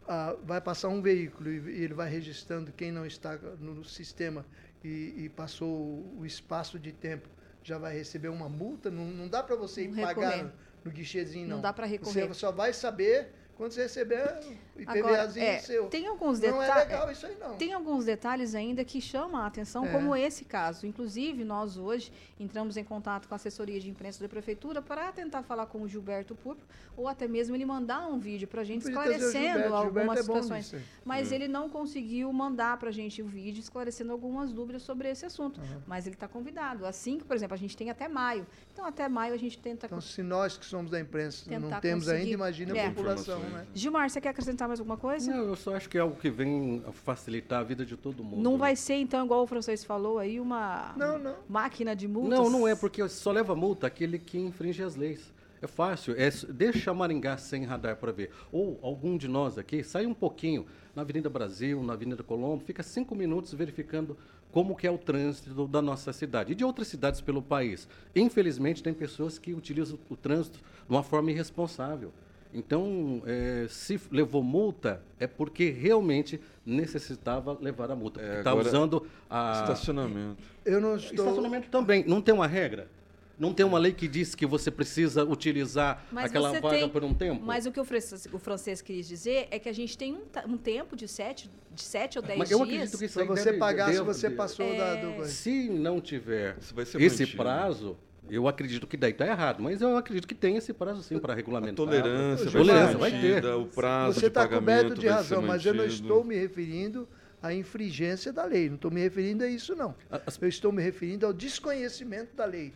ah, 0.08 0.36
vai 0.44 0.60
passar 0.60 0.88
um 0.88 1.00
veículo 1.00 1.50
e, 1.50 1.82
ele 1.82 1.94
vai 1.94 2.10
registrando 2.10 2.72
quem 2.72 2.92
não 2.92 3.06
está 3.06 3.36
no, 3.36 3.84
sistema 3.84 4.44
e, 4.82 5.14
e, 5.24 5.28
passou 5.28 5.68
o, 5.68 6.18
o, 6.20 6.26
espaço 6.26 6.78
de 6.78 6.92
tempo, 6.92 7.28
já 7.62 7.78
vai 7.78 7.94
receber 7.94 8.28
uma 8.28 8.48
multa. 8.48 8.90
Não, 8.90 9.04
não 9.06 9.28
dá 9.28 9.42
para 9.42 9.56
você 9.56 9.84
ir 9.84 9.94
pagar 9.94 10.52
no, 10.84 10.90
guichezinho, 10.90 11.48
não. 11.48 11.56
Não 11.56 11.62
dá 11.62 11.72
para 11.72 11.86
recorrer. 11.86 12.26
Você 12.28 12.34
só 12.34 12.52
vai 12.52 12.72
saber 12.72 13.32
quando 13.56 13.72
você 13.72 13.82
receber 13.82 14.40
o 14.76 14.80
IPVAzinho 14.80 15.46
é, 15.46 15.58
seu. 15.58 15.86
Tem 15.86 16.06
alguns 16.06 16.40
detalhes. 16.40 16.68
Não 16.68 16.74
é 16.74 16.84
legal 16.84 17.12
isso 17.12 17.26
aí, 17.26 17.36
não. 17.38 17.56
Tem 17.56 17.72
alguns 17.72 18.04
detalhes 18.04 18.54
ainda 18.54 18.84
que 18.84 19.00
chamam 19.00 19.40
a 19.40 19.46
atenção, 19.46 19.86
é. 19.86 19.92
como 19.92 20.14
esse 20.16 20.44
caso. 20.44 20.86
Inclusive, 20.86 21.44
nós 21.44 21.76
hoje 21.76 22.12
entramos 22.38 22.76
em 22.76 22.82
contato 22.82 23.28
com 23.28 23.34
a 23.34 23.36
assessoria 23.36 23.78
de 23.78 23.88
imprensa 23.88 24.20
da 24.20 24.28
prefeitura 24.28 24.82
para 24.82 25.12
tentar 25.12 25.42
falar 25.42 25.66
com 25.66 25.82
o 25.82 25.88
Gilberto 25.88 26.34
Público, 26.34 26.66
ou 26.96 27.06
até 27.06 27.28
mesmo 27.28 27.54
ele 27.54 27.64
mandar 27.64 28.08
um 28.08 28.18
vídeo 28.18 28.48
para 28.48 28.62
a 28.62 28.64
gente 28.64 28.82
esclarecendo 28.82 29.30
Gilberto. 29.30 29.74
algumas 29.74 29.94
Gilberto 29.94 30.18
é 30.18 30.22
situações. 30.22 30.74
Mas 31.04 31.30
é. 31.30 31.36
ele 31.36 31.48
não 31.48 31.68
conseguiu 31.68 32.32
mandar 32.32 32.76
para 32.78 32.88
a 32.88 32.92
gente 32.92 33.22
o 33.22 33.26
vídeo 33.26 33.60
esclarecendo 33.60 34.10
algumas 34.10 34.52
dúvidas 34.52 34.82
sobre 34.82 35.08
esse 35.08 35.24
assunto. 35.24 35.60
Uhum. 35.60 35.82
Mas 35.86 36.06
ele 36.06 36.16
está 36.16 36.26
convidado. 36.26 36.84
Assim 36.84 37.18
que, 37.18 37.24
por 37.24 37.36
exemplo, 37.36 37.54
a 37.54 37.58
gente 37.58 37.76
tem 37.76 37.88
até 37.88 38.08
maio. 38.08 38.46
Então, 38.72 38.84
até 38.84 39.08
maio 39.08 39.32
a 39.32 39.38
gente 39.38 39.58
tenta. 39.58 39.86
Então, 39.86 40.00
se 40.00 40.22
nós 40.22 40.58
que 40.58 40.66
somos 40.66 40.90
da 40.90 40.98
imprensa 40.98 41.48
não 41.58 41.80
temos 41.80 42.08
ainda, 42.08 42.30
imagina 42.30 42.74
a 42.74 42.76
é. 42.76 42.88
população. 42.88 43.43
Né? 43.44 43.66
Gilmar, 43.74 44.08
você 44.08 44.20
quer 44.20 44.30
acrescentar 44.30 44.68
mais 44.68 44.80
alguma 44.80 44.96
coisa? 44.96 45.30
Não, 45.30 45.44
eu 45.44 45.56
só 45.56 45.74
acho 45.74 45.88
que 45.88 45.98
é 45.98 46.00
algo 46.00 46.16
que 46.16 46.30
vem 46.30 46.82
facilitar 46.92 47.60
a 47.60 47.62
vida 47.62 47.84
de 47.84 47.96
todo 47.96 48.22
mundo. 48.22 48.42
Não 48.42 48.56
vai 48.56 48.76
ser, 48.76 48.94
então, 48.94 49.24
igual 49.24 49.42
o 49.42 49.46
francês 49.46 49.84
falou 49.84 50.18
aí, 50.18 50.40
uma 50.40 50.92
não, 50.96 51.18
não. 51.18 51.36
máquina 51.48 51.94
de 51.94 52.08
multas? 52.08 52.38
Não, 52.38 52.50
não 52.50 52.68
é, 52.68 52.74
porque 52.74 53.06
só 53.08 53.32
leva 53.32 53.54
multa 53.54 53.86
aquele 53.86 54.18
que 54.18 54.38
infringe 54.38 54.82
as 54.82 54.96
leis. 54.96 55.32
É 55.62 55.66
fácil, 55.66 56.14
é, 56.18 56.28
deixa 56.50 56.92
Maringá 56.92 57.38
sem 57.38 57.64
radar 57.64 57.96
para 57.96 58.12
ver. 58.12 58.30
Ou 58.52 58.78
algum 58.82 59.16
de 59.16 59.26
nós 59.26 59.56
aqui, 59.56 59.82
sai 59.82 60.04
um 60.04 60.12
pouquinho 60.12 60.66
na 60.94 61.00
Avenida 61.00 61.30
Brasil, 61.30 61.82
na 61.82 61.94
Avenida 61.94 62.22
Colombo, 62.22 62.62
fica 62.62 62.82
cinco 62.82 63.14
minutos 63.14 63.54
verificando 63.54 64.16
como 64.52 64.76
que 64.76 64.86
é 64.86 64.90
o 64.90 64.98
trânsito 64.98 65.66
da 65.66 65.82
nossa 65.82 66.12
cidade 66.12 66.52
e 66.52 66.54
de 66.54 66.64
outras 66.64 66.86
cidades 66.86 67.20
pelo 67.20 67.42
país. 67.42 67.88
Infelizmente, 68.14 68.82
tem 68.82 68.94
pessoas 68.94 69.38
que 69.38 69.52
utilizam 69.52 69.98
o 70.08 70.16
trânsito 70.16 70.58
de 70.58 70.94
uma 70.94 71.02
forma 71.02 71.30
irresponsável. 71.30 72.12
Então, 72.54 73.20
é, 73.26 73.66
se 73.68 74.00
levou 74.12 74.42
multa, 74.42 75.02
é 75.18 75.26
porque 75.26 75.70
realmente 75.70 76.40
necessitava 76.64 77.58
levar 77.60 77.90
a 77.90 77.96
multa. 77.96 78.22
Está 78.22 78.52
é, 78.52 78.54
usando 78.54 79.06
a. 79.28 79.60
Estacionamento. 79.62 80.42
Eu 80.64 80.80
não 80.80 80.96
estou... 80.96 81.26
Estacionamento 81.26 81.68
também. 81.68 82.04
Não 82.06 82.22
tem 82.22 82.32
uma 82.32 82.46
regra? 82.46 82.88
Não 83.36 83.52
tem 83.52 83.66
uma 83.66 83.78
lei 83.78 83.92
que 83.92 84.06
diz 84.06 84.34
que 84.34 84.46
você 84.46 84.70
precisa 84.70 85.24
utilizar 85.24 86.06
mas 86.12 86.26
aquela 86.26 86.52
vaga 86.52 86.68
tem, 86.68 86.88
por 86.88 87.02
um 87.02 87.12
tempo? 87.12 87.42
Mas 87.44 87.66
o 87.66 87.72
que 87.72 87.80
o 87.80 87.84
francês, 87.84 88.28
o 88.32 88.38
francês 88.38 88.80
quis 88.80 89.08
dizer 89.08 89.48
é 89.50 89.58
que 89.58 89.68
a 89.68 89.72
gente 89.72 89.98
tem 89.98 90.14
um, 90.14 90.52
um 90.52 90.56
tempo 90.56 90.94
de 90.94 91.08
sete, 91.08 91.50
de 91.72 91.82
sete 91.82 92.16
ou 92.16 92.24
dez 92.24 92.38
mas 92.38 92.50
eu 92.52 92.64
dias. 92.64 92.94
Acredito 92.94 92.98
que 92.98 93.08
para 93.08 93.24
você 93.24 93.44
deve, 93.46 93.58
pagar 93.58 93.86
deve, 93.86 93.98
se 93.98 94.04
você 94.04 94.30
passou 94.30 94.66
é... 94.66 94.76
da, 94.76 94.94
do... 94.94 95.24
Se 95.24 95.68
não 95.68 96.00
tiver 96.00 96.56
esse 96.96 97.26
prazo, 97.26 97.96
eu 98.28 98.48
acredito 98.48 98.86
que 98.86 98.96
daí 98.96 99.12
está 99.12 99.26
errado, 99.26 99.62
mas 99.62 99.80
eu 99.80 99.96
acredito 99.96 100.26
que 100.26 100.34
tem 100.34 100.56
esse 100.56 100.72
prazo 100.72 101.02
sim 101.02 101.18
para 101.18 101.34
regulamentar. 101.34 101.72
A 101.72 101.76
tolerância, 101.76 102.50
tolerância 102.50 102.98
vai, 102.98 103.10
ter. 103.10 103.44
O 103.46 103.66
prazo 103.66 104.20
Você 104.20 104.26
está 104.26 104.48
coberto 104.48 104.94
de 104.94 105.08
razão, 105.08 105.42
mas 105.42 105.64
eu 105.64 105.74
não 105.74 105.84
estou 105.84 106.24
me 106.24 106.34
referindo 106.34 107.08
à 107.42 107.52
infringência 107.52 108.32
da 108.32 108.44
lei. 108.44 108.68
Não 108.68 108.76
estou 108.76 108.90
me 108.90 109.00
referindo 109.00 109.44
a 109.44 109.48
isso, 109.48 109.76
não. 109.76 109.94
As... 110.10 110.40
Eu 110.40 110.48
estou 110.48 110.72
me 110.72 110.82
referindo 110.82 111.26
ao 111.26 111.32
desconhecimento 111.32 112.34
da 112.34 112.44
lei 112.44 112.72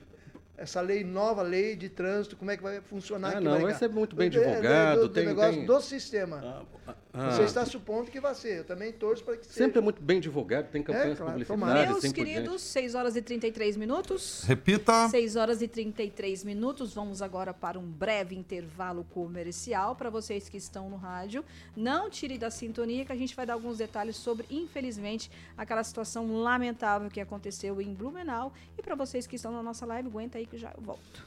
essa 0.58 0.80
lei 0.80 1.04
nova, 1.04 1.40
lei 1.40 1.76
de 1.76 1.88
trânsito, 1.88 2.36
como 2.36 2.50
é 2.50 2.56
que 2.56 2.62
vai 2.62 2.80
funcionar 2.80 3.28
ah, 3.28 3.30
aqui? 3.36 3.44
Não, 3.44 3.60
vai 3.60 3.74
ser 3.74 3.88
muito 3.88 4.16
bem 4.16 4.28
divulgado. 4.28 5.02
Do, 5.02 5.08
do, 5.08 5.14
tem, 5.14 5.24
negócio 5.24 5.54
tem... 5.54 5.66
do 5.66 5.80
sistema. 5.80 6.66
Ah, 6.86 6.94
ah, 7.12 7.30
Você 7.30 7.42
está 7.44 7.64
supondo 7.64 8.10
que 8.10 8.20
vai 8.20 8.34
ser. 8.34 8.58
Eu 8.58 8.64
também 8.64 8.92
torço 8.92 9.24
para 9.24 9.36
que 9.36 9.46
seja. 9.46 9.58
Sempre 9.58 9.78
é 9.78 9.80
muito 9.80 10.02
bem 10.02 10.20
divulgado, 10.20 10.68
tem 10.68 10.82
campanhas 10.82 11.12
é, 11.12 11.16
claro, 11.16 11.32
publicitárias. 11.32 12.02
Meus 12.02 12.12
queridos, 12.12 12.62
6 12.62 12.94
horas 12.94 13.16
e 13.16 13.22
33 13.22 13.76
minutos. 13.76 14.42
Repita. 14.44 15.08
6 15.08 15.36
horas 15.36 15.62
e 15.62 15.68
33 15.68 16.44
minutos. 16.44 16.94
Vamos 16.94 17.22
agora 17.22 17.54
para 17.54 17.78
um 17.78 17.86
breve 17.86 18.36
intervalo 18.36 19.04
comercial 19.04 19.96
para 19.96 20.10
vocês 20.10 20.48
que 20.48 20.56
estão 20.56 20.90
no 20.90 20.96
rádio. 20.96 21.44
Não 21.76 22.10
tire 22.10 22.36
da 22.36 22.50
sintonia 22.50 23.04
que 23.04 23.12
a 23.12 23.16
gente 23.16 23.34
vai 23.34 23.46
dar 23.46 23.54
alguns 23.54 23.78
detalhes 23.78 24.16
sobre, 24.16 24.46
infelizmente, 24.50 25.30
aquela 25.56 25.82
situação 25.82 26.40
lamentável 26.40 27.08
que 27.08 27.20
aconteceu 27.20 27.80
em 27.80 27.94
Blumenau. 27.94 28.52
E 28.76 28.82
para 28.82 28.94
vocês 28.94 29.26
que 29.26 29.36
estão 29.36 29.50
na 29.50 29.62
nossa 29.62 29.86
live, 29.86 30.08
aguenta 30.08 30.38
aí 30.38 30.46
que 30.46 30.58
já 30.58 30.72
eu 30.76 30.82
volto. 30.82 31.26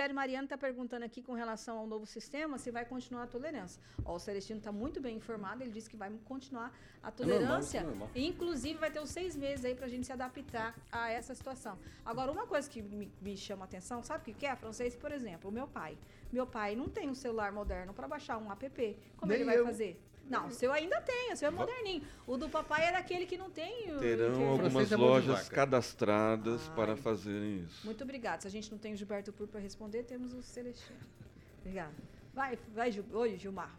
Rogério 0.00 0.16
Mariano 0.16 0.44
está 0.44 0.56
perguntando 0.56 1.04
aqui 1.04 1.20
com 1.20 1.34
relação 1.34 1.76
ao 1.76 1.86
novo 1.86 2.06
sistema 2.06 2.56
se 2.56 2.70
vai 2.70 2.86
continuar 2.86 3.24
a 3.24 3.26
tolerância. 3.26 3.82
Ó, 4.02 4.14
o 4.14 4.18
Celestino 4.18 4.58
está 4.58 4.72
muito 4.72 4.98
bem 4.98 5.14
informado, 5.18 5.62
ele 5.62 5.70
disse 5.70 5.90
que 5.90 5.96
vai 5.96 6.10
continuar 6.24 6.72
a 7.02 7.10
tolerância. 7.10 7.80
É 7.80 7.82
normal, 7.82 8.06
é 8.06 8.08
normal. 8.08 8.10
Inclusive, 8.30 8.78
vai 8.78 8.90
ter 8.90 8.98
uns 8.98 9.10
seis 9.10 9.36
meses 9.36 9.62
aí 9.62 9.74
para 9.74 9.84
a 9.84 9.88
gente 9.90 10.06
se 10.06 10.12
adaptar 10.12 10.74
a 10.90 11.10
essa 11.10 11.34
situação. 11.34 11.78
Agora, 12.02 12.32
uma 12.32 12.46
coisa 12.46 12.66
que 12.70 12.80
me, 12.80 13.12
me 13.20 13.36
chama 13.36 13.64
a 13.64 13.66
atenção, 13.66 14.02
sabe 14.02 14.30
o 14.30 14.34
que 14.34 14.46
é? 14.46 14.56
Francês, 14.56 14.96
por 14.96 15.12
exemplo, 15.12 15.50
o 15.50 15.52
meu 15.52 15.68
pai. 15.68 15.98
Meu 16.32 16.46
pai 16.46 16.74
não 16.74 16.88
tem 16.88 17.10
um 17.10 17.14
celular 17.14 17.52
moderno 17.52 17.92
para 17.92 18.08
baixar 18.08 18.38
um 18.38 18.50
app. 18.50 18.96
Como 19.18 19.30
Nem 19.30 19.42
ele 19.42 19.44
vai 19.44 19.58
eu. 19.58 19.66
fazer? 19.66 20.00
Não, 20.30 20.46
o 20.46 20.50
seu 20.52 20.72
ainda 20.72 21.00
tem, 21.00 21.32
o 21.32 21.36
seu 21.36 21.48
é 21.48 21.50
moderninho. 21.50 22.02
O 22.26 22.36
do 22.36 22.48
papai 22.48 22.84
era 22.86 22.98
aquele 22.98 23.26
que 23.26 23.36
não 23.36 23.50
tem. 23.50 23.92
o- 23.92 23.98
Terão 23.98 24.32
que- 24.34 24.44
algumas 24.44 24.92
é 24.92 24.96
lojas 24.96 25.38
vaca. 25.44 25.54
cadastradas 25.56 26.68
para 26.68 26.96
fazerem 26.96 27.64
isso. 27.64 27.84
Muito 27.84 28.04
obrigada. 28.04 28.40
Se 28.42 28.46
a 28.46 28.50
gente 28.50 28.70
não 28.70 28.78
tem 28.78 28.94
o 28.94 28.96
Gilberto 28.96 29.32
Pur 29.32 29.48
para 29.48 29.58
responder, 29.60 30.04
temos 30.04 30.32
o 30.32 30.40
Celestino. 30.40 30.98
Obrigada. 31.60 31.92
Vai, 32.32 32.56
vai, 32.72 32.92
Gil... 32.92 33.04
Oi, 33.12 33.36
Gilmar. 33.36 33.76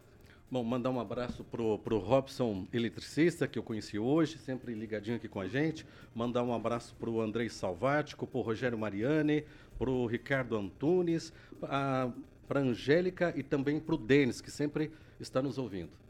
Bom, 0.50 0.62
mandar 0.62 0.90
um 0.90 1.00
abraço 1.00 1.42
pro, 1.42 1.78
pro 1.78 1.98
Robson 1.98 2.66
Eletricista, 2.70 3.48
que 3.48 3.58
eu 3.58 3.62
conheci 3.62 3.98
hoje, 3.98 4.36
sempre 4.36 4.74
ligadinho 4.74 5.16
aqui 5.16 5.26
com 5.26 5.40
a 5.40 5.48
gente. 5.48 5.86
Mandar 6.14 6.42
um 6.42 6.52
abraço 6.52 6.94
pro 6.96 7.22
Andrei 7.22 7.48
Salvático, 7.48 8.26
pro 8.26 8.42
Rogério 8.42 8.76
Mariani, 8.76 9.46
pro 9.78 10.04
Ricardo 10.04 10.54
Antunes, 10.54 11.32
a, 11.62 12.10
pra 12.46 12.60
Angélica 12.60 13.32
e 13.34 13.42
também 13.42 13.80
pro 13.80 13.96
Denis, 13.96 14.42
que 14.42 14.50
sempre 14.50 14.92
está 15.18 15.40
nos 15.40 15.56
ouvindo. 15.56 16.01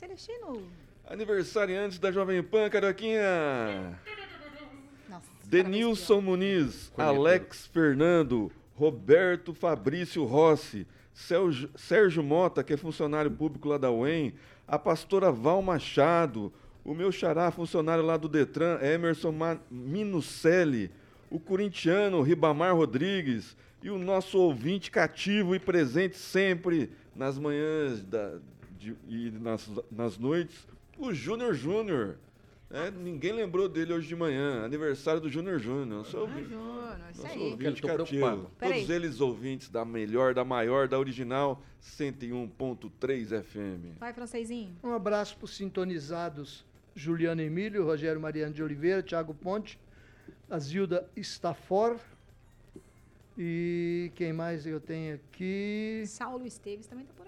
Celestino. 0.00 0.62
Aniversariantes 1.06 1.98
da 1.98 2.10
Jovem 2.10 2.42
Pan, 2.42 2.70
Carioquinha! 2.70 3.98
Nossa, 5.10 5.26
Denilson 5.44 6.22
Muniz. 6.22 6.90
Alex 6.96 7.66
Fernando, 7.66 8.50
Roberto 8.74 9.52
Fabrício 9.52 10.24
Rossi, 10.24 10.86
Sérgio, 11.12 11.68
Sérgio 11.76 12.22
Mota, 12.22 12.64
que 12.64 12.72
é 12.72 12.76
funcionário 12.78 13.30
público 13.30 13.68
lá 13.68 13.76
da 13.76 13.90
UEM, 13.90 14.32
a 14.66 14.78
pastora 14.78 15.30
Val 15.30 15.60
Machado, 15.60 16.50
o 16.82 16.94
meu 16.94 17.12
xará, 17.12 17.50
funcionário 17.50 18.02
lá 18.02 18.16
do 18.16 18.26
Detran, 18.26 18.78
Emerson 18.80 19.32
Ma- 19.32 19.60
Minucelli, 19.70 20.90
o 21.28 21.38
corintiano 21.38 22.22
Ribamar 22.22 22.74
Rodrigues 22.74 23.54
e 23.82 23.90
o 23.90 23.98
nosso 23.98 24.38
ouvinte 24.38 24.90
cativo 24.90 25.54
e 25.54 25.58
presente 25.58 26.16
sempre 26.16 26.90
nas 27.14 27.38
manhãs 27.38 28.02
da- 28.02 28.38
de- 28.80 28.96
e 29.06 29.30
nas, 29.32 29.70
nas 29.90 30.16
noites, 30.18 30.66
o 30.98 31.12
Júnior 31.12 31.54
Júnior. 31.54 32.16
É, 32.72 32.88
ninguém 32.90 33.32
lembrou 33.32 33.68
dele 33.68 33.92
hoje 33.92 34.06
de 34.06 34.14
manhã. 34.14 34.64
Aniversário 34.64 35.20
do 35.20 35.28
Júnior 35.28 35.58
Júnior. 35.58 35.86
Nosso 35.86 36.16
Ah, 36.16 36.26
Júnior, 36.28 37.00
isso 37.12 37.26
aí. 37.26 37.50
ouvinte 37.50 37.82
cativo. 37.82 38.50
Todos 38.58 38.90
eles 38.90 39.20
ouvintes 39.20 39.68
da 39.68 39.84
melhor, 39.84 40.34
da 40.34 40.44
maior, 40.44 40.86
da 40.86 40.96
original 40.98 41.60
101.3 41.80 43.32
FM. 43.42 43.98
Vai, 43.98 44.12
francesinho. 44.12 44.74
Um 44.84 44.92
abraço 44.92 45.36
para 45.36 45.44
os 45.46 45.56
sintonizados 45.56 46.64
Juliano 46.94 47.40
Emílio, 47.40 47.84
Rogério 47.84 48.20
Mariano 48.20 48.54
de 48.54 48.62
Oliveira, 48.62 49.02
Thiago 49.02 49.34
Ponte, 49.34 49.78
a 50.48 50.58
Zilda 50.58 51.08
Stafor. 51.16 51.98
E 53.36 54.12
quem 54.14 54.32
mais 54.32 54.66
eu 54.66 54.80
tenho 54.80 55.14
aqui? 55.16 56.04
Saulo 56.06 56.46
Esteves 56.46 56.86
também 56.86 57.04
tá 57.06 57.12
ó. 57.18 57.19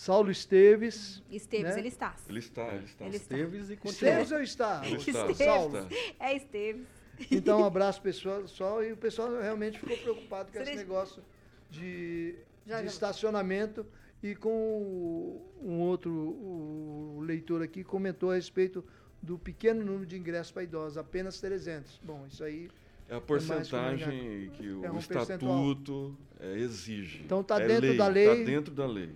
Saulo 0.00 0.30
Esteves. 0.30 1.22
Esteves, 1.30 1.74
Né? 1.74 1.78
ele 1.78 1.88
está. 1.88 2.16
Ele 2.26 2.38
está, 2.38 2.68
ele 2.74 2.84
está. 2.86 3.04
Ele 3.04 3.16
está. 3.16 3.34
Esteves 3.36 3.68
e 3.70 3.76
continua. 3.76 4.10
Esteves 4.12 4.32
ou 4.32 4.40
está? 4.42 4.80
Ele 4.86 4.96
está, 4.96 5.10
Esteves. 5.30 5.36
Saulo. 5.36 5.76
está. 5.78 6.24
É 6.26 6.36
Esteves. 6.36 6.86
Então, 7.30 7.60
um 7.60 7.64
abraço 7.66 8.00
pessoal. 8.00 8.82
E 8.82 8.92
o 8.92 8.96
pessoal 8.96 9.30
realmente 9.42 9.78
ficou 9.78 9.94
preocupado 9.98 10.50
com 10.50 10.58
esse 10.58 10.74
negócio 10.74 11.22
de, 11.70 12.34
Já, 12.66 12.78
de 12.78 12.84
já. 12.84 12.88
estacionamento. 12.90 13.84
E 14.22 14.34
com 14.34 14.48
o- 14.50 15.46
um 15.62 15.80
outro 15.80 16.10
o 16.10 17.20
leitor 17.22 17.62
aqui 17.62 17.84
comentou 17.84 18.30
a 18.30 18.36
respeito 18.36 18.82
do 19.20 19.38
pequeno 19.38 19.84
número 19.84 20.06
de 20.06 20.16
ingressos 20.16 20.50
para 20.50 20.62
idosos, 20.62 20.96
apenas 20.96 21.38
300. 21.42 22.00
Bom, 22.02 22.24
isso 22.26 22.42
aí. 22.42 22.70
É 23.06 23.12
a 23.12 23.16
mais 23.16 23.24
porcentagem 23.26 24.50
que 24.56 24.66
o 24.66 24.82
É 24.82 24.90
um 24.90 24.96
estatuto 24.98 26.16
é, 26.38 26.56
exige. 26.56 27.20
Então 27.22 27.42
tá 27.44 27.60
É 27.60 27.66
dentro 27.66 27.96
da 27.98 28.08
lei. 28.08 28.30
Está 28.30 28.44
dentro 28.50 28.74
da 28.74 28.86
lei. 28.86 29.10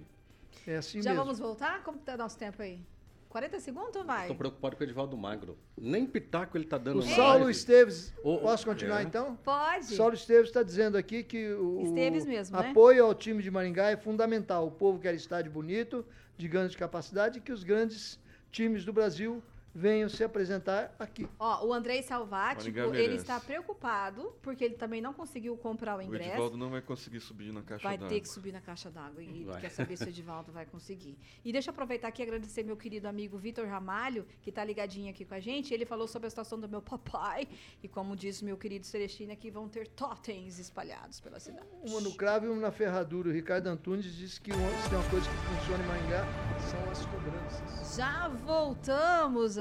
É 0.67 0.77
assim 0.77 1.03
Já 1.03 1.11
mesmo. 1.11 1.25
vamos 1.25 1.39
voltar? 1.39 1.83
Como 1.83 1.99
que 1.99 2.05
tá 2.05 2.17
nosso 2.17 2.39
tempo 2.39 2.63
aí? 2.63 2.81
40 3.29 3.59
segundos 3.59 3.97
ou 3.97 4.05
vai? 4.05 4.23
Estou 4.23 4.37
preocupado 4.37 4.77
com 4.77 4.83
o 4.83 4.87
Edivaldo 4.87 5.17
Magro. 5.17 5.59
Nem 5.77 6.07
pitaco 6.07 6.57
ele 6.57 6.67
tá 6.67 6.79
dando 6.79 7.01
O 7.01 7.03
Saulo 7.03 7.45
live. 7.45 7.51
Esteves, 7.51 8.15
ô, 8.23 8.39
posso 8.39 8.65
continuar 8.65 9.01
é. 9.01 9.03
então? 9.03 9.35
Pode. 9.43 9.87
Saulo 9.87 10.15
Esteves 10.15 10.51
está 10.51 10.63
dizendo 10.63 10.97
aqui 10.97 11.25
que 11.25 11.53
o 11.53 11.81
Esteves 11.83 12.25
mesmo, 12.25 12.57
né? 12.57 12.71
apoio 12.71 13.05
ao 13.05 13.13
time 13.13 13.43
de 13.43 13.51
Maringá 13.51 13.91
é 13.91 13.97
fundamental. 13.97 14.69
O 14.69 14.71
povo 14.71 15.01
quer 15.01 15.15
estádio 15.15 15.51
bonito, 15.51 16.07
de 16.37 16.47
grande 16.47 16.77
capacidade, 16.77 17.39
e 17.39 17.43
que 17.43 17.51
os 17.51 17.65
grandes 17.65 18.21
times 18.53 18.85
do 18.85 18.93
Brasil 18.93 19.43
venham 19.75 20.09
se 20.09 20.23
apresentar 20.23 20.95
aqui. 20.99 21.29
Ó, 21.39 21.67
o 21.67 21.73
Andrei 21.73 22.03
Salvático, 22.03 22.71
Maringá 22.77 22.99
ele 22.99 23.17
está 23.17 23.41
preocupado 23.41 24.33
porque 24.41 24.65
ele 24.65 24.75
também 24.75 25.01
não 25.01 25.13
conseguiu 25.13 25.57
comprar 25.57 25.97
o 25.97 25.99
O 25.99 26.03
ingresso. 26.03 26.31
Edivaldo 26.31 26.57
não 26.57 26.71
vai 26.71 26.81
conseguir 26.81 27.21
subir 27.21 27.53
na 27.53 27.63
caixa 27.63 27.83
Vai 27.83 27.99
d'água. 27.99 28.09
ter 28.15 28.21
que 28.21 28.29
subir 28.29 28.53
na 28.53 28.61
caixa 28.61 28.91
d'água 28.91 29.23
e 29.23 29.45
Vai. 29.45 29.61
quer 29.61 29.71
saber 29.71 29.97
se 29.97 30.05
o 30.05 30.09
Edivaldo 30.09 30.53
vai 30.53 30.65
conseguir. 30.65 31.19
E 31.45 31.53
deixa 31.53 31.71
eu 31.71 31.73
aproveitar 31.73 32.09
aqui 32.09 32.23
e 32.23 32.25
agradecer 32.25 32.63
meu 32.63 32.77
querido 32.77 33.09
amigo 33.09 33.37
Vitor 33.37 33.67
Ramalho, 33.67 34.27
que 34.43 34.53
tá 34.53 34.65
ligadinho 34.65 35.11
aqui 35.11 35.25
com 35.25 35.35
a 35.35 35.41
gente. 35.41 35.75
Ele 35.75 35.85
falou 35.85 36.07
sobre 36.07 36.27
a 36.29 36.31
situação 36.31 36.59
do 36.61 36.69
meu 36.69 36.81
papai. 36.81 37.49
E 37.83 37.89
como 37.89 38.15
diz 38.15 38.41
meu 38.43 38.57
querido 38.57 38.87
Celestino 38.87 39.33
aqui, 39.33 39.51
vão 39.51 39.69
ter 39.69 39.89
totens 39.89 40.59
espalhados 40.59 41.19
pela 41.21 41.41
cidade. 41.41 41.67
Uma 41.83 42.01
no 42.01 42.15
cravo 42.15 42.47
e 42.47 42.49
uma 42.49 42.61
na 42.61 42.71
ferradura. 42.71 43.29
O 43.29 43.33
Ricardo 43.33 43.67
Antunes 43.67 44.05
disse 44.15 44.41
que 44.41 44.53
uma- 44.53 44.83
se 44.83 44.89
tem 44.89 44.99
uma 44.99 45.11
coisa 45.11 45.29
que 45.29 45.37
funciona 45.37 45.83
em 45.83 45.87
Maringá 45.89 46.25
são 46.71 46.91
as 46.91 47.07
cobranças. 47.07 47.97
Já 47.97 48.29
voltamos 48.29 49.59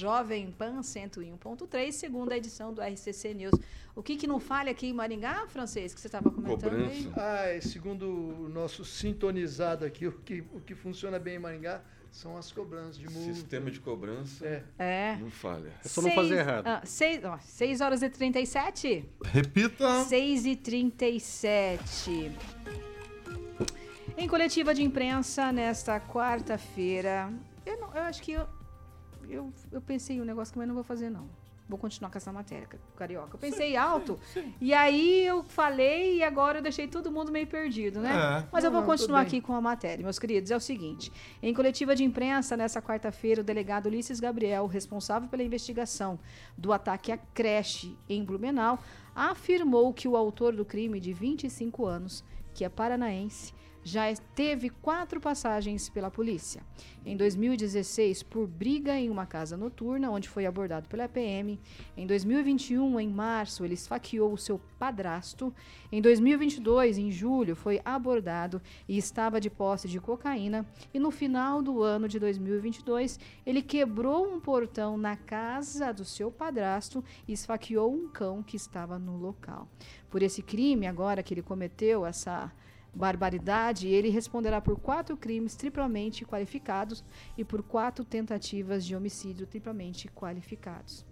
Jovem 0.00 0.50
Pan 0.50 0.80
101.3, 0.80 1.92
segunda 1.92 2.36
edição 2.36 2.72
do 2.72 2.82
RCC 2.82 3.32
News. 3.34 3.54
O 3.96 4.02
que 4.02 4.16
que 4.16 4.26
não 4.26 4.38
falha 4.38 4.70
aqui 4.70 4.86
em 4.88 4.92
Maringá, 4.92 5.46
francês, 5.48 5.94
que 5.94 6.00
você 6.00 6.06
estava 6.06 6.30
comentando 6.30 6.74
aí? 6.76 7.04
Cobrança. 7.04 7.12
Ah, 7.16 7.54
e 7.54 7.62
segundo 7.62 8.04
o 8.06 8.48
nosso 8.50 8.84
sintonizado 8.84 9.84
aqui, 9.86 10.06
o 10.06 10.12
que, 10.12 10.44
o 10.52 10.60
que 10.60 10.74
funciona 10.74 11.18
bem 11.18 11.36
em 11.36 11.38
Maringá 11.38 11.80
são 12.10 12.36
as 12.36 12.52
cobranças 12.52 12.98
de 12.98 13.08
multa. 13.08 13.32
Sistema 13.34 13.70
de 13.70 13.80
cobrança 13.80 14.44
É. 14.46 14.62
É. 14.78 15.16
não 15.18 15.30
falha. 15.30 15.72
É 15.82 15.88
só 15.88 16.02
não 16.02 16.10
fazer 16.10 16.38
errado. 16.38 16.66
Ah, 16.66 16.82
seis, 16.84 17.24
ó, 17.24 17.38
6 17.38 17.80
horas 17.80 18.02
e 18.02 18.10
37? 18.10 19.08
Repita. 19.24 20.04
6 20.04 20.44
e 20.44 20.56
37. 20.56 22.32
Em 24.18 24.28
coletiva 24.28 24.74
de 24.74 24.82
imprensa, 24.82 25.50
nesta 25.52 25.98
quarta-feira, 26.00 27.32
eu, 27.64 27.80
não- 27.80 27.94
eu 27.94 28.02
acho 28.02 28.20
que 28.22 28.32
eu, 28.32 28.46
eu, 29.30 29.52
eu 29.72 29.80
pensei 29.80 30.16
em 30.16 30.20
um 30.20 30.24
negócio 30.24 30.52
que 30.52 30.58
eu 30.60 30.66
não 30.66 30.74
vou 30.74 30.84
fazer, 30.84 31.10
não. 31.10 31.28
Vou 31.68 31.78
continuar 31.78 32.10
com 32.10 32.18
essa 32.18 32.32
matéria, 32.32 32.66
ca- 32.66 32.78
carioca. 32.96 33.36
Eu 33.36 33.38
pensei 33.38 33.76
alto, 33.76 34.18
e 34.60 34.74
aí 34.74 35.24
eu 35.24 35.44
falei, 35.44 36.16
e 36.16 36.22
agora 36.24 36.58
eu 36.58 36.62
deixei 36.62 36.88
todo 36.88 37.12
mundo 37.12 37.30
meio 37.30 37.46
perdido, 37.46 38.00
né? 38.00 38.10
É. 38.10 38.48
Mas 38.50 38.64
eu 38.64 38.72
vou 38.72 38.80
Não, 38.80 38.86
continuar 38.88 39.20
aqui 39.20 39.40
com 39.40 39.54
a 39.54 39.60
matéria, 39.60 40.02
meus 40.02 40.18
queridos. 40.18 40.50
É 40.50 40.56
o 40.56 40.60
seguinte: 40.60 41.12
em 41.40 41.54
coletiva 41.54 41.94
de 41.94 42.02
imprensa, 42.02 42.56
nessa 42.56 42.82
quarta-feira, 42.82 43.40
o 43.40 43.44
delegado 43.44 43.86
Ulisses 43.86 44.18
Gabriel, 44.18 44.66
responsável 44.66 45.28
pela 45.28 45.44
investigação 45.44 46.18
do 46.58 46.72
ataque 46.72 47.12
à 47.12 47.16
creche 47.16 47.96
em 48.08 48.24
Blumenau, 48.24 48.76
afirmou 49.14 49.92
que 49.94 50.08
o 50.08 50.16
autor 50.16 50.56
do 50.56 50.64
crime, 50.64 50.98
de 50.98 51.12
25 51.12 51.86
anos, 51.86 52.24
que 52.52 52.64
é 52.64 52.68
paranaense, 52.68 53.54
já 53.82 54.14
teve 54.34 54.70
quatro 54.70 55.20
passagens 55.20 55.88
pela 55.88 56.10
polícia. 56.10 56.62
Em 57.04 57.16
2016, 57.16 58.22
por 58.22 58.46
briga 58.46 58.94
em 58.94 59.08
uma 59.08 59.24
casa 59.24 59.56
noturna, 59.56 60.10
onde 60.10 60.28
foi 60.28 60.44
abordado 60.44 60.88
pela 60.88 61.08
PM. 61.08 61.58
Em 61.96 62.06
2021, 62.06 63.00
em 63.00 63.08
março, 63.08 63.64
ele 63.64 63.74
esfaqueou 63.74 64.32
o 64.32 64.38
seu 64.38 64.60
padrasto. 64.78 65.52
Em 65.90 66.02
2022, 66.02 66.98
em 66.98 67.10
julho, 67.10 67.56
foi 67.56 67.80
abordado 67.84 68.60
e 68.86 68.98
estava 68.98 69.40
de 69.40 69.48
posse 69.48 69.88
de 69.88 69.98
cocaína. 69.98 70.66
E 70.92 70.98
no 70.98 71.10
final 71.10 71.62
do 71.62 71.82
ano 71.82 72.06
de 72.06 72.18
2022, 72.18 73.18
ele 73.46 73.62
quebrou 73.62 74.30
um 74.30 74.38
portão 74.38 74.98
na 74.98 75.16
casa 75.16 75.92
do 75.92 76.04
seu 76.04 76.30
padrasto 76.30 77.02
e 77.26 77.32
esfaqueou 77.32 77.92
um 77.92 78.08
cão 78.08 78.42
que 78.42 78.56
estava 78.56 78.98
no 78.98 79.16
local. 79.16 79.68
Por 80.10 80.22
esse 80.22 80.42
crime, 80.42 80.86
agora 80.86 81.22
que 81.22 81.32
ele 81.32 81.42
cometeu 81.42 82.04
essa 82.04 82.52
barbaridade, 82.94 83.88
ele 83.88 84.08
responderá 84.08 84.60
por 84.60 84.78
quatro 84.78 85.16
crimes 85.16 85.54
triplamente 85.54 86.24
qualificados 86.24 87.04
e 87.36 87.44
por 87.44 87.62
quatro 87.62 88.04
tentativas 88.04 88.84
de 88.84 88.94
homicídio 88.96 89.46
triplamente 89.46 90.08
qualificados. 90.08 91.04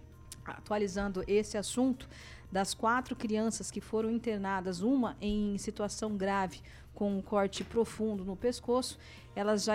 Atualizando 0.44 1.22
esse 1.26 1.58
assunto, 1.58 2.08
das 2.50 2.72
quatro 2.72 3.14
crianças 3.14 3.70
que 3.70 3.80
foram 3.80 4.10
internadas, 4.10 4.80
uma 4.80 5.16
em 5.20 5.58
situação 5.58 6.16
grave 6.16 6.60
com 6.94 7.16
um 7.16 7.22
corte 7.22 7.62
profundo 7.62 8.24
no 8.24 8.34
pescoço, 8.34 8.98
elas 9.36 9.62
já, 9.64 9.74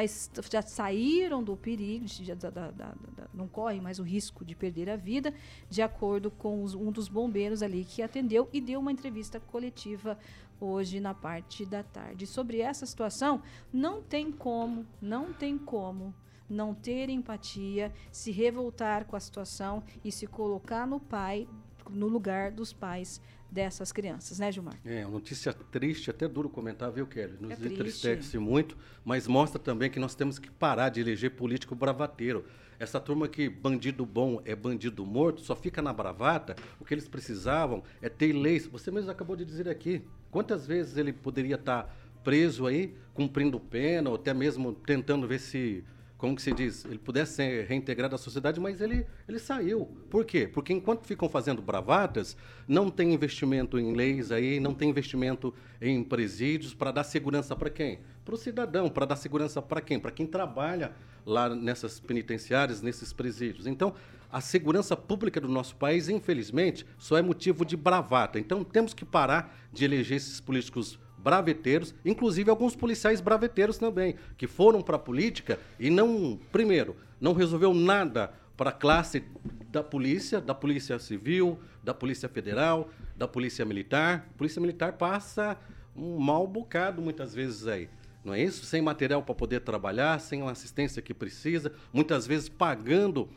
já 0.51 0.61
saíram 0.61 1.41
do 1.43 1.55
perigo, 1.55 2.05
já, 2.07 2.33
da- 2.33 2.49
da- 2.49 2.71
da- 2.71 2.95
não 3.33 3.47
correm 3.47 3.79
mais 3.79 3.97
o 3.99 4.03
risco 4.03 4.43
de 4.43 4.55
perder 4.55 4.89
a 4.89 4.95
vida, 4.97 5.33
de 5.69 5.81
acordo 5.81 6.29
com 6.31 6.63
os- 6.63 6.73
um 6.73 6.91
dos 6.91 7.07
bombeiros 7.07 7.61
ali 7.61 7.85
que 7.85 8.01
atendeu 8.01 8.49
e 8.51 8.59
deu 8.59 8.79
uma 8.79 8.91
entrevista 8.91 9.39
coletiva 9.39 10.17
hoje 10.65 10.99
na 10.99 11.13
parte 11.13 11.65
da 11.65 11.83
tarde. 11.83 12.25
Sobre 12.25 12.59
essa 12.59 12.85
situação, 12.85 13.41
não 13.71 14.01
tem 14.01 14.31
como, 14.31 14.85
não 15.01 15.33
tem 15.33 15.57
como 15.57 16.13
não 16.49 16.73
ter 16.73 17.09
empatia, 17.09 17.91
se 18.11 18.31
revoltar 18.31 19.05
com 19.05 19.15
a 19.15 19.19
situação 19.19 19.83
e 20.03 20.11
se 20.11 20.27
colocar 20.27 20.85
no 20.85 20.99
pai 20.99 21.47
no 21.89 22.07
lugar 22.07 22.51
dos 22.51 22.71
pais 22.71 23.19
dessas 23.51 23.91
crianças, 23.91 24.39
né, 24.39 24.51
Gilmar? 24.51 24.79
É, 24.85 25.05
uma 25.05 25.13
notícia 25.13 25.53
triste, 25.53 26.09
até 26.09 26.27
duro 26.27 26.49
comentar, 26.49 26.91
viu, 26.91 27.05
Kelly? 27.05 27.37
Nos 27.39 27.51
É 27.51 27.55
triste. 27.55 27.73
entristece 27.73 28.37
muito, 28.37 28.77
mas 29.05 29.27
mostra 29.27 29.59
também 29.59 29.91
que 29.91 29.99
nós 29.99 30.15
temos 30.15 30.39
que 30.39 30.49
parar 30.49 30.89
de 30.89 31.01
eleger 31.01 31.31
político 31.31 31.75
bravateiro. 31.75 32.45
Essa 32.79 32.99
turma 32.99 33.27
que 33.27 33.47
bandido 33.49 34.05
bom 34.05 34.41
é 34.43 34.55
bandido 34.55 35.05
morto, 35.05 35.41
só 35.41 35.55
fica 35.55 35.81
na 35.81 35.93
bravata, 35.93 36.55
o 36.79 36.85
que 36.85 36.93
eles 36.93 37.07
precisavam 37.07 37.83
é 38.01 38.09
ter 38.09 38.33
leis. 38.33 38.65
Você 38.67 38.89
mesmo 38.89 39.11
acabou 39.11 39.35
de 39.35 39.45
dizer 39.45 39.69
aqui. 39.69 40.01
Quantas 40.33 40.65
vezes 40.65 40.97
ele 40.97 41.13
poderia 41.13 41.53
estar 41.53 41.95
preso 42.23 42.65
aí, 42.65 42.95
cumprindo 43.13 43.59
pena, 43.59 44.09
ou 44.09 44.15
até 44.15 44.33
mesmo 44.33 44.73
tentando 44.73 45.27
ver 45.27 45.39
se 45.39 45.83
como 46.17 46.35
que 46.35 46.41
se 46.41 46.53
diz, 46.53 46.85
ele 46.85 46.97
pudesse 46.97 47.33
ser 47.33 47.67
reintegrado 47.67 48.15
à 48.15 48.17
sociedade, 48.17 48.59
mas 48.59 48.79
ele, 48.81 49.05
ele 49.27 49.37
saiu. 49.37 49.85
Por 50.09 50.25
quê? 50.25 50.47
Porque 50.47 50.71
enquanto 50.71 51.05
ficam 51.05 51.27
fazendo 51.29 51.61
bravatas, 51.61 52.35
não 52.65 52.89
tem 52.89 53.13
investimento 53.13 53.77
em 53.77 53.93
leis 53.93 54.31
aí, 54.31 54.59
não 54.59 54.73
tem 54.73 54.89
investimento 54.89 55.53
em 55.81 56.01
presídios 56.01 56.73
para 56.73 56.91
dar 56.91 57.03
segurança 57.03 57.55
para 57.57 57.69
quem? 57.69 57.99
Para 58.23 58.33
o 58.33 58.37
cidadão, 58.37 58.89
para 58.89 59.05
dar 59.05 59.17
segurança 59.17 59.61
para 59.61 59.81
quem? 59.81 59.99
Para 59.99 60.11
quem 60.11 60.25
trabalha 60.25 60.93
lá 61.25 61.53
nessas 61.53 61.99
penitenciárias, 61.99 62.81
nesses 62.81 63.11
presídios. 63.13 63.67
Então, 63.67 63.93
a 64.33 64.41
segurança 64.41 64.97
pública 64.97 65.39
do 65.39 65.47
nosso 65.47 65.75
país, 65.75 66.09
infelizmente, 66.09 66.87
só 66.97 67.15
é 67.15 67.21
motivo 67.21 67.63
de 67.63 67.77
bravata. 67.77 68.39
Então, 68.39 68.63
temos 68.63 68.91
que 68.91 69.05
parar 69.05 69.55
de 69.71 69.85
eleger 69.85 70.17
esses 70.17 70.41
políticos 70.41 70.99
braveteiros, 71.19 71.93
inclusive 72.03 72.49
alguns 72.49 72.75
policiais 72.75 73.21
braveteiros 73.21 73.77
também, 73.77 74.15
que 74.35 74.47
foram 74.47 74.81
para 74.81 74.95
a 74.95 74.99
política 74.99 75.59
e 75.79 75.91
não, 75.91 76.39
primeiro, 76.51 76.95
não 77.21 77.33
resolveu 77.33 77.75
nada 77.75 78.33
para 78.57 78.71
a 78.71 78.73
classe 78.73 79.23
da 79.71 79.83
polícia, 79.83 80.41
da 80.41 80.55
polícia 80.55 80.97
civil, 80.97 81.59
da 81.83 81.93
polícia 81.93 82.27
federal, 82.27 82.89
da 83.15 83.27
polícia 83.27 83.63
militar. 83.63 84.27
A 84.33 84.37
polícia 84.37 84.59
militar 84.59 84.93
passa 84.93 85.55
um 85.95 86.17
mal 86.17 86.47
bocado 86.47 87.03
muitas 87.03 87.35
vezes 87.35 87.67
aí. 87.67 87.87
Não 88.23 88.33
é 88.33 88.41
isso? 88.41 88.65
Sem 88.65 88.81
material 88.81 89.21
para 89.21 89.35
poder 89.35 89.59
trabalhar, 89.59 90.19
sem 90.19 90.41
a 90.41 90.49
assistência 90.49 91.01
que 91.01 91.13
precisa, 91.13 91.71
muitas 91.91 92.25
vezes 92.25 92.49
pagando 92.49 93.29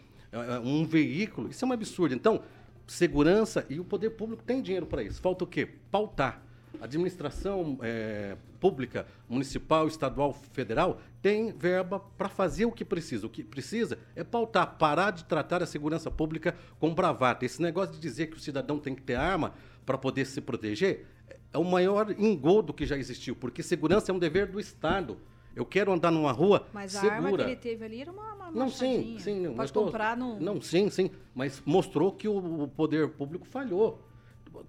um 0.64 0.84
veículo. 0.84 1.48
Isso 1.48 1.64
é 1.64 1.68
um 1.68 1.72
absurdo. 1.72 2.14
Então, 2.14 2.42
segurança 2.86 3.66
e 3.68 3.80
o 3.80 3.84
poder 3.84 4.10
público 4.10 4.42
tem 4.42 4.62
dinheiro 4.62 4.86
para 4.86 5.02
isso. 5.02 5.20
Falta 5.20 5.44
o 5.44 5.46
quê? 5.46 5.68
Pautar. 5.90 6.42
A 6.80 6.84
administração 6.84 7.78
é, 7.82 8.36
pública, 8.60 9.06
municipal, 9.28 9.88
estadual, 9.88 10.32
federal, 10.52 11.00
tem 11.22 11.50
verba 11.50 12.00
para 12.18 12.28
fazer 12.28 12.66
o 12.66 12.72
que 12.72 12.84
precisa. 12.84 13.26
O 13.26 13.30
que 13.30 13.42
precisa 13.42 13.98
é 14.14 14.22
pautar, 14.22 14.76
parar 14.76 15.10
de 15.10 15.24
tratar 15.24 15.62
a 15.62 15.66
segurança 15.66 16.10
pública 16.10 16.54
com 16.78 16.94
bravata. 16.94 17.46
Esse 17.46 17.62
negócio 17.62 17.94
de 17.94 18.00
dizer 18.00 18.26
que 18.26 18.36
o 18.36 18.40
cidadão 18.40 18.78
tem 18.78 18.94
que 18.94 19.02
ter 19.02 19.14
arma 19.14 19.54
para 19.86 19.96
poder 19.96 20.26
se 20.26 20.40
proteger 20.40 21.06
é 21.52 21.58
o 21.58 21.64
maior 21.64 22.10
engodo 22.18 22.74
que 22.74 22.84
já 22.84 22.98
existiu, 22.98 23.34
porque 23.34 23.62
segurança 23.62 24.12
é 24.12 24.14
um 24.14 24.18
dever 24.18 24.46
do 24.46 24.60
Estado. 24.60 25.16
Eu 25.56 25.64
quero 25.64 25.90
andar 25.90 26.10
numa 26.10 26.30
rua 26.32 26.66
Mas 26.70 26.94
a 26.94 27.00
segura. 27.00 27.16
arma 27.16 27.36
que 27.38 27.42
ele 27.44 27.56
teve 27.56 27.82
ali 27.82 28.02
era 28.02 28.12
uma, 28.12 28.34
uma 28.34 28.50
Não, 28.50 28.68
sim, 28.68 28.88
machadinha. 28.98 29.20
sim. 29.20 29.40
Não, 29.40 29.54
Pode 29.54 29.72
tô- 29.72 29.84
comprar 29.86 30.14
no... 30.14 30.38
Não, 30.38 30.60
sim, 30.60 30.90
sim. 30.90 31.10
Mas 31.34 31.62
mostrou 31.64 32.12
que 32.12 32.28
o, 32.28 32.64
o 32.64 32.68
poder 32.68 33.08
público 33.08 33.46
falhou. 33.46 34.06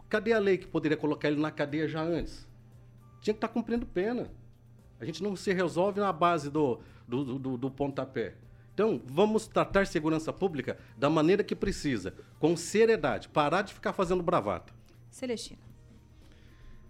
Cadê 0.07 0.31
a 0.31 0.39
lei 0.39 0.57
que 0.57 0.65
poderia 0.65 0.95
colocar 0.95 1.27
ele 1.27 1.41
na 1.41 1.51
cadeia 1.51 1.89
já 1.89 2.01
antes? 2.01 2.47
Tinha 3.19 3.33
que 3.33 3.38
estar 3.38 3.49
cumprindo 3.49 3.85
pena. 3.85 4.31
A 4.97 5.03
gente 5.03 5.21
não 5.21 5.35
se 5.35 5.51
resolve 5.53 5.99
na 5.99 6.11
base 6.13 6.49
do, 6.49 6.79
do, 7.05 7.23
do- 7.25 7.39
do, 7.39 7.57
do 7.57 7.69
pontapé. 7.69 8.35
Então, 8.73 9.01
vamos 9.07 9.45
tratar 9.45 9.85
segurança 9.88 10.31
pública 10.31 10.77
da 10.97 11.09
maneira 11.09 11.43
que 11.43 11.55
precisa, 11.55 12.13
com 12.39 12.55
seriedade, 12.55 13.27
parar 13.27 13.63
de 13.63 13.73
ficar 13.73 13.91
fazendo 13.91 14.23
bravata. 14.23 14.71
Celestina. 15.09 15.59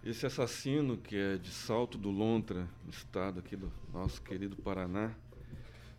Esse 0.08 0.24
assassino 0.24 0.96
que 0.96 1.14
é 1.14 1.36
de 1.36 1.50
Salto 1.50 1.98
do 1.98 2.08
Lontra, 2.10 2.66
no 2.82 2.88
estado 2.90 3.40
aqui 3.40 3.54
do 3.54 3.70
nosso 3.92 4.22
querido 4.22 4.56
Paraná, 4.56 5.12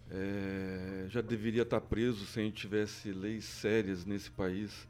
eh, 0.09 1.05
já 1.09 1.21
deveria 1.21 1.61
estar 1.61 1.79
preso 1.79 2.25
se 2.25 2.39
a 2.39 2.43
gente 2.43 2.55
tivesse 2.55 3.11
leis 3.11 3.45
sérias 3.45 4.05
nesse 4.05 4.31
país. 4.31 4.87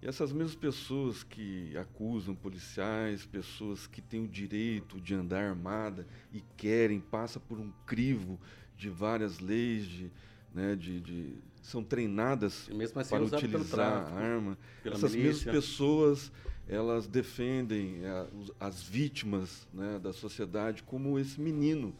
E 0.00 0.06
essas 0.06 0.32
mesmas 0.32 0.54
pessoas 0.56 1.22
que 1.22 1.76
acusam 1.76 2.34
policiais, 2.34 3.26
pessoas 3.26 3.86
que 3.86 4.00
têm 4.00 4.24
o 4.24 4.28
direito 4.28 4.98
de 4.98 5.14
andar 5.14 5.44
armada 5.44 6.06
e 6.32 6.40
querem, 6.56 7.00
passa 7.00 7.38
por 7.38 7.58
um 7.60 7.70
crivo 7.84 8.40
de 8.78 8.88
várias 8.88 9.40
leis, 9.40 9.84
de, 9.84 10.10
né, 10.54 10.74
de, 10.74 11.02
de- 11.02 11.34
são 11.60 11.84
treinadas 11.84 12.66
assim 12.70 12.94
para 12.94 13.04
pelo 13.10 13.26
utilizar 13.26 13.92
a 13.92 14.00
tráfico, 14.00 14.18
arma. 14.18 14.58
pela 14.82 14.94
Essas 14.96 15.14
milícia. 15.14 15.52
mesmas 15.52 15.66
pessoas 15.66 16.32
elas 16.68 17.06
defendem 17.06 18.00
eh, 18.02 18.26
as 18.58 18.82
vítimas 18.82 19.68
né, 19.72 19.98
da 19.98 20.12
sociedade 20.12 20.82
como 20.82 21.18
esse 21.18 21.40
menino 21.40 21.94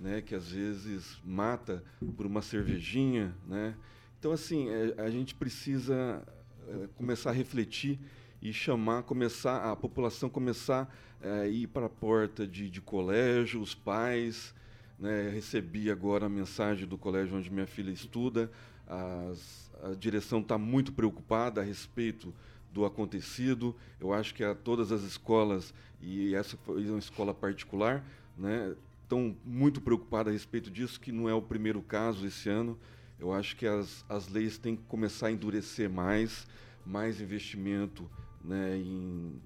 né, 0.00 0.20
que 0.22 0.34
às 0.34 0.48
vezes 0.50 1.18
mata 1.24 1.82
por 2.16 2.26
uma 2.26 2.42
cervejinha 2.42 3.34
né? 3.46 3.74
então 4.18 4.32
assim 4.32 4.68
eh, 4.68 4.94
a 4.98 5.10
gente 5.10 5.34
precisa 5.34 6.22
eh, 6.68 6.88
começar 6.96 7.30
a 7.30 7.34
refletir 7.34 7.98
e 8.40 8.52
chamar 8.52 9.02
começar 9.02 9.70
a 9.70 9.76
população 9.76 10.28
começar 10.28 10.94
a 11.20 11.46
ir 11.46 11.66
para 11.66 11.86
a 11.86 11.90
porta 11.90 12.46
de, 12.46 12.70
de 12.70 12.80
colégio 12.80 13.60
os 13.60 13.74
pais 13.74 14.54
né, 14.98 15.28
recebi 15.28 15.90
agora 15.90 16.26
a 16.26 16.28
mensagem 16.28 16.86
do 16.86 16.96
colégio 16.96 17.36
onde 17.36 17.50
minha 17.50 17.66
filha 17.66 17.90
estuda. 17.90 18.50
As- 18.86 19.70
a 19.82 19.94
direção 19.94 20.40
está 20.40 20.56
muito 20.56 20.90
preocupada 20.92 21.60
a 21.60 21.64
respeito 21.64 22.34
do 22.76 22.84
acontecido. 22.84 23.74
Eu 23.98 24.12
acho 24.12 24.34
que 24.34 24.44
a 24.44 24.54
todas 24.54 24.92
as 24.92 25.02
escolas, 25.02 25.72
e 26.00 26.34
essa 26.34 26.58
foi 26.58 26.86
uma 26.90 26.98
escola 26.98 27.32
particular, 27.32 28.04
né, 28.36 28.74
estão 29.02 29.34
muito 29.44 29.80
preocupadas 29.80 30.30
a 30.30 30.32
respeito 30.34 30.70
disso, 30.70 31.00
que 31.00 31.10
não 31.10 31.26
é 31.26 31.32
o 31.32 31.40
primeiro 31.40 31.80
caso 31.80 32.26
esse 32.26 32.50
ano. 32.50 32.78
Eu 33.18 33.32
acho 33.32 33.56
que 33.56 33.66
as, 33.66 34.04
as 34.10 34.28
leis 34.28 34.58
têm 34.58 34.76
que 34.76 34.82
começar 34.82 35.28
a 35.28 35.32
endurecer 35.32 35.88
mais, 35.88 36.46
mais 36.84 37.18
investimento 37.18 38.10
né, 38.44 38.76
em, 38.76 39.40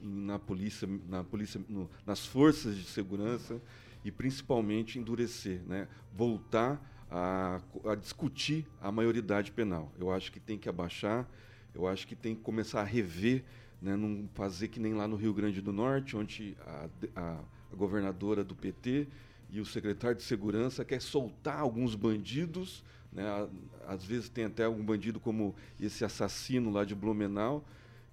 em- 0.00 0.24
na 0.24 0.38
polícia, 0.38 0.88
na 1.06 1.22
polícia 1.22 1.60
no- 1.68 1.90
nas 2.06 2.24
forças 2.24 2.74
de 2.76 2.84
segurança 2.84 3.60
e 4.02 4.10
principalmente 4.10 4.98
endurecer, 4.98 5.60
né? 5.66 5.86
voltar 6.12 6.80
a, 7.10 7.60
a 7.84 7.94
discutir 7.94 8.66
a 8.80 8.90
maioridade 8.90 9.52
penal. 9.52 9.92
Eu 9.98 10.10
acho 10.10 10.32
que 10.32 10.40
tem 10.40 10.56
que 10.58 10.68
abaixar, 10.68 11.28
eu 11.74 11.86
acho 11.86 12.06
que 12.06 12.14
tem 12.14 12.34
que 12.34 12.42
começar 12.42 12.80
a 12.80 12.84
rever, 12.84 13.42
né? 13.82 13.96
não 13.96 14.28
fazer 14.34 14.68
que 14.68 14.78
nem 14.80 14.94
lá 14.94 15.06
no 15.08 15.16
Rio 15.16 15.34
Grande 15.34 15.60
do 15.60 15.72
Norte, 15.72 16.16
onde 16.16 16.56
a, 16.66 16.88
a- 17.16 17.40
a 17.72 17.76
governadora 17.76 18.44
do 18.44 18.54
PT 18.54 19.08
e 19.50 19.60
o 19.60 19.66
secretário 19.66 20.16
de 20.16 20.22
segurança 20.22 20.84
quer 20.84 21.00
soltar 21.02 21.58
alguns 21.58 21.94
bandidos, 21.94 22.84
né? 23.12 23.24
Às 23.86 24.04
vezes 24.04 24.28
tem 24.28 24.44
até 24.44 24.64
algum 24.64 24.84
bandido 24.84 25.18
como 25.20 25.54
esse 25.80 26.04
assassino 26.04 26.70
lá 26.70 26.84
de 26.84 26.94
Blumenau, 26.94 27.64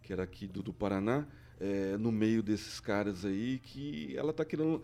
que 0.04 0.12
era 0.14 0.24
aqui 0.24 0.48
do, 0.48 0.62
do 0.64 0.74
Paraná, 0.74 1.26
eh, 1.60 1.96
no 2.00 2.12
meio 2.12 2.42
desses 2.44 2.80
caras 2.80 3.24
aí, 3.24 3.60
que 3.64 4.16
ela 4.18 4.32
está 4.32 4.44
querendo 4.44 4.82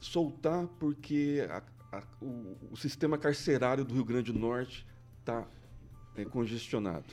soltar 0.00 0.66
porque 0.78 1.44
a- 1.50 1.62
a- 1.98 2.02
o, 2.22 2.56
o 2.70 2.76
sistema 2.76 3.18
carcerário 3.18 3.84
do 3.84 3.92
Rio 3.94 4.04
Grande 4.04 4.32
do 4.32 4.38
Norte 4.38 4.86
está 5.20 5.46
congestionado. 6.30 7.06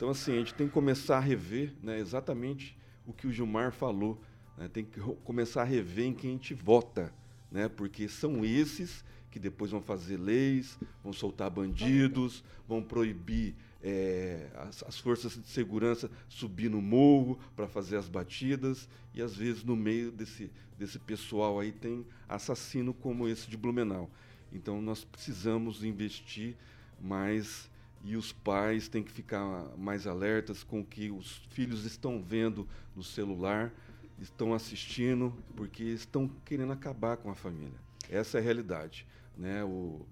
Então, 0.00 0.08
assim, 0.08 0.32
a 0.32 0.36
gente 0.36 0.54
tem 0.54 0.66
que 0.66 0.72
começar 0.72 1.18
a 1.18 1.20
rever 1.20 1.74
né, 1.82 1.98
exatamente 1.98 2.74
o 3.06 3.12
que 3.12 3.26
o 3.26 3.30
Gilmar 3.30 3.70
falou. 3.70 4.18
né, 4.56 4.66
tem 4.66 4.82
que 4.82 4.98
começar 5.24 5.60
a 5.60 5.64
rever 5.64 6.06
em 6.06 6.14
quem 6.14 6.30
a 6.30 6.32
gente 6.32 6.54
vota, 6.54 7.12
né, 7.52 7.68
porque 7.68 8.08
são 8.08 8.42
esses 8.42 9.04
que 9.30 9.38
depois 9.38 9.72
vão 9.72 9.82
fazer 9.82 10.16
leis, 10.16 10.78
vão 11.04 11.12
soltar 11.12 11.50
bandidos, 11.50 12.42
vão 12.66 12.82
proibir 12.82 13.54
eh, 13.82 14.48
as, 14.54 14.82
as 14.84 14.98
forças 14.98 15.34
de 15.34 15.46
segurança 15.46 16.10
subir 16.30 16.70
no 16.70 16.80
morro 16.80 17.38
para 17.54 17.68
fazer 17.68 17.98
as 17.98 18.08
batidas 18.08 18.88
e 19.12 19.20
às 19.20 19.36
vezes 19.36 19.62
no 19.64 19.76
meio 19.76 20.10
desse, 20.10 20.50
desse 20.78 20.98
pessoal 20.98 21.60
aí 21.60 21.72
tem 21.72 22.06
assassino 22.26 22.94
como 22.94 23.28
esse 23.28 23.50
de 23.50 23.56
Blumenau. 23.58 24.10
Então 24.50 24.80
nós 24.80 25.04
precisamos 25.04 25.84
investir 25.84 26.56
mais 26.98 27.69
e 28.02 28.16
os 28.16 28.32
pais 28.32 28.88
têm 28.88 29.02
que 29.02 29.12
ficar 29.12 29.44
mais 29.76 30.06
alertas 30.06 30.62
com 30.62 30.80
o 30.80 30.84
que 30.84 31.10
os 31.10 31.42
filhos 31.50 31.84
estão 31.84 32.22
vendo 32.22 32.66
no 32.96 33.02
celular, 33.02 33.72
estão 34.18 34.54
assistindo, 34.54 35.34
porque 35.56 35.82
estão 35.84 36.28
querendo 36.44 36.72
acabar 36.72 37.16
com 37.16 37.30
a 37.30 37.34
família. 37.34 37.78
Essa 38.08 38.38
é 38.38 38.40
a 38.40 38.44
realidade. 38.44 39.06
Né? 39.36 39.62
O, 39.64 40.06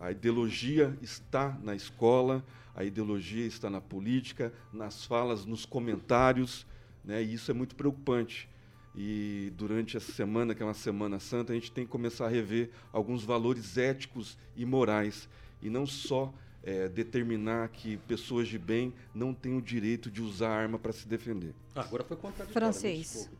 a, 0.00 0.06
a- 0.06 0.10
ideologia 0.12 0.96
está 1.02 1.58
na 1.62 1.74
escola, 1.74 2.44
a 2.74 2.84
ideologia 2.84 3.46
está 3.46 3.70
na 3.70 3.80
política, 3.80 4.52
nas 4.72 5.04
falas, 5.04 5.44
nos 5.46 5.64
comentários, 5.64 6.66
né? 7.04 7.22
e 7.22 7.34
isso 7.34 7.50
é 7.50 7.54
muito 7.54 7.74
preocupante. 7.74 8.48
E 8.94 9.52
durante 9.56 9.96
essa 9.96 10.10
semana, 10.12 10.54
que 10.54 10.62
é 10.62 10.66
uma 10.66 10.72
Semana 10.74 11.18
Santa, 11.18 11.52
a 11.52 11.54
gente 11.54 11.70
tem 11.72 11.84
que 11.84 11.90
começar 11.90 12.26
a 12.26 12.30
rever 12.30 12.70
alguns 12.92 13.24
valores 13.24 13.76
éticos 13.76 14.38
e 14.56 14.64
morais, 14.64 15.28
e 15.60 15.68
não 15.68 15.86
só 15.86 16.32
é, 16.66 16.88
determinar 16.88 17.68
que 17.68 17.96
pessoas 17.96 18.48
de 18.48 18.58
bem 18.58 18.92
não 19.14 19.32
têm 19.32 19.56
o 19.56 19.62
direito 19.62 20.10
de 20.10 20.20
usar 20.20 20.50
arma 20.50 20.76
para 20.76 20.92
se 20.92 21.06
defender. 21.06 21.54
Ah, 21.72 21.82
agora 21.82 22.02
foi 22.02 22.16
contraditório. 22.16 22.52
Francês. 22.52 23.30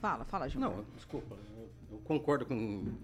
Fala, 0.00 0.24
fala, 0.24 0.48
Gilmar. 0.48 0.70
Não, 0.70 0.84
desculpa. 0.94 1.36
Eu, 1.90 1.98
concordo 2.04 2.46
com 2.46 2.94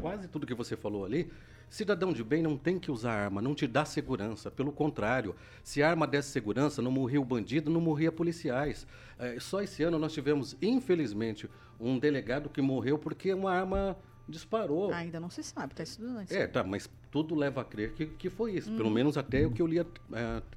quase 0.00 0.28
tudo 0.28 0.46
que 0.46 0.54
você 0.54 0.76
falou 0.76 1.04
ali. 1.04 1.28
Cidadão 1.68 2.12
de 2.12 2.22
bem 2.22 2.40
não 2.40 2.56
tem 2.56 2.78
que 2.78 2.92
usar 2.92 3.24
arma, 3.24 3.42
não 3.42 3.52
te 3.52 3.66
dá 3.66 3.84
segurança. 3.84 4.48
Pelo 4.48 4.70
contrário, 4.70 5.34
se 5.64 5.82
a 5.82 5.90
arma 5.90 6.06
desse 6.06 6.28
segurança, 6.28 6.80
não 6.80 6.92
morria 6.92 7.20
o 7.20 7.24
bandido, 7.24 7.68
não 7.68 7.80
morria 7.80 8.12
policiais. 8.12 8.86
É, 9.18 9.40
só 9.40 9.60
esse 9.60 9.82
ano 9.82 9.98
nós 9.98 10.12
tivemos, 10.12 10.56
infelizmente, 10.62 11.50
um 11.80 11.98
delegado 11.98 12.48
que 12.48 12.62
morreu 12.62 12.96
porque 12.96 13.34
uma 13.34 13.50
arma 13.50 13.96
disparou. 14.28 14.92
Ainda 14.92 15.18
não 15.18 15.30
se 15.30 15.42
sabe, 15.42 15.74
tá 15.74 15.82
estudando. 15.82 16.30
É, 16.30 16.46
tá, 16.46 16.62
mas 16.62 16.88
tudo 17.16 17.34
leva 17.34 17.62
a 17.62 17.64
crer 17.64 17.92
que, 17.92 18.04
que 18.04 18.28
foi 18.28 18.52
isso. 18.52 18.70
Pelo 18.72 18.90
menos 18.90 19.16
até 19.16 19.46
o 19.46 19.50
que 19.50 19.62
eu 19.62 19.66
li 19.66 19.78
é, 19.78 19.82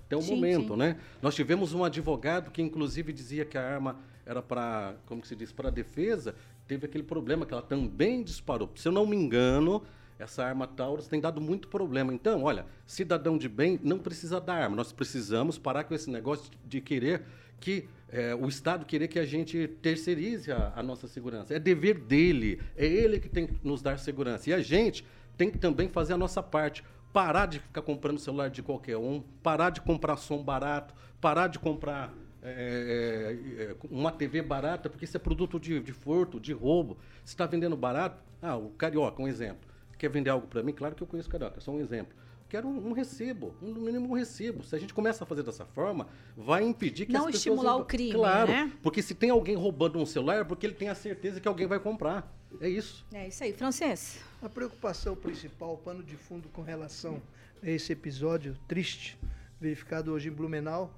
até 0.05 0.17
o 0.17 0.21
Sim, 0.21 0.35
momento, 0.35 0.73
sim. 0.73 0.79
né? 0.79 0.99
Nós 1.21 1.33
tivemos 1.33 1.73
um 1.73 1.85
advogado 1.85 2.51
que, 2.51 2.61
inclusive, 2.61 3.13
dizia 3.13 3.45
que 3.45 3.57
a 3.57 3.65
arma 3.65 3.97
era 4.25 4.41
para, 4.41 4.95
como 5.05 5.21
que 5.21 5.27
se 5.29 5.37
diz, 5.37 5.53
para 5.53 5.69
defesa. 5.69 6.35
Teve 6.67 6.85
aquele 6.85 7.03
problema 7.05 7.45
que 7.45 7.53
ela 7.53 7.61
também 7.61 8.21
disparou. 8.21 8.69
Se 8.75 8.89
eu 8.89 8.91
não 8.91 9.07
me 9.07 9.15
engano, 9.15 9.81
essa 10.19 10.43
arma 10.43 10.67
Taurus 10.67 11.07
tem 11.07 11.21
dado 11.21 11.39
muito 11.39 11.69
problema. 11.69 12.13
Então, 12.13 12.43
olha, 12.43 12.65
cidadão 12.85 13.37
de 13.37 13.47
bem 13.47 13.79
não 13.81 13.97
precisa 13.97 14.41
da 14.41 14.53
arma. 14.53 14.75
Nós 14.75 14.91
precisamos 14.91 15.57
parar 15.57 15.85
com 15.85 15.95
esse 15.95 16.09
negócio 16.09 16.51
de 16.65 16.81
querer 16.81 17.23
que 17.61 17.87
é, 18.11 18.35
o 18.35 18.49
Estado 18.49 18.85
querer 18.85 19.07
que 19.07 19.19
a 19.19 19.25
gente 19.25 19.67
terceirize 19.81 20.51
a, 20.51 20.73
a 20.75 20.83
nossa 20.83 21.07
segurança. 21.07 21.53
É 21.53 21.59
dever 21.59 21.99
dele, 21.99 22.59
é 22.75 22.85
ele 22.85 23.17
que 23.17 23.29
tem 23.29 23.47
que 23.47 23.55
nos 23.63 23.81
dar 23.81 23.97
segurança. 23.97 24.49
E 24.49 24.53
a 24.53 24.59
gente 24.59 25.05
tem 25.39 25.49
que 25.49 25.57
também 25.57 25.87
fazer 25.87 26.11
a 26.11 26.17
nossa 26.17 26.43
parte. 26.43 26.83
Parar 27.13 27.45
de 27.45 27.59
ficar 27.59 27.81
comprando 27.81 28.19
celular 28.19 28.49
de 28.49 28.61
qualquer 28.61 28.97
um, 28.97 29.23
parar 29.41 29.69
de 29.69 29.79
comprar 29.79 30.17
som 30.17 30.43
barato, 30.43 30.93
parar 31.21 31.47
de 31.47 31.57
comprar 31.57 32.13
é, 32.43 33.57
é, 33.57 33.63
é, 33.63 33.75
uma 33.89 34.11
TV 34.11 34.41
barata, 34.41 34.89
porque 34.89 35.05
isso 35.05 35.15
é 35.15 35.19
produto 35.19 35.57
de, 35.57 35.79
de 35.79 35.93
furto, 35.93 36.39
de 36.39 36.51
roubo. 36.51 36.97
Se 37.23 37.33
está 37.33 37.45
vendendo 37.45 37.77
barato, 37.77 38.21
ah, 38.41 38.57
o 38.57 38.69
Carioca, 38.71 39.21
um 39.21 39.27
exemplo. 39.27 39.67
Quer 39.97 40.09
vender 40.09 40.29
algo 40.29 40.45
para 40.45 40.61
mim? 40.61 40.73
Claro 40.73 40.93
que 40.93 41.01
eu 41.01 41.07
conheço 41.07 41.29
o 41.29 41.31
Carioca, 41.31 41.59
só 41.61 41.71
um 41.71 41.79
exemplo. 41.79 42.15
Quero 42.49 42.67
um, 42.67 42.89
um 42.89 42.91
recibo, 42.91 43.55
um, 43.61 43.71
no 43.71 43.79
mínimo 43.79 44.09
um 44.09 44.13
recibo. 44.13 44.63
Se 44.63 44.75
a 44.75 44.79
gente 44.79 44.93
começa 44.93 45.23
a 45.23 45.27
fazer 45.27 45.43
dessa 45.43 45.65
forma, 45.65 46.07
vai 46.35 46.63
impedir 46.63 47.05
que 47.05 47.13
Não 47.13 47.21
as 47.21 47.25
pessoas... 47.27 47.45
estimular 47.45 47.77
o 47.77 47.85
crime, 47.85 48.13
Claro, 48.13 48.51
né? 48.51 48.71
porque 48.83 49.01
se 49.01 49.15
tem 49.15 49.29
alguém 49.29 49.55
roubando 49.55 49.99
um 49.99 50.05
celular, 50.05 50.41
é 50.41 50.43
porque 50.43 50.65
ele 50.65 50.73
tem 50.75 50.89
a 50.89 50.95
certeza 50.95 51.39
que 51.39 51.47
alguém 51.47 51.65
vai 51.65 51.79
comprar. 51.79 52.38
É 52.59 52.67
isso. 52.67 53.05
É 53.13 53.27
isso 53.27 53.43
aí, 53.43 53.53
francês. 53.53 54.19
A 54.41 54.49
preocupação 54.49 55.15
principal, 55.15 55.73
o 55.73 55.77
pano 55.77 56.03
de 56.03 56.15
fundo 56.15 56.49
com 56.49 56.61
relação 56.61 57.21
a 57.61 57.69
esse 57.69 57.91
episódio 57.91 58.57
triste, 58.67 59.17
verificado 59.59 60.11
hoje 60.11 60.29
em 60.29 60.31
Blumenau, 60.31 60.93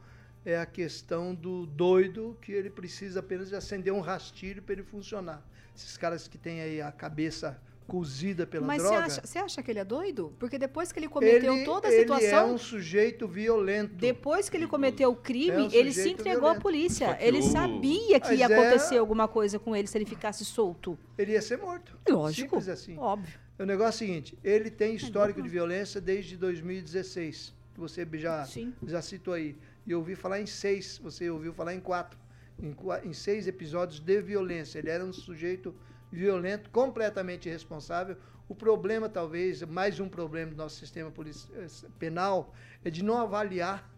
é 0.45 0.57
a 0.57 0.65
questão 0.65 1.35
do 1.35 1.65
doido 1.65 2.37
que 2.41 2.51
ele 2.51 2.69
precisa 2.69 3.19
apenas 3.19 3.49
de 3.49 3.55
acender 3.55 3.93
um 3.93 3.99
rastilho 3.99 4.61
para 4.61 4.73
ele 4.73 4.83
funcionar. 4.83 5.45
Esses 5.75 5.97
caras 5.97 6.27
que 6.27 6.37
têm 6.37 6.61
aí 6.61 6.81
a 6.81 6.91
cabeça 6.91 7.59
cozida 7.91 8.47
pela 8.47 8.65
Mas 8.65 8.81
você 8.81 8.87
droga. 8.87 9.05
acha, 9.05 9.21
você 9.25 9.37
acha 9.37 9.61
que 9.61 9.69
ele 9.69 9.79
é 9.79 9.83
doido? 9.83 10.33
Porque 10.39 10.57
depois 10.57 10.93
que 10.93 10.99
ele 10.99 11.09
cometeu 11.09 11.53
ele, 11.53 11.65
toda 11.65 11.89
a 11.89 11.91
ele 11.91 11.99
situação, 12.03 12.49
é 12.49 12.53
um 12.53 12.57
sujeito 12.57 13.27
violento. 13.27 13.95
depois 13.95 14.47
que 14.47 14.55
ele 14.55 14.65
cometeu 14.65 15.11
o 15.11 15.15
crime, 15.15 15.65
É 15.65 15.67
um 15.67 15.71
ele 15.73 15.91
se 15.91 16.09
entregou 16.09 16.47
à 16.47 16.53
violento. 16.53 16.61
polícia. 16.61 17.07
Só 17.07 17.13
que 17.15 17.23
Ele 17.25 17.39
o- 17.39 17.43
sabia 17.43 18.17
que 18.21 18.29
Mas 18.29 18.39
ia 18.39 18.45
é- 18.45 18.53
acontecer 18.53 18.97
alguma 18.97 19.27
coisa 19.27 19.59
com 19.59 19.75
ele 19.75 19.89
se 19.89 19.97
ele 19.97 20.05
ficasse 20.05 20.45
solto. 20.45 20.97
Ele 21.17 21.33
ia 21.33 21.41
ser 21.41 21.57
morto. 21.57 21.97
Lógico. 22.07 22.49
Simples 22.61 22.69
assim. 22.69 22.97
Óbvio. 22.97 23.37
O 23.59 23.65
negócio 23.65 24.03
é 24.05 24.05
o 24.05 24.07
seguinte, 24.07 24.37
ele 24.41 24.69
tem 24.71 24.95
histórico 24.95 25.41
de 25.41 25.49
violência 25.49 25.99
desde 25.99 26.37
2016, 26.37 27.53
que 27.73 27.79
você 27.79 28.07
já, 28.13 28.45
Sim. 28.45 28.73
já 28.87 29.01
citou 29.01 29.33
aí. 29.33 29.57
E 29.85 29.91
eu 29.91 29.99
ouvi 29.99 30.15
falar 30.15 30.39
em 30.39 30.45
seis, 30.45 30.97
você 30.97 31.29
ouviu 31.29 31.51
falar 31.53 31.75
em 31.75 31.81
quatro. 31.81 32.17
Em, 32.57 32.73
em 33.09 33.13
seis 33.13 33.47
episódios 33.47 33.99
de 33.99 34.21
violência. 34.21 34.79
Ele 34.79 34.89
era 34.89 35.03
um 35.03 35.11
sujeito 35.11 35.75
violento, 36.11 36.69
completamente 36.69 37.47
irresponsável. 37.47 38.17
O 38.49 38.55
problema, 38.55 39.07
talvez, 39.07 39.61
mais 39.63 39.99
um 39.99 40.09
problema 40.09 40.51
do 40.51 40.57
nosso 40.57 40.77
sistema 40.77 41.11
eh, 41.25 41.67
penal, 41.97 42.53
é 42.83 42.89
de 42.89 43.03
não 43.03 43.17
avaliar 43.17 43.89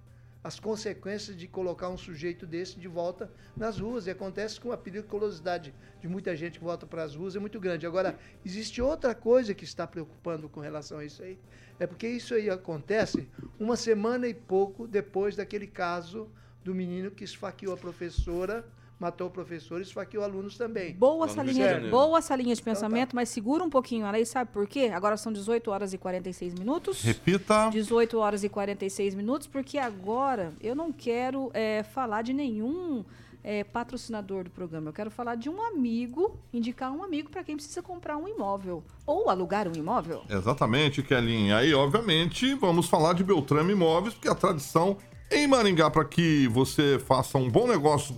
as 0.44 0.60
consequências 0.60 1.38
de 1.38 1.48
colocar 1.48 1.88
um 1.88 1.98
sujeito 1.98 2.46
desse 2.46 2.78
de 2.78 2.88
volta 2.88 3.32
nas 3.56 3.80
ruas. 3.80 4.06
E 4.06 4.12
acontece 4.12 4.60
com 4.60 4.72
a 4.72 4.78
periculosidade 4.78 5.74
de 6.02 6.08
muita 6.08 6.36
gente 6.36 6.60
que 6.60 6.66
volta 6.66 6.86
para 6.86 7.04
as 7.04 7.16
ruas 7.16 7.36
é 7.36 7.40
muito 7.40 7.60
grande. 7.60 7.88
Agora, 7.88 8.20
existe 8.46 8.82
outra 8.82 9.16
coisa 9.16 9.54
que 9.54 9.64
está 9.64 9.88
preocupando 9.88 10.50
com 10.50 10.60
relação 10.60 11.00
a 11.00 11.06
isso 11.06 11.24
aí. 11.24 11.40
É 11.80 11.88
porque 11.88 12.08
isso 12.08 12.34
aí 12.34 12.50
acontece 12.50 13.28
uma 13.58 13.78
semana 13.78 14.28
e 14.28 14.34
pouco 14.34 14.86
depois 14.86 15.36
daquele 15.36 15.66
caso 15.66 16.30
do 16.64 16.76
menino 16.76 17.10
que 17.10 17.24
esfaqueou 17.24 17.74
a 17.74 17.78
professora, 17.78 18.66
matou 19.04 19.28
o 19.28 19.30
professor 19.30 19.80
e 19.80 19.84
esfaqueou 19.84 20.24
alunos 20.24 20.58
também. 20.58 20.94
Boa 20.94 21.26
essa, 21.26 21.44
linha, 21.44 21.54
de 21.54 21.60
Janeiro. 21.60 21.90
boa 21.92 22.18
essa 22.18 22.36
linha 22.36 22.56
de 22.56 22.62
Então 22.62 22.74
tá. 22.74 22.80
pensamento, 22.80 23.16
mas 23.16 23.28
segura 23.28 23.64
um 23.64 23.70
pouquinho 23.70 24.06
aí, 24.06 24.26
sabe 24.26 24.50
por 24.52 24.66
quê? 24.66 24.92
Agora 24.94 25.18
são 25.18 25.34
18 25.34 25.70
horas 25.70 25.94
e 25.94 25.98
46 25.98 26.54
minutos. 26.54 27.02
Repita. 27.02 27.70
18 27.70 28.18
horas 28.18 28.44
e 28.46 28.50
46 28.50 29.14
minutos, 29.16 29.46
porque 29.46 29.78
agora 29.78 30.54
eu 30.62 30.74
não 30.74 30.92
quero 30.92 31.52
é, 31.54 31.84
falar 31.84 32.22
de 32.22 32.32
nenhum 32.34 33.04
é, 33.44 33.66
patrocinador 33.66 34.46
do 34.46 34.50
programa. 34.50 34.90
Eu 34.90 34.94
quero 34.94 35.12
falar 35.12 35.36
de 35.36 35.50
um 35.50 35.62
amigo, 35.62 36.40
indicar 36.54 36.90
um 36.94 37.04
amigo 37.04 37.30
para 37.30 37.44
quem 37.44 37.58
precisa 37.58 37.82
comprar 37.82 38.16
um 38.16 38.26
imóvel 38.26 38.84
ou 39.06 39.30
alugar 39.30 39.68
um 39.68 39.74
imóvel. 39.76 40.24
Exatamente, 40.30 41.04
Kelly. 41.04 41.52
Aí, 41.52 41.74
obviamente, 41.74 42.54
vamos 42.56 42.88
falar 42.88 43.14
de 43.14 43.24
Beltrame 43.24 43.74
Imóveis, 43.74 44.14
porque 44.14 44.30
a 44.30 44.36
tradição 44.36 44.98
em 45.30 45.46
Maringá 45.46 45.90
para 45.90 46.06
que 46.06 46.48
você 46.48 47.00
faça 47.00 47.38
um 47.38 47.50
bom 47.50 47.68
negócio 47.68 48.16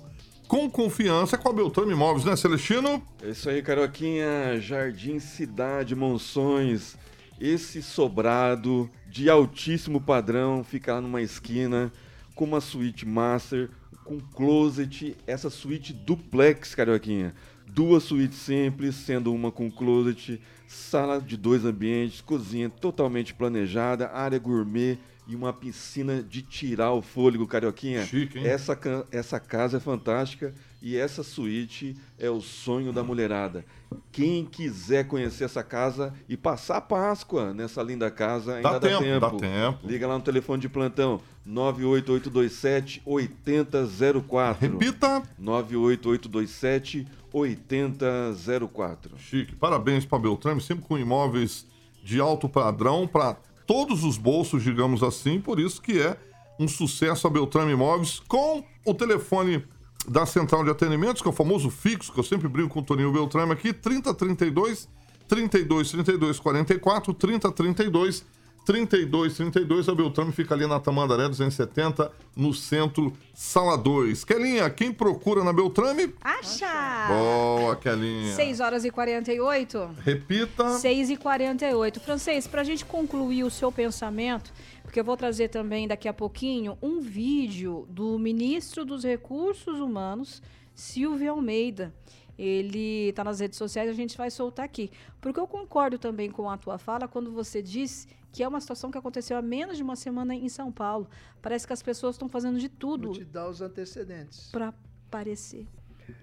com 0.48 0.70
confiança 0.70 1.38
com 1.38 1.50
a 1.50 1.54
Beltrame 1.54 1.94
Imóveis, 1.94 2.26
né, 2.26 2.36
Celestino? 2.36 3.02
É 3.22 3.30
isso 3.30 3.50
aí, 3.50 3.62
Carioquinha. 3.62 4.60
Jardim 4.60 5.20
Cidade 5.20 5.96
Monções. 5.96 6.96
Esse 7.40 7.82
sobrado 7.82 8.90
de 9.08 9.30
altíssimo 9.30 10.00
padrão 10.00 10.64
fica 10.64 10.94
lá 10.94 11.02
numa 11.02 11.22
esquina 11.22 11.92
com 12.34 12.46
uma 12.46 12.62
suíte 12.62 13.06
master, 13.06 13.70
com 14.04 14.20
closet, 14.20 15.18
essa 15.26 15.50
suíte 15.50 15.94
duplex, 15.94 16.76
Carioquinha. 16.76 17.34
Duas 17.68 18.04
suítes 18.04 18.38
simples, 18.38 18.96
sendo 18.96 19.34
uma 19.34 19.52
com 19.52 19.70
closet, 19.70 20.40
sala 20.68 21.20
de 21.20 21.36
dois 21.36 21.66
ambientes, 21.66 22.22
cozinha 22.22 22.70
totalmente 22.70 23.34
planejada, 23.34 24.12
área 24.12 24.40
gourmet 24.40 24.98
e 25.28 25.36
uma 25.36 25.52
piscina 25.52 26.22
de 26.22 26.42
tirar 26.42 26.92
o 26.94 27.02
fôlego, 27.02 27.48
Carioquinha. 27.48 28.06
Chique, 28.06 28.38
hein? 28.38 28.46
Essa, 28.46 28.78
essa 29.12 29.40
casa 29.40 29.78
é 29.78 29.80
fantástica 29.80 30.54
e 30.82 30.96
essa 30.96 31.24
suíte 31.24 31.96
é 32.20 32.30
o 32.30 32.40
sonho 32.42 32.94
da 32.94 33.04
mulherada. 33.04 33.66
Quem 34.12 34.46
quiser 34.46 35.08
conhecer 35.08 35.46
essa 35.46 35.64
casa 35.64 36.14
e 36.30 36.38
passar 36.38 36.78
a 36.78 36.82
Páscoa 36.82 37.54
nessa 37.54 37.82
linda 37.82 38.12
casa, 38.12 38.56
ainda 38.58 38.72
Dá 38.72 38.80
dá, 38.80 38.88
tempo, 38.90 39.04
tempo. 39.04 39.20
dá 39.20 39.30
tempo. 39.32 39.80
Liga 39.88 40.08
lá 40.08 40.16
no 40.16 40.24
telefone 40.24 40.62
de 40.62 40.70
plantão 40.70 41.20
98827 41.46 43.02
8004. 43.06 44.62
Repita. 44.72 45.24
98827 45.40 47.08
8004. 47.34 49.18
Chique. 49.18 49.56
Parabéns 49.56 50.06
para 50.06 50.20
Beltrame, 50.20 50.62
sempre 50.62 50.86
com 50.86 50.98
imóveis 50.98 51.66
de 52.04 52.20
alto 52.20 52.48
padrão 52.48 53.08
para 53.08 53.38
todos 53.66 54.04
os 54.04 54.18
bolsos, 54.18 54.64
digamos 54.64 55.04
assim. 55.04 55.40
Por 55.40 55.60
isso 55.60 55.82
que 55.82 56.00
é 56.00 56.18
um 56.60 56.68
sucesso 56.68 57.28
a 57.28 57.30
Beltrame 57.30 57.74
Imóveis 57.74 58.22
com 58.28 58.64
o 58.86 58.94
telefone 58.94 59.64
da 60.08 60.26
central 60.26 60.64
de 60.64 60.70
atendimentos, 60.70 61.22
que 61.22 61.28
é 61.28 61.32
o 61.32 61.34
famoso 61.34 61.70
fixo, 61.70 62.14
que 62.14 62.20
eu 62.20 62.24
sempre 62.24 62.48
brinco 62.48 62.70
com 62.70 62.80
o 62.80 62.84
Toninho 62.84 63.12
Beltrame 63.12 63.52
aqui, 63.52 63.74
3032 63.74 64.88
32 65.28 65.92
32 65.92 66.40
44 66.40 67.14
3032 67.14 68.20
32 68.20 68.35
32. 68.66 69.88
A 69.88 69.96
Beltrame 69.96 70.32
fica 70.32 70.56
ali 70.56 70.66
na 70.66 70.80
Tamandaré 70.80 71.30
270, 71.30 72.12
no 72.36 72.54
centro, 72.54 73.14
sala 73.34 73.78
2. 73.78 74.24
Kelinha, 74.24 74.70
quem 74.70 74.92
procura 74.92 75.44
na 75.44 75.54
Beltrame? 75.54 76.14
Acha! 76.20 77.08
Boa, 77.08 77.76
Kelinha. 77.76 78.34
6 78.34 78.60
horas 78.60 78.84
e 78.84 78.90
48. 78.90 79.90
Repita. 80.04 80.72
6 80.80 81.12
e 81.12 81.18
48. 81.18 82.00
Francês, 82.00 82.48
para 82.48 82.62
a 82.62 82.64
gente 82.64 82.84
concluir 82.84 83.44
o 83.44 83.52
seu 83.52 83.72
pensamento, 83.72 84.52
porque 84.82 85.00
eu 85.00 85.04
vou 85.04 85.16
trazer 85.16 85.50
também 85.50 85.88
daqui 85.88 86.08
a 86.08 86.14
pouquinho 86.14 86.76
um 86.82 87.00
vídeo 87.00 87.86
do 87.90 88.18
ministro 88.18 88.84
dos 88.84 89.04
Recursos 89.04 89.80
Humanos, 89.80 90.42
Silvio 90.74 91.32
Almeida. 91.32 91.94
Ele 92.38 93.10
está 93.10 93.24
nas 93.24 93.40
redes 93.40 93.58
sociais, 93.58 93.90
a 93.90 93.94
gente 93.94 94.18
vai 94.18 94.30
soltar 94.30 94.66
aqui. 94.66 94.92
Porque 95.22 95.40
eu 95.40 95.48
concordo 95.48 95.98
também 95.98 96.30
com 96.30 96.50
a 96.50 96.58
tua 96.58 96.78
fala 96.78 97.08
quando 97.08 97.32
você 97.32 97.62
diz 97.62 98.08
que 98.36 98.44
é 98.44 98.48
uma 98.48 98.60
situação 98.60 98.92
que 98.92 98.98
aconteceu 98.98 99.38
há 99.38 99.42
menos 99.42 99.78
de 99.78 99.84
uma 99.84 99.96
semana 99.96 100.36
em 100.36 100.50
São 100.50 100.70
Paulo. 100.72 101.08
Parece 101.42 101.66
que 101.66 101.72
as 101.72 101.82
pessoas 101.82 102.16
estão 102.16 102.28
fazendo 102.28 102.60
de 102.60 102.68
tudo 102.68 103.08
Vou 103.10 103.14
te 103.14 103.24
dar 103.24 103.48
os 103.48 103.62
antecedentes. 103.62 104.50
para 104.52 104.74
aparecer. 105.08 105.66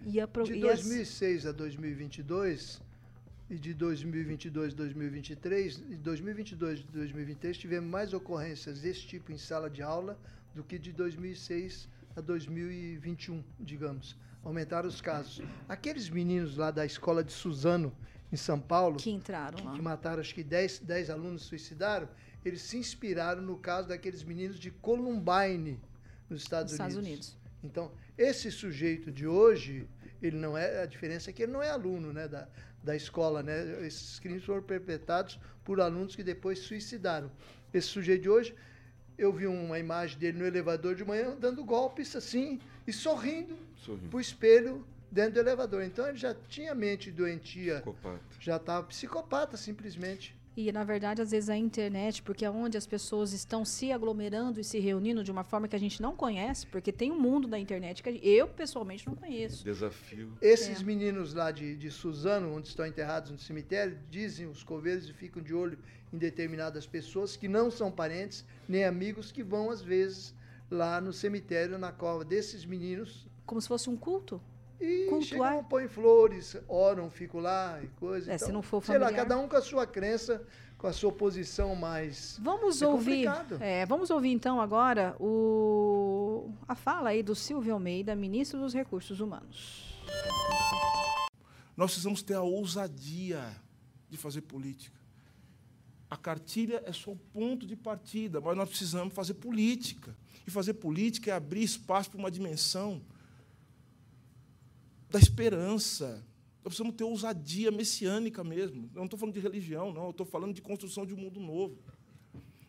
E 0.05 0.21
a 0.21 0.29
pro- 0.29 0.45
De 0.45 0.53
e 0.53 0.69
as- 0.69 0.81
2006 0.83 1.47
a 1.47 1.53
2022, 1.53 2.83
e 3.49 3.57
de 3.59 3.73
2022 3.73 4.75
2023, 4.75 5.83
em 5.91 5.97
2022 5.97 6.81
e 6.81 6.83
2023 6.85 7.57
tivemos 7.57 7.91
mais 7.91 8.13
ocorrências 8.13 8.81
desse 8.81 9.07
tipo 9.07 9.33
em 9.33 9.39
sala 9.39 9.71
de 9.71 9.83
aula 9.83 10.19
do 10.55 10.63
que 10.63 10.79
de 10.79 10.93
2006 10.93 11.89
a 12.15 12.21
2021, 12.21 13.43
digamos. 13.59 14.17
Aumentaram 14.45 14.87
os 14.89 15.01
casos. 15.01 15.41
Aqueles 15.69 16.11
meninos 16.11 16.57
lá 16.59 16.71
da 16.71 16.85
escola 16.85 17.25
de 17.25 17.33
Suzano, 17.33 17.91
em 18.33 18.37
São 18.37 18.59
Paulo, 18.59 18.97
Que 18.97 19.11
entraram 19.11 19.59
que, 19.59 19.65
lá. 19.65 19.73
que 19.75 19.83
mataram 19.83 20.21
acho 20.21 20.35
que 20.35 20.43
10, 20.43 20.81
10 20.81 21.11
alunos 21.11 21.43
suicidaram, 21.43 22.09
eles 22.45 22.63
se 22.63 22.79
inspiraram 22.79 23.43
no 23.43 23.59
caso 23.59 23.89
daqueles 23.89 24.23
meninos 24.25 24.59
de 24.59 24.71
Columbine, 24.71 25.79
nos 26.31 26.43
Estados, 26.43 26.73
Nos 26.73 26.81
Estados 26.81 26.97
Unidos. 26.97 27.29
Unidos. 27.29 27.37
Então, 27.63 27.93
esse 28.17 28.51
sujeito 28.51 29.13
de 29.13 29.27
hoje, 29.27 29.87
ele 30.23 30.37
não 30.37 30.57
é, 30.57 30.83
a 30.83 30.87
diferença 30.87 31.31
é 31.31 31.33
que 31.33 31.43
ele 31.43 31.53
não 31.53 31.63
é 31.63 31.71
aluno 31.71 32.13
né, 32.13 32.27
da, 32.27 32.49
da 32.83 32.97
escola, 32.97 33.43
né? 33.43 33.87
Esses 33.87 34.19
crimes 34.19 34.43
foram 34.45 34.63
perpetrados 34.63 35.39
por 35.63 35.81
alunos 35.81 36.17
que 36.17 36.25
depois 36.25 36.59
suicidaram. 36.59 37.31
Esse 37.73 37.89
sujeito 37.89 38.23
de 38.23 38.29
hoje, 38.31 38.55
eu 39.17 39.33
vi 39.33 39.47
uma 39.47 39.79
imagem 39.79 40.19
dele 40.19 40.39
no 40.39 40.47
elevador 40.47 40.95
de 40.97 41.05
manhã 41.05 41.37
dando 41.39 41.63
golpes 41.65 42.17
assim 42.17 42.59
e 42.87 42.93
sorrindo 42.93 43.57
Sorrindo. 43.77 44.09
pro 44.09 44.19
espelho 44.21 44.85
dentro 45.13 45.35
do 45.35 45.41
elevador. 45.41 45.83
Então 45.85 46.09
ele 46.09 46.17
já 46.19 46.35
tinha 46.49 46.75
mente 46.75 47.11
doentia, 47.11 47.75
Psicopata. 47.75 48.21
já 48.41 48.57
estava 48.57 48.87
psicopata 48.87 49.57
simplesmente. 49.57 50.35
E, 50.55 50.71
na 50.71 50.85
verdade, 50.85 51.23
às 51.23 51.31
vezes 51.31 51.49
a 51.49 51.57
internet, 51.57 52.23
porque 52.23 52.45
é 52.45 52.51
onde 52.51 52.77
as 52.77 52.87
pessoas 52.87 53.33
estão 53.33 53.65
se 53.65 53.91
aglomerando 53.91 54.61
e 54.61 54.65
se 54.65 54.79
reunindo 54.79 55.25
de 55.25 55.31
uma 55.31 55.43
forma 55.45 55.67
que 55.67 55.75
a 55.75 55.79
gente 55.79 56.03
não 56.03 56.15
conhece, 56.15 56.67
porque 56.67 56.93
tem 56.93 57.11
um 57.11 57.19
mundo 57.19 57.49
da 57.49 57.59
internet 57.59 58.03
que 58.03 58.09
a 58.11 58.13
gente- 58.13 58.29
eu, 58.29 58.47
pessoalmente, 58.47 59.07
não 59.07 59.15
conheço. 59.15 59.65
Desafio. 59.65 60.37
Esses 60.43 60.83
É. 60.83 60.85
meninos 60.85 61.33
lá 61.33 61.51
de, 61.51 61.75
de 61.75 61.91
Suzano, 61.91 62.55
onde 62.55 62.69
estão 62.69 62.85
enterrados 62.87 63.31
no 63.31 63.39
cemitério, 63.39 63.99
dizem 64.11 64.47
os 64.47 64.63
coveiros 64.63 65.09
e 65.09 65.15
ficam 65.15 65.43
de 65.43 65.55
olho 65.55 65.79
em 66.13 66.19
determinadas 66.19 66.87
pessoas 66.87 67.35
que 67.35 67.49
não 67.49 67.71
são 67.71 67.91
parentes 67.91 68.45
nem 68.69 68.85
amigos 68.85 69.33
que 69.33 69.43
vão, 69.43 69.71
às 69.71 69.81
vezes, 69.81 70.35
lá 70.71 71.01
no 71.01 71.15
cemitério, 71.15 71.79
na 71.79 71.93
cova 71.93 72.27
desses 72.27 72.67
meninos. 72.67 73.27
Como 73.47 73.59
se 73.59 73.69
fosse 73.69 73.89
um 73.89 73.97
culto. 73.97 74.39
E 74.85 75.07
Cultuar. 75.09 75.51
chegam, 75.53 75.65
põem 75.65 75.87
flores, 75.87 76.57
oram, 76.67 77.09
ficam 77.09 77.41
lá 77.41 77.81
e 77.83 77.87
coisa. 77.89 78.33
É, 78.33 78.37
se 78.37 78.51
não 78.51 78.63
for 78.63 78.85
Sei 78.85 78.99
lá, 78.99 79.07
familiar. 79.07 79.27
cada 79.29 79.39
um 79.39 79.47
com 79.47 79.55
a 79.57 79.63
sua 79.63 79.87
crença, 79.87 80.45
com 80.77 80.89
a 80.89 80.93
sua 80.93 81.13
posição 81.13 81.77
mais. 81.77 82.37
Vamos 82.43 82.83
É 82.83 82.87
ouvir. 82.89 83.27
é, 83.61 83.87
vamos 83.87 84.11
ouvir 84.11 84.31
então 84.33 84.61
agora 84.61 85.15
o, 85.21 86.51
a 86.67 86.75
fala 86.75 87.11
aí 87.11 87.23
do 87.23 87.35
Silvio 87.37 87.75
Almeida, 87.75 88.17
ministro 88.17 88.59
dos 88.59 88.75
Recursos 88.75 89.21
Humanos. 89.21 90.01
Nós 91.77 91.91
precisamos 91.93 92.23
ter 92.23 92.35
a 92.35 92.43
ousadia 92.43 93.41
de 94.11 94.17
fazer 94.19 94.43
política. 94.43 95.01
A 96.11 96.17
cartilha 96.17 96.83
é 96.85 96.93
só 96.93 97.13
o 97.13 97.17
ponto 97.17 97.67
de 97.67 97.75
partida, 97.75 98.41
mas 98.41 98.57
nós 98.57 98.69
precisamos 98.69 99.15
fazer 99.15 99.35
política. 99.35 100.15
E 100.47 100.51
fazer 100.51 100.75
política 100.75 101.31
é 101.31 101.35
abrir 101.35 101.63
espaço 101.63 102.11
para 102.11 102.19
uma 102.19 102.31
dimensão 102.31 103.01
da 105.13 105.19
esperança. 105.19 106.25
Nós 106.65 106.75
precisamos 106.75 106.95
ter 106.97 107.05
ousadia 107.05 107.71
messiânica 107.71 108.43
mesmo. 108.43 108.89
Eu 108.95 108.99
não 108.99 109.05
estou 109.05 109.19
falando 109.19 109.35
de 109.35 109.41
religião, 109.41 109.93
não. 109.93 110.05
Eu 110.05 110.11
estou 110.11 110.25
falando 110.25 110.55
de 110.55 110.63
construção 110.63 111.05
de 111.05 111.13
um 111.13 111.19
mundo 111.19 111.39
novo. 111.39 111.79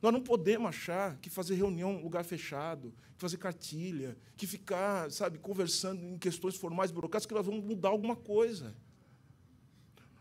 Nós 0.01 0.11
não 0.11 0.21
podemos 0.21 0.67
achar 0.67 1.17
que 1.19 1.29
fazer 1.29 1.55
reunião 1.55 1.93
em 1.93 2.03
lugar 2.03 2.25
fechado, 2.25 2.93
que 3.15 3.21
fazer 3.21 3.37
cartilha, 3.37 4.17
que 4.35 4.45
ficar, 4.45 5.09
sabe, 5.09 5.37
conversando 5.39 6.03
em 6.03 6.17
questões 6.17 6.55
formais, 6.55 6.91
burocráticas, 6.91 7.27
que 7.27 7.33
nós 7.33 7.45
vamos 7.45 7.63
mudar 7.63 7.89
alguma 7.89 8.15
coisa. 8.15 8.75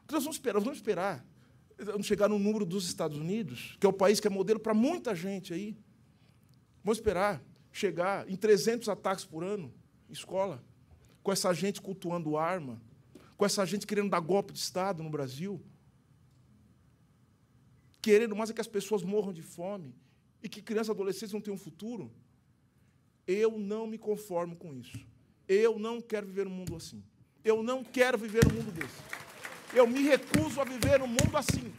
O 0.05 0.07
que 0.07 0.15
nós 0.15 0.23
vamos 0.23 0.37
esperar? 0.37 0.55
Nós 0.55 0.65
vamos 0.65 0.79
esperar. 0.79 1.27
Vamos 1.79 2.07
chegar 2.07 2.29
no 2.29 2.39
número 2.39 2.65
dos 2.65 2.87
Estados 2.87 3.19
Unidos, 3.19 3.77
que 3.81 3.87
é 3.87 3.89
o 3.89 3.93
país 3.93 4.21
que 4.21 4.29
é 4.29 4.31
modelo 4.31 4.61
para 4.61 4.73
muita 4.73 5.17
gente 5.17 5.53
aí. 5.53 5.77
Vamos 6.85 6.99
esperar 6.99 7.43
chegar 7.73 8.29
em 8.31 8.37
300 8.37 8.89
ataques 8.89 9.25
por 9.25 9.43
ano, 9.43 9.73
escola, 10.09 10.63
com 11.23 11.33
essa 11.33 11.53
gente 11.53 11.81
cultuando 11.81 12.37
arma, 12.37 12.81
com 13.37 13.45
essa 13.45 13.65
gente 13.65 13.87
querendo 13.87 14.11
dar 14.11 14.21
golpe 14.21 14.53
de 14.53 14.59
Estado 14.59 15.03
no 15.03 15.11
Brasil, 15.11 15.61
querendo 18.01 18.35
mais 18.35 18.51
é 18.51 18.53
que 18.53 18.61
as 18.61 18.67
pessoas 18.67 19.03
morram 19.03 19.33
de 19.33 19.43
fome 19.43 19.95
e 20.43 20.49
que 20.49 20.61
crianças 20.61 20.89
e 20.89 20.91
adolescentes 20.91 21.33
não 21.33 21.41
tenham 21.41 21.55
um 21.55 21.59
futuro. 21.59 22.11
Eu 23.27 23.59
não 23.59 23.87
me 23.87 23.97
conformo 23.97 24.57
com 24.57 24.75
isso. 24.75 24.99
Eu 25.49 25.79
não 25.79 26.01
quero 26.01 26.27
viver 26.27 26.45
num 26.45 26.51
mundo 26.51 26.75
assim. 26.75 27.03
Eu 27.45 27.63
não 27.63 27.85
quero 27.85 28.19
viver 28.19 28.45
num 28.45 28.55
mundo 28.55 28.73
desse. 28.73 29.01
Eu 29.73 29.87
me 29.87 30.03
recuso 30.03 30.61
a 30.61 30.65
viver 30.65 30.99
num 30.99 31.07
mundo 31.07 31.37
assim. 31.37 31.73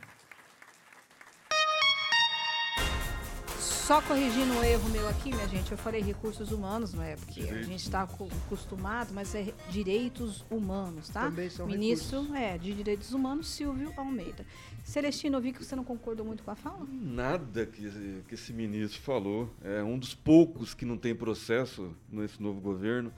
Só 3.88 4.02
corrigindo 4.02 4.54
um 4.54 4.64
erro 4.64 4.90
meu 4.90 5.08
aqui, 5.10 5.30
minha 5.34 5.48
gente, 5.48 5.72
eu 5.72 5.78
falei 5.78 6.02
recursos 6.02 6.52
humanos, 6.52 6.94
não 6.94 7.04
é? 7.04 7.16
Porque 7.18 7.42
a 7.42 7.64
gente 7.64 7.82
está 7.84 8.04
acostumado, 8.04 9.14
mas 9.14 9.36
é 9.36 9.54
direitos 9.70 10.46
humanos, 10.50 11.10
tá? 11.10 11.26
Também 11.26 11.50
são 11.50 11.68
Ministro 11.68 12.22
recursos. 12.22 12.42
é, 12.42 12.58
de 12.58 12.74
Direitos 12.74 13.12
Humanos, 13.14 13.48
Silvio 13.50 13.92
Almeida. 13.98 14.46
Celestino, 14.86 15.38
eu 15.38 15.42
vi 15.42 15.52
que 15.52 15.64
você 15.64 15.76
não 15.76 15.84
concordou 15.84 16.26
muito 16.26 16.44
com 16.44 16.52
a 16.52 16.56
fala. 16.56 16.86
Nada 16.90 17.66
que, 17.66 17.86
esse- 17.86 18.24
que 18.28 18.36
esse 18.36 18.54
ministro 18.54 19.02
falou. 19.02 19.50
É 19.62 19.84
um 19.84 20.00
dos 20.00 20.14
poucos 20.16 20.74
que 20.74 20.86
não 20.86 20.98
tem 20.98 21.14
processo 21.14 21.94
nesse 22.10 22.42
novo 22.42 22.62
governo. 22.62 23.12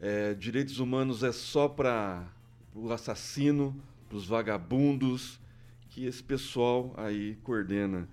É, 0.00 0.32
direitos 0.34 0.78
humanos 0.78 1.24
é 1.24 1.32
só 1.32 1.68
para 1.68 2.24
o 2.74 2.92
assassino, 2.92 3.74
para 4.08 4.16
os 4.16 4.26
vagabundos, 4.26 5.40
que 5.90 6.06
esse 6.06 6.22
pessoal 6.22 6.94
aí 6.96 7.36
coordena. 7.42 8.08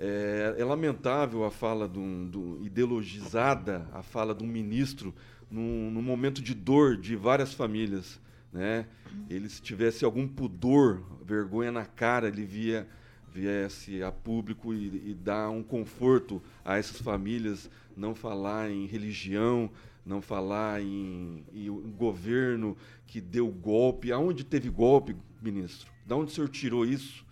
É, 0.00 0.54
é 0.58 0.64
lamentável 0.64 1.44
a 1.44 1.50
fala 1.50 1.88
de 1.88 1.98
um, 1.98 2.26
do- 2.26 2.64
ideologizada, 2.64 3.88
a 3.92 4.02
fala 4.02 4.32
de 4.32 4.44
um 4.44 4.46
ministro 4.46 5.12
num, 5.50 5.90
num 5.90 6.02
momento 6.02 6.40
de 6.40 6.54
dor 6.54 6.96
de 6.96 7.16
várias 7.16 7.52
famílias. 7.52 8.20
Né? 8.52 8.86
Ele, 9.28 9.48
se 9.48 9.60
tivesse 9.60 10.04
algum 10.04 10.26
pudor, 10.28 11.02
vergonha 11.24 11.72
na 11.72 11.84
cara, 11.84 12.28
ele 12.28 12.44
via, 12.44 12.86
viesse 13.34 14.02
a 14.02 14.12
público 14.12 14.72
e, 14.72 15.10
e 15.10 15.14
dar 15.14 15.50
um 15.50 15.62
conforto 15.62 16.40
a 16.64 16.78
essas 16.78 17.00
famílias, 17.00 17.68
não 17.96 18.14
falar 18.14 18.70
em 18.70 18.86
religião, 18.86 19.68
não 20.06 20.22
falar 20.22 20.80
em, 20.80 21.44
em 21.52 21.68
um 21.68 21.90
governo 21.90 22.76
que 23.06 23.20
deu 23.20 23.48
golpe. 23.48 24.12
Aonde 24.12 24.44
teve 24.44 24.70
golpe, 24.70 25.16
ministro? 25.42 25.90
Da 26.06 26.16
onde 26.16 26.30
o 26.30 26.34
senhor 26.34 26.48
tirou 26.48 26.86
isso? 26.86 27.26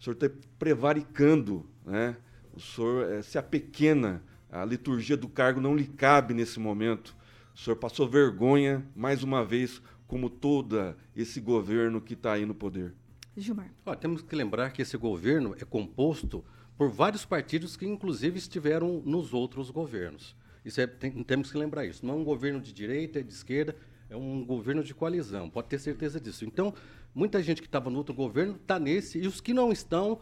O 0.00 0.02
senhor 0.02 0.14
está 0.14 0.30
prevaricando, 0.58 1.66
né? 1.84 2.16
O 2.54 2.60
senhor 2.60 3.10
eh, 3.10 3.22
se 3.22 3.38
apequena, 3.38 4.22
a 4.50 4.64
liturgia 4.64 5.16
do 5.16 5.28
cargo 5.28 5.60
não 5.60 5.76
lhe 5.76 5.86
cabe 5.86 6.34
nesse 6.34 6.58
momento. 6.58 7.16
O 7.54 7.58
senhor 7.58 7.76
passou 7.76 8.08
vergonha, 8.08 8.84
mais 8.94 9.22
uma 9.22 9.44
vez, 9.44 9.80
como 10.06 10.28
todo 10.28 10.94
esse 11.14 11.40
governo 11.40 12.00
que 12.00 12.14
está 12.14 12.32
aí 12.32 12.44
no 12.44 12.54
poder. 12.54 12.94
Gilmar. 13.36 13.70
Ó, 13.86 13.94
temos 13.94 14.22
que 14.22 14.34
lembrar 14.34 14.70
que 14.72 14.82
esse 14.82 14.96
governo 14.96 15.54
é 15.60 15.64
composto 15.64 16.44
por 16.76 16.90
vários 16.90 17.24
partidos 17.24 17.76
que, 17.76 17.86
inclusive, 17.86 18.38
estiveram 18.38 19.02
nos 19.04 19.32
outros 19.32 19.70
governos. 19.70 20.34
Isso 20.64 20.80
é, 20.80 20.86
tem- 20.86 21.22
temos 21.22 21.50
que 21.52 21.56
lembrar 21.56 21.86
isso. 21.86 22.04
Não 22.04 22.14
é 22.14 22.16
um 22.18 22.24
governo 22.24 22.60
de 22.60 22.72
direita, 22.72 23.22
de 23.22 23.32
esquerda, 23.32 23.76
é 24.08 24.16
um 24.16 24.44
governo 24.44 24.82
de 24.82 24.92
coalizão. 24.92 25.48
Pode 25.48 25.68
ter 25.68 25.78
certeza 25.78 26.20
disso. 26.20 26.44
Então, 26.44 26.74
muita 27.14 27.42
gente 27.42 27.62
que 27.62 27.68
estava 27.68 27.88
no 27.88 27.98
outro 27.98 28.14
governo 28.14 28.56
está 28.56 28.78
nesse, 28.78 29.18
e 29.20 29.26
os 29.26 29.40
que 29.40 29.54
não 29.54 29.70
estão 29.70 30.20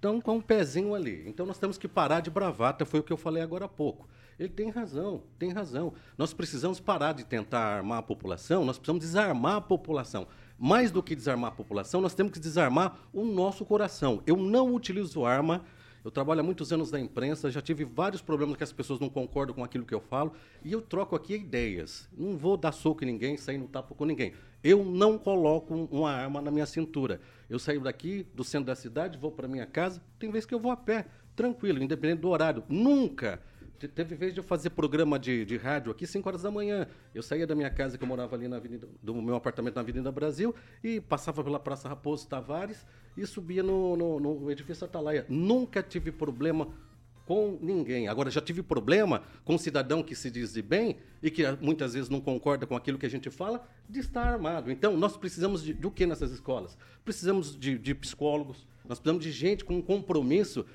estão 0.00 0.18
com 0.18 0.36
um 0.36 0.40
pezinho 0.40 0.94
ali. 0.94 1.22
Então, 1.28 1.44
nós 1.44 1.58
temos 1.58 1.76
que 1.76 1.86
parar 1.86 2.20
de 2.20 2.30
bravata, 2.30 2.86
foi 2.86 3.00
o 3.00 3.02
que 3.02 3.12
eu 3.12 3.18
falei 3.18 3.42
agora 3.42 3.66
há 3.66 3.68
pouco. 3.68 4.08
Ele 4.38 4.48
tem 4.48 4.70
razão, 4.70 5.22
tem 5.38 5.50
razão. 5.52 5.92
Nós 6.16 6.32
precisamos 6.32 6.80
parar 6.80 7.12
de 7.12 7.22
tentar 7.22 7.60
armar 7.60 7.98
a 7.98 8.02
população, 8.02 8.64
nós 8.64 8.78
precisamos 8.78 9.04
desarmar 9.04 9.56
a 9.56 9.60
população. 9.60 10.26
Mais 10.58 10.90
do 10.90 11.02
que 11.02 11.14
desarmar 11.14 11.52
a 11.52 11.54
população, 11.54 12.00
nós 12.00 12.14
temos 12.14 12.32
que 12.32 12.40
desarmar 12.40 12.98
o 13.12 13.22
nosso 13.22 13.62
coração. 13.62 14.22
Eu 14.26 14.36
não 14.38 14.74
utilizo 14.74 15.26
arma, 15.26 15.62
eu 16.02 16.10
trabalho 16.10 16.40
há 16.40 16.42
muitos 16.42 16.72
anos 16.72 16.90
na 16.90 16.98
imprensa, 16.98 17.50
já 17.50 17.60
tive 17.60 17.84
vários 17.84 18.22
problemas 18.22 18.56
que 18.56 18.64
as 18.64 18.72
pessoas 18.72 18.98
não 18.98 19.10
concordam 19.10 19.54
com 19.54 19.62
aquilo 19.62 19.84
que 19.84 19.94
eu 19.94 20.00
falo, 20.00 20.32
e 20.64 20.72
eu 20.72 20.80
troco 20.80 21.14
aqui 21.14 21.34
ideias. 21.34 22.08
Não 22.16 22.38
vou 22.38 22.56
dar 22.56 22.72
soco 22.72 23.04
em 23.04 23.06
ninguém, 23.06 23.36
sair 23.36 23.58
no 23.58 23.68
tapa 23.68 23.94
com 23.94 24.06
ninguém. 24.06 24.32
Eu 24.64 24.82
não 24.82 25.18
coloco 25.18 25.74
um- 25.74 25.88
uma 25.90 26.10
arma 26.10 26.40
na 26.40 26.50
minha 26.50 26.66
cintura. 26.66 27.20
Eu 27.50 27.58
saio 27.58 27.80
daqui, 27.80 28.26
do 28.34 28.44
centro 28.44 28.66
da 28.68 28.76
cidade, 28.76 29.18
vou 29.18 29.32
para 29.32 29.48
minha 29.48 29.66
casa, 29.66 30.00
tem 30.18 30.30
vezes 30.30 30.46
que 30.46 30.54
eu 30.54 30.60
vou 30.60 30.70
a 30.70 30.76
pé, 30.76 31.06
tranquilo, 31.34 31.82
independente 31.82 32.20
do 32.20 32.28
horário. 32.28 32.62
Nunca 32.68 33.42
te- 33.78 33.88
Teve 33.88 34.14
vez 34.14 34.32
de 34.32 34.38
eu 34.40 34.44
fazer 34.44 34.70
programa 34.70 35.18
de, 35.18 35.44
de 35.44 35.56
rádio 35.56 35.90
aqui 35.90 36.06
5 36.06 36.28
horas 36.28 36.42
da 36.42 36.50
manhã. 36.50 36.86
Eu 37.14 37.22
saía 37.22 37.46
da 37.46 37.54
minha 37.54 37.70
casa, 37.70 37.98
que 37.98 38.04
eu 38.04 38.08
morava 38.08 38.36
ali 38.36 38.46
na 38.46 38.56
Avenida, 38.56 38.86
do 39.02 39.14
meu 39.14 39.34
apartamento 39.34 39.74
na 39.74 39.80
Avenida 39.80 40.12
Brasil, 40.12 40.54
e 40.84 41.00
passava 41.00 41.42
pela 41.42 41.58
Praça 41.58 41.88
Raposo 41.88 42.28
Tavares 42.28 42.86
e 43.16 43.26
subia 43.26 43.62
no, 43.62 43.96
no, 43.96 44.20
no 44.20 44.50
edifício 44.50 44.84
Atalaia. 44.84 45.26
Nunca 45.28 45.82
tive 45.82 46.12
problema 46.12 46.68
com 47.30 47.56
ninguém. 47.62 48.08
Agora, 48.08 48.28
já 48.28 48.40
tive 48.40 48.60
problema 48.60 49.22
com 49.44 49.54
um 49.54 49.58
cidadão 49.58 50.02
que 50.02 50.16
se 50.16 50.28
diz 50.32 50.52
de 50.52 50.60
bem 50.60 50.96
e 51.22 51.30
que 51.30 51.46
ah, 51.46 51.56
muitas 51.60 51.94
vezes 51.94 52.08
não 52.10 52.20
concorda 52.20 52.66
com 52.66 52.74
aquilo 52.74 52.98
que 52.98 53.06
a 53.06 53.08
gente 53.08 53.30
fala, 53.30 53.64
de 53.88 54.00
estar 54.00 54.26
armado. 54.26 54.68
Então, 54.68 54.96
nós 54.96 55.16
precisamos 55.16 55.62
de, 55.62 55.72
de 55.72 55.86
o 55.86 55.92
que 55.92 56.06
nessas 56.06 56.32
escolas? 56.32 56.76
Precisamos 57.04 57.56
de, 57.56 57.78
de 57.78 57.94
psicólogos, 57.94 58.66
nós 58.84 58.98
precisamos 58.98 59.22
de 59.24 59.30
gente 59.30 59.64
com 59.64 59.76
um 59.76 59.80
compromisso 59.82 60.66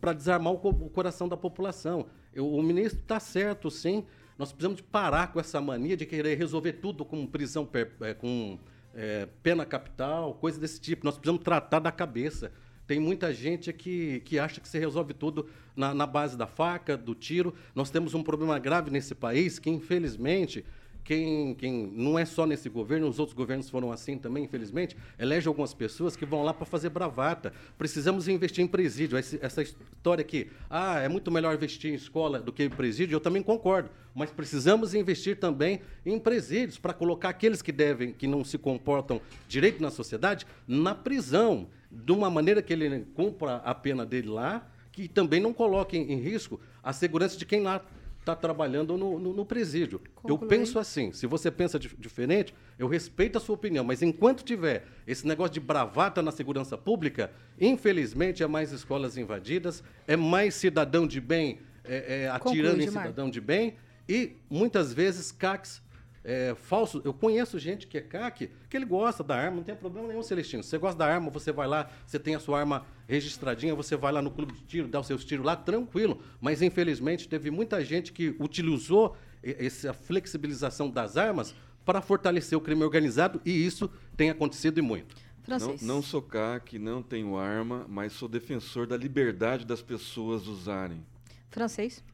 para 0.00 0.12
desarmar 0.12 0.52
o, 0.52 0.56
o 0.68 0.88
coração 0.90 1.28
da 1.28 1.36
população. 1.36 2.06
Eu- 2.32 2.48
o 2.48 2.62
ministro 2.62 3.00
está 3.00 3.18
certo, 3.18 3.68
sim. 3.68 4.04
Nós 4.38 4.52
precisamos 4.52 4.80
parar 4.80 5.32
com 5.32 5.40
essa 5.40 5.60
mania 5.60 5.96
de 5.96 6.06
querer 6.06 6.38
resolver 6.38 6.74
tudo 6.74 7.04
com 7.04 7.26
prisão, 7.26 7.66
per- 7.66 7.90
eh, 8.00 8.14
com 8.14 8.60
eh, 8.94 9.26
pena 9.42 9.66
capital, 9.66 10.34
coisa 10.34 10.60
desse 10.60 10.80
tipo. 10.80 11.04
Nós 11.04 11.16
precisamos 11.16 11.42
tratar 11.42 11.80
da 11.80 11.90
cabeça. 11.90 12.52
Tem 12.90 12.98
muita 12.98 13.32
gente 13.32 13.72
que, 13.72 14.18
que 14.24 14.36
acha 14.36 14.60
que 14.60 14.68
se 14.68 14.76
resolve 14.76 15.14
tudo 15.14 15.48
na, 15.76 15.94
na 15.94 16.04
base 16.04 16.36
da 16.36 16.48
faca, 16.48 16.96
do 16.96 17.14
tiro. 17.14 17.54
Nós 17.72 17.88
temos 17.88 18.14
um 18.14 18.22
problema 18.24 18.58
grave 18.58 18.90
nesse 18.90 19.14
país 19.14 19.60
que, 19.60 19.70
infelizmente, 19.70 20.64
quem, 21.04 21.54
quem 21.54 21.86
não 21.94 22.18
é 22.18 22.24
só 22.24 22.44
nesse 22.44 22.68
governo, 22.68 23.06
os 23.06 23.20
outros 23.20 23.36
governos 23.36 23.70
foram 23.70 23.92
assim 23.92 24.18
também, 24.18 24.42
infelizmente, 24.42 24.96
elege 25.20 25.46
algumas 25.46 25.72
pessoas 25.72 26.16
que 26.16 26.26
vão 26.26 26.42
lá 26.42 26.52
para 26.52 26.66
fazer 26.66 26.88
bravata. 26.88 27.52
Precisamos 27.78 28.26
investir 28.26 28.64
em 28.64 28.66
presídio. 28.66 29.16
Essa 29.16 29.62
história 29.62 30.22
aqui, 30.22 30.50
ah, 30.68 30.98
é 30.98 31.08
muito 31.08 31.30
melhor 31.30 31.54
investir 31.54 31.92
em 31.92 31.94
escola 31.94 32.40
do 32.40 32.52
que 32.52 32.64
em 32.64 32.70
presídio, 32.70 33.14
eu 33.14 33.20
também 33.20 33.40
concordo. 33.40 33.88
Mas 34.12 34.32
precisamos 34.32 34.94
investir 34.94 35.38
também 35.38 35.80
em 36.04 36.18
presídios 36.18 36.76
para 36.76 36.92
colocar 36.92 37.28
aqueles 37.28 37.62
que 37.62 37.70
devem, 37.70 38.12
que 38.12 38.26
não 38.26 38.42
se 38.42 38.58
comportam 38.58 39.20
direito 39.46 39.80
na 39.80 39.92
sociedade, 39.92 40.44
na 40.66 40.92
prisão, 40.92 41.68
de 41.90 42.12
uma 42.12 42.30
maneira 42.30 42.62
que 42.62 42.72
ele 42.72 43.06
cumpra 43.14 43.56
a 43.56 43.74
pena 43.74 44.06
dele 44.06 44.28
lá, 44.28 44.66
que 44.92 45.08
também 45.08 45.40
não 45.40 45.52
coloque 45.52 45.96
em, 45.96 46.12
em 46.12 46.20
risco 46.20 46.60
a 46.82 46.92
segurança 46.92 47.36
de 47.36 47.44
quem 47.44 47.62
lá 47.62 47.84
está 48.20 48.36
trabalhando 48.36 48.96
no, 48.98 49.18
no- 49.18 49.32
no 49.32 49.46
presídio. 49.46 50.00
Eu 50.28 50.36
penso 50.48 50.78
assim, 50.78 51.10
se 51.12 51.26
você 51.26 51.50
pensa 51.50 51.78
dif- 51.78 51.96
diferente, 51.98 52.54
eu 52.78 52.86
respeito 52.86 53.38
a 53.38 53.40
sua 53.40 53.54
opinião, 53.54 53.82
mas 53.82 54.02
enquanto 54.02 54.44
tiver 54.44 54.86
esse 55.06 55.26
negócio 55.26 55.54
de 55.54 55.60
bravata 55.60 56.20
na 56.20 56.30
segurança 56.30 56.76
pública, 56.76 57.30
infelizmente 57.58 58.42
é 58.42 58.46
mais 58.46 58.72
escolas 58.72 59.16
invadidas, 59.16 59.82
é 60.06 60.16
mais 60.16 60.54
cidadão 60.54 61.06
de 61.06 61.20
bem 61.20 61.58
é, 61.84 62.24
é, 62.24 62.28
atirando 62.28 62.72
Conclui, 62.72 62.84
em 62.84 62.88
cidadão 63.04 63.30
de 63.30 63.40
bem 63.40 63.74
e 64.08 64.36
muitas 64.50 64.92
vezes 64.92 65.32
CACs 65.32 65.82
é, 66.30 66.54
falsos. 66.54 67.04
Eu 67.04 67.12
conheço 67.12 67.58
gente 67.58 67.88
que 67.88 67.98
é 67.98 68.00
CAC, 68.00 68.48
que 68.68 68.76
ele 68.76 68.84
gosta 68.86 69.24
da 69.24 69.34
arma, 69.34 69.56
não 69.56 69.64
tem 69.64 69.74
problema 69.74 70.06
nenhum, 70.06 70.22
Celestino. 70.22 70.62
Você 70.62 70.78
gosta 70.78 70.96
da 70.96 71.04
arma, 71.04 71.28
você 71.28 71.50
vai 71.50 71.66
lá, 71.66 71.90
você 72.06 72.20
tem 72.20 72.36
a 72.36 72.38
sua 72.38 72.60
arma 72.60 72.86
registradinha, 73.08 73.74
você 73.74 73.96
vai 73.96 74.12
lá 74.12 74.22
no 74.22 74.30
clube 74.30 74.52
de 74.52 74.60
tiro, 74.60 74.86
dá 74.86 75.00
os 75.00 75.08
seus 75.08 75.24
tiros 75.24 75.44
lá, 75.44 75.56
tranquilo. 75.56 76.22
Mas 76.40 76.62
infelizmente 76.62 77.28
teve 77.28 77.50
muita 77.50 77.84
gente 77.84 78.12
que 78.12 78.36
utilizou 78.38 79.16
essa 79.42 79.92
flexibilização 79.92 80.88
das 80.88 81.16
armas 81.16 81.52
para 81.84 82.00
fortalecer 82.00 82.56
o 82.56 82.60
crime 82.60 82.84
organizado 82.84 83.40
e 83.44 83.50
isso 83.50 83.90
tem 84.16 84.30
acontecido 84.30 84.78
e 84.78 84.82
muito. 84.82 85.16
Não, 85.48 85.58
Francês. 85.58 85.82
não 85.82 86.00
sou 86.00 86.22
CAC, 86.22 86.78
não 86.78 87.02
tenho 87.02 87.36
arma, 87.36 87.86
mas 87.88 88.12
sou 88.12 88.28
defensor 88.28 88.86
da 88.86 88.96
liberdade 88.96 89.66
das 89.66 89.82
pessoas 89.82 90.46
usarem. 90.46 91.04
Francês. 91.50 92.04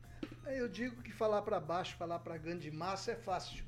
Eu 0.49 0.69
digo 0.69 1.03
que 1.03 1.13
falar 1.13 1.43
para 1.43 1.59
baixo, 1.59 1.97
falar 1.97 2.21
para 2.21 2.39
grande 2.39 2.71
massa 2.71 3.11
é 3.11 3.17
fácil. 3.17 3.65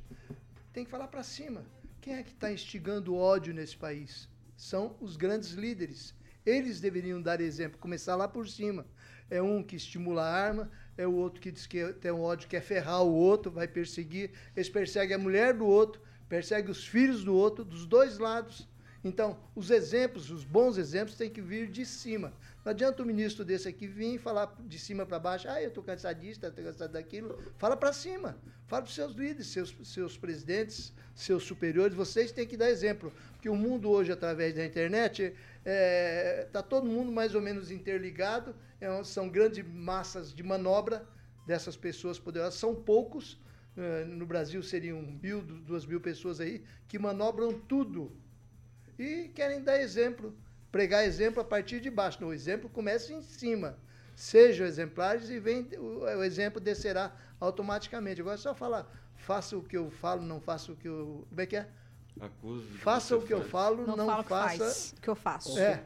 Tem 0.72 0.84
que 0.84 0.90
falar 0.90 1.08
para 1.08 1.24
cima. 1.24 1.64
Quem 2.00 2.14
é 2.14 2.22
que 2.22 2.30
está 2.30 2.52
instigando 2.52 3.16
ódio 3.16 3.52
nesse 3.52 3.76
país? 3.76 4.28
São 4.56 4.96
os 5.00 5.16
grandes 5.16 5.50
líderes. 5.50 6.14
Eles 6.46 6.80
deveriam 6.80 7.20
dar 7.20 7.40
exemplo, 7.40 7.78
começar 7.78 8.14
lá 8.14 8.28
por 8.28 8.48
cima. 8.48 8.86
É 9.28 9.42
um 9.42 9.60
que 9.60 9.74
estimula 9.74 10.22
a 10.22 10.32
arma, 10.32 10.70
é 10.96 11.04
o 11.04 11.14
outro 11.14 11.40
que 11.40 11.50
diz 11.50 11.66
que 11.66 11.92
tem 11.94 12.12
um 12.12 12.22
ódio, 12.22 12.48
quer 12.48 12.62
ferrar 12.62 13.02
o 13.02 13.12
outro, 13.12 13.50
vai 13.50 13.66
perseguir. 13.66 14.30
Eles 14.54 14.68
perseguem 14.68 15.16
a 15.16 15.18
mulher 15.18 15.54
do 15.54 15.66
outro, 15.66 16.00
perseguem 16.28 16.70
os 16.70 16.86
filhos 16.86 17.24
do 17.24 17.34
outro, 17.34 17.64
dos 17.64 17.86
dois 17.86 18.18
lados. 18.18 18.68
Então, 19.08 19.38
os 19.54 19.70
exemplos, 19.70 20.30
os 20.30 20.44
bons 20.44 20.76
exemplos, 20.76 21.16
têm 21.16 21.30
que 21.30 21.40
vir 21.40 21.68
de 21.68 21.84
cima. 21.86 22.32
Não 22.64 22.70
adianta 22.70 23.02
o 23.02 23.06
ministro 23.06 23.44
desse 23.44 23.66
aqui 23.66 23.86
vir 23.86 24.14
e 24.14 24.18
falar 24.18 24.54
de 24.66 24.78
cima 24.78 25.06
para 25.06 25.18
baixo, 25.18 25.48
ah, 25.48 25.60
eu 25.62 25.68
estou 25.68 25.82
cansadista, 25.82 26.48
estou 26.48 26.64
cansado 26.64 26.92
daquilo. 26.92 27.38
Fala 27.56 27.76
para 27.76 27.92
cima. 27.92 28.36
Fala 28.66 28.82
para 28.82 28.88
os 28.90 28.94
seus 28.94 29.12
líderes, 29.12 29.46
seus, 29.46 29.74
seus 29.84 30.18
presidentes, 30.18 30.92
seus 31.14 31.42
superiores. 31.44 31.96
Vocês 31.96 32.30
têm 32.32 32.46
que 32.46 32.56
dar 32.56 32.68
exemplo. 32.70 33.12
Porque 33.32 33.48
o 33.48 33.56
mundo 33.56 33.88
hoje, 33.90 34.12
através 34.12 34.54
da 34.54 34.64
internet, 34.64 35.32
está 36.46 36.62
todo 36.62 36.86
mundo 36.86 37.10
mais 37.10 37.34
ou 37.34 37.40
menos 37.40 37.70
interligado. 37.70 38.54
É 38.80 38.90
um- 38.90 39.02
são 39.04 39.28
grandes 39.28 39.64
massas 39.66 40.34
de 40.34 40.42
manobra 40.42 41.06
dessas 41.46 41.76
pessoas 41.76 42.18
poderosas. 42.18 42.54
São 42.54 42.74
poucos. 42.74 43.40
eh, 43.80 44.04
no 44.06 44.26
Brasil 44.26 44.60
seriam 44.60 45.00
mil, 45.22 45.40
du- 45.40 45.60
duas 45.60 45.86
mil 45.86 46.00
pessoas 46.00 46.40
aí 46.40 46.64
que 46.88 46.98
manobram 46.98 47.52
tudo 47.52 48.10
e 48.98 49.28
querem 49.28 49.62
dar 49.62 49.80
exemplo, 49.80 50.34
pregar 50.72 51.04
exemplo 51.04 51.40
a 51.40 51.44
partir 51.44 51.80
de 51.80 51.90
baixo. 51.90 52.18
Não, 52.20 52.28
o 52.28 52.34
exemplo 52.34 52.68
começa 52.68 53.12
em 53.12 53.22
cima. 53.22 53.78
Sejam 54.16 54.66
exemplares 54.66 55.30
e 55.30 55.38
vem, 55.38 55.68
o, 55.78 56.00
o 56.00 56.22
exemplo 56.24 56.60
descerá 56.60 57.14
automaticamente. 57.38 58.20
Agora 58.20 58.34
é 58.34 58.38
só 58.38 58.54
falar, 58.54 58.90
faça 59.16 59.56
o 59.56 59.62
que 59.62 59.76
eu 59.76 59.90
falo, 59.90 60.22
não 60.22 60.40
faça 60.40 60.72
o 60.72 60.76
que 60.76 60.88
eu. 60.88 61.24
Como 61.28 61.40
é 61.40 61.46
que 61.46 61.56
é? 61.56 61.68
Acuse 62.20 62.66
de 62.66 62.78
Faça 62.78 63.16
o 63.16 63.22
que 63.22 63.32
eu 63.32 63.38
faz. 63.38 63.50
falo, 63.50 63.86
Não, 63.86 63.96
não, 63.96 64.24
faça. 64.24 64.94
o 64.96 65.00
que 65.00 65.08
eu 65.08 65.14
faço. 65.14 65.56
É. 65.56 65.84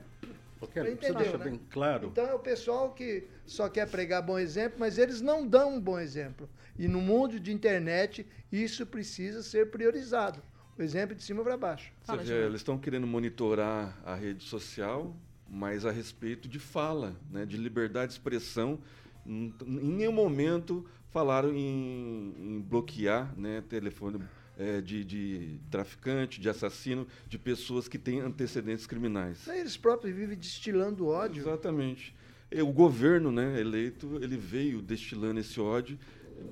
Você 0.58 0.92
Entendeu, 0.92 1.14
deixa 1.16 1.38
né? 1.38 1.44
bem 1.44 1.60
claro. 1.70 2.06
Então 2.06 2.24
é 2.24 2.32
o 2.34 2.38
pessoal 2.38 2.92
que 2.94 3.28
só 3.44 3.68
quer 3.68 3.86
pregar 3.90 4.22
bom 4.22 4.38
exemplo, 4.38 4.78
mas 4.78 4.96
eles 4.96 5.20
não 5.20 5.46
dão 5.46 5.74
um 5.74 5.80
bom 5.80 5.98
exemplo. 5.98 6.48
E 6.78 6.86
no 6.88 7.00
mundo 7.00 7.38
de 7.40 7.52
internet, 7.52 8.26
isso 8.50 8.86
precisa 8.86 9.42
ser 9.42 9.70
priorizado. 9.70 10.40
Exemplo 10.83 11.14
de 11.14 11.22
cima 11.22 11.43
para 11.43 11.57
baixo. 11.57 11.93
Você 12.01 12.07
Fala, 12.07 12.22
vê, 12.22 12.45
eles 12.47 12.57
estão 12.57 12.78
querendo 12.78 13.07
monitorar 13.07 13.99
a 14.05 14.14
rede 14.14 14.45
social, 14.45 15.14
mas 15.49 15.85
a 15.87 15.91
respeito 15.91 16.49
de 16.49 16.59
fala, 16.59 17.14
né, 17.30 17.47
de 17.47 17.57
liberdade 17.57 18.09
de 18.09 18.12
expressão. 18.14 18.78
Em 19.24 19.53
nenhum 19.66 20.12
momento 20.12 20.85
falaram 21.11 21.55
em, 21.55 22.35
em 22.39 22.61
bloquear 22.61 23.33
né, 23.37 23.62
telefone 23.68 24.20
eh, 24.59 24.80
de, 24.80 25.05
de 25.05 25.61
traficante, 25.70 26.41
de 26.41 26.49
assassino, 26.49 27.07
de 27.28 27.39
pessoas 27.39 27.87
que 27.87 27.99
têm 27.99 28.20
antecedentes 28.20 28.87
criminais. 28.87 29.47
Eles 29.47 29.76
próprios 29.76 30.14
vivem 30.14 30.37
destilando 30.37 31.07
ódio. 31.07 31.43
Exatamente. 31.43 32.14
E 32.51 32.61
O 32.61 32.72
governo 32.72 33.30
né, 33.30 33.61
eleito 33.61 34.18
ele 34.22 34.37
veio 34.37 34.83
destilando 34.83 35.41
esse 35.41 35.61
ódio, 35.61 35.99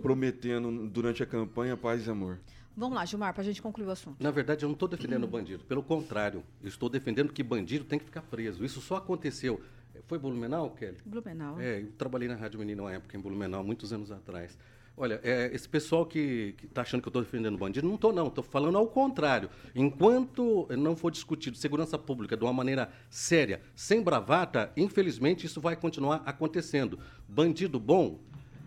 prometendo 0.00 0.88
durante 0.88 1.22
a 1.22 1.26
campanha 1.26 1.76
paz 1.76 2.06
e 2.06 2.10
amor. 2.10 2.38
Vamos 2.76 2.96
lá, 2.96 3.04
Gilmar, 3.04 3.32
para 3.32 3.42
a 3.42 3.44
gente 3.44 3.60
concluir 3.60 3.86
o 3.86 3.90
assunto. 3.90 4.22
Na 4.22 4.30
verdade, 4.30 4.64
eu 4.64 4.68
não 4.68 4.74
estou 4.74 4.88
defendendo 4.88 5.24
o 5.24 5.26
bandido. 5.26 5.64
Pelo 5.64 5.82
contrário, 5.82 6.42
estou 6.62 6.88
defendendo 6.88 7.32
que 7.32 7.42
bandido 7.42 7.84
tem 7.84 7.98
que 7.98 8.04
ficar 8.04 8.22
preso. 8.22 8.64
Isso 8.64 8.80
só 8.80 8.96
aconteceu. 8.96 9.60
Foi 10.06 10.18
Blumenau, 10.18 10.70
Kelly? 10.70 10.98
Blumenau. 11.04 11.60
É, 11.60 11.80
eu 11.80 11.92
trabalhei 11.92 12.28
na 12.28 12.36
Rádio 12.36 12.58
Menino 12.58 12.84
uma 12.84 12.92
época 12.92 13.16
em 13.16 13.20
Blumenau, 13.20 13.62
muitos 13.62 13.92
anos 13.92 14.10
atrás. 14.10 14.56
Olha, 14.96 15.20
é, 15.22 15.50
esse 15.54 15.68
pessoal 15.68 16.04
que 16.04 16.54
está 16.62 16.82
achando 16.82 17.00
que 17.00 17.08
eu 17.08 17.10
estou 17.10 17.22
defendendo 17.22 17.56
bandido, 17.56 17.86
não 17.86 17.94
estou 17.94 18.12
não, 18.12 18.26
estou 18.26 18.44
falando 18.44 18.76
ao 18.76 18.86
contrário. 18.86 19.48
Enquanto 19.74 20.68
não 20.76 20.94
for 20.94 21.10
discutido 21.10 21.56
segurança 21.56 21.98
pública 21.98 22.36
de 22.36 22.44
uma 22.44 22.52
maneira 22.52 22.90
séria, 23.08 23.62
sem 23.74 24.02
bravata, 24.02 24.70
infelizmente 24.76 25.46
isso 25.46 25.60
vai 25.60 25.74
continuar 25.74 26.22
acontecendo. 26.26 26.98
Bandido 27.26 27.80
bom 27.80 28.18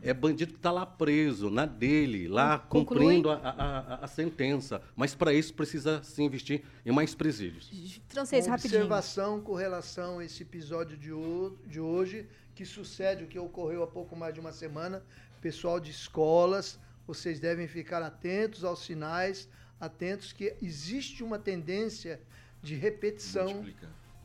é 0.03 0.13
bandido 0.13 0.51
que 0.53 0.59
está 0.59 0.71
lá 0.71 0.85
preso, 0.85 1.49
na 1.49 1.65
dele, 1.65 2.27
lá 2.27 2.59
Conclui. 2.59 3.03
cumprindo 3.05 3.29
a, 3.31 3.35
a- 3.37 3.95
a- 4.03 4.07
sentença. 4.07 4.81
Mas 4.95 5.15
para 5.15 5.33
isso 5.33 5.53
precisa 5.53 6.03
se 6.03 6.21
investir 6.21 6.63
em 6.85 6.91
mais 6.91 7.15
presídios. 7.15 7.71
Francês, 8.09 8.45
Uma 8.45 8.55
rapidinho. 8.57 8.81
observação 8.81 9.41
com 9.41 9.53
relação 9.55 10.19
a 10.19 10.25
esse 10.25 10.43
episódio 10.43 10.97
de, 10.97 11.11
ho- 11.13 11.57
de 11.65 11.79
hoje, 11.79 12.27
que 12.53 12.65
sucede 12.65 13.23
o 13.23 13.27
que 13.27 13.39
ocorreu 13.39 13.81
há 13.83 13.87
pouco 13.87 14.15
mais 14.15 14.33
de 14.33 14.39
uma 14.39 14.51
semana. 14.51 15.01
Pessoal 15.41 15.79
de 15.79 15.91
escolas, 15.91 16.77
vocês 17.07 17.39
devem 17.39 17.67
ficar 17.67 18.01
atentos 18.03 18.63
aos 18.63 18.83
sinais, 18.85 19.47
atentos 19.79 20.31
que 20.33 20.53
existe 20.61 21.23
uma 21.23 21.39
tendência 21.39 22.19
de 22.61 22.75
repetição. 22.75 23.65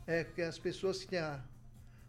É 0.05 0.23
que 0.23 0.41
as 0.41 0.57
pessoas 0.59 0.99
que 1.01 1.07
têm 1.07 1.19
a, 1.19 1.39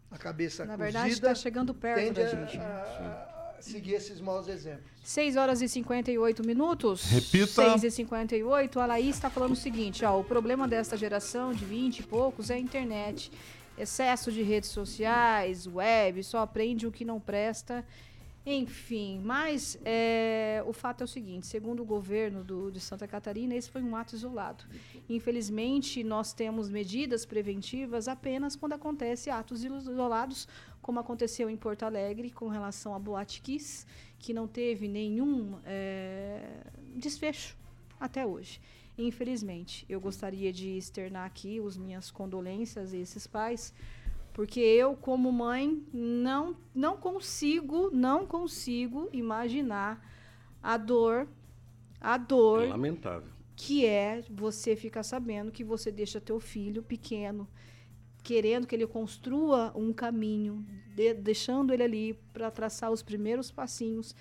a 0.09 0.17
cabeça 0.17 0.65
Na 0.65 0.75
verdade, 0.75 1.09
cozida 1.09 1.31
está 1.31 1.35
chegando 1.41 1.73
perto 1.73 2.13
da 2.13 2.21
a- 2.21 2.25
gente. 2.27 2.57
a- 2.57 3.27
a 3.27 3.30
seguir 3.65 3.93
esses 3.93 4.19
maus 4.19 4.47
exemplos. 4.47 4.85
6 5.03 5.35
horas 5.35 5.61
e 5.61 5.69
58 5.69 6.45
minutos. 6.45 7.03
Repita. 7.05 7.47
6 7.47 7.83
e 7.83 7.91
58. 7.91 8.79
A 8.79 8.85
Laís 8.85 9.15
está 9.15 9.29
falando 9.29 9.53
o 9.53 9.55
seguinte: 9.55 10.05
ó, 10.05 10.19
o 10.19 10.23
problema 10.23 10.67
desta 10.67 10.95
geração 10.97 11.53
de 11.53 11.65
20 11.65 11.99
e 11.99 12.03
poucos 12.03 12.49
é 12.49 12.55
a 12.55 12.59
internet. 12.59 13.31
Excesso 13.77 14.31
de 14.31 14.43
redes 14.43 14.69
sociais, 14.69 15.65
web, 15.65 16.23
só 16.23 16.39
aprende 16.39 16.85
o 16.85 16.91
que 16.91 17.05
não 17.05 17.19
presta 17.19 17.85
Enfim, 18.45 19.21
mas 19.23 19.77
é, 19.85 20.63
o 20.65 20.73
fato 20.73 21.01
é 21.01 21.05
o 21.05 21.07
seguinte: 21.07 21.45
segundo 21.45 21.83
o 21.83 21.85
governo 21.85 22.43
do, 22.43 22.71
de 22.71 22.79
Santa 22.79 23.07
Catarina, 23.07 23.53
esse 23.53 23.69
foi 23.69 23.83
um 23.83 23.95
ato 23.95 24.15
isolado. 24.15 24.63
Infelizmente, 25.07 26.03
nós 26.03 26.33
temos 26.33 26.67
medidas 26.67 27.23
preventivas 27.23 28.07
apenas 28.07 28.55
quando 28.55 28.73
acontece 28.73 29.29
atos 29.29 29.63
isolados, 29.63 30.47
como 30.81 30.99
aconteceu 30.99 31.49
em 31.49 31.57
Porto 31.57 31.83
Alegre 31.83 32.29
com 32.31 32.47
relação 32.47 32.93
a 32.95 32.99
Boate 32.99 33.41
Kiss, 33.41 33.85
que 34.19 34.33
não 34.33 34.47
teve 34.47 34.87
nenhum 34.87 35.57
é, 35.65 36.61
desfecho 36.95 37.57
até 37.99 38.25
hoje. 38.25 38.59
Infelizmente, 38.97 39.85
eu 39.89 39.99
gostaria 39.99 40.51
de 40.51 40.77
externar 40.77 41.25
aqui 41.25 41.59
as 41.59 41.77
minhas 41.77 42.11
condolências 42.11 42.93
a 42.93 42.97
esses 42.97 43.25
pais 43.25 43.73
porque 44.33 44.59
eu, 44.59 44.95
como 44.95 45.31
mãe, 45.31 45.83
não, 45.93 46.55
não 46.73 46.95
consigo, 46.95 47.89
não 47.91 48.25
consigo 48.25 49.09
imaginar 49.11 50.05
a 50.63 50.77
dor, 50.77 51.27
a 51.99 52.17
dor. 52.17 52.63
É 52.63 52.67
lamentável. 52.67 53.29
Que 53.55 53.85
é 53.85 54.23
você 54.29 54.75
ficar 54.75 55.03
sabendo 55.03 55.51
que 55.51 55.63
você 55.63 55.91
deixa 55.91 56.21
teu 56.21 56.39
filho 56.39 56.81
pequeno, 56.81 57.47
querendo 58.23 58.67
que 58.67 58.75
ele 58.75 58.87
construa 58.87 59.71
um 59.75 59.91
caminho, 59.91 60.65
de, 60.95 61.13
deixando 61.13 61.73
ele 61.73 61.83
ali 61.83 62.19
para 62.33 62.51
traçar 62.51 62.91
os 62.91 63.01
primeiros 63.01 63.51
passinhos, 63.51 64.15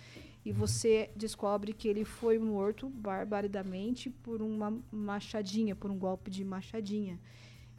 e 0.44 0.53
você 0.53 1.11
descobre 1.14 1.72
que 1.72 1.86
ele 1.86 2.05
foi 2.05 2.38
morto 2.38 2.88
barbaridamente 2.88 4.09
por 4.09 4.40
uma 4.40 4.78
machadinha, 4.90 5.76
por 5.76 5.90
um 5.90 5.98
golpe 5.98 6.30
de 6.30 6.44
machadinha. 6.44 7.20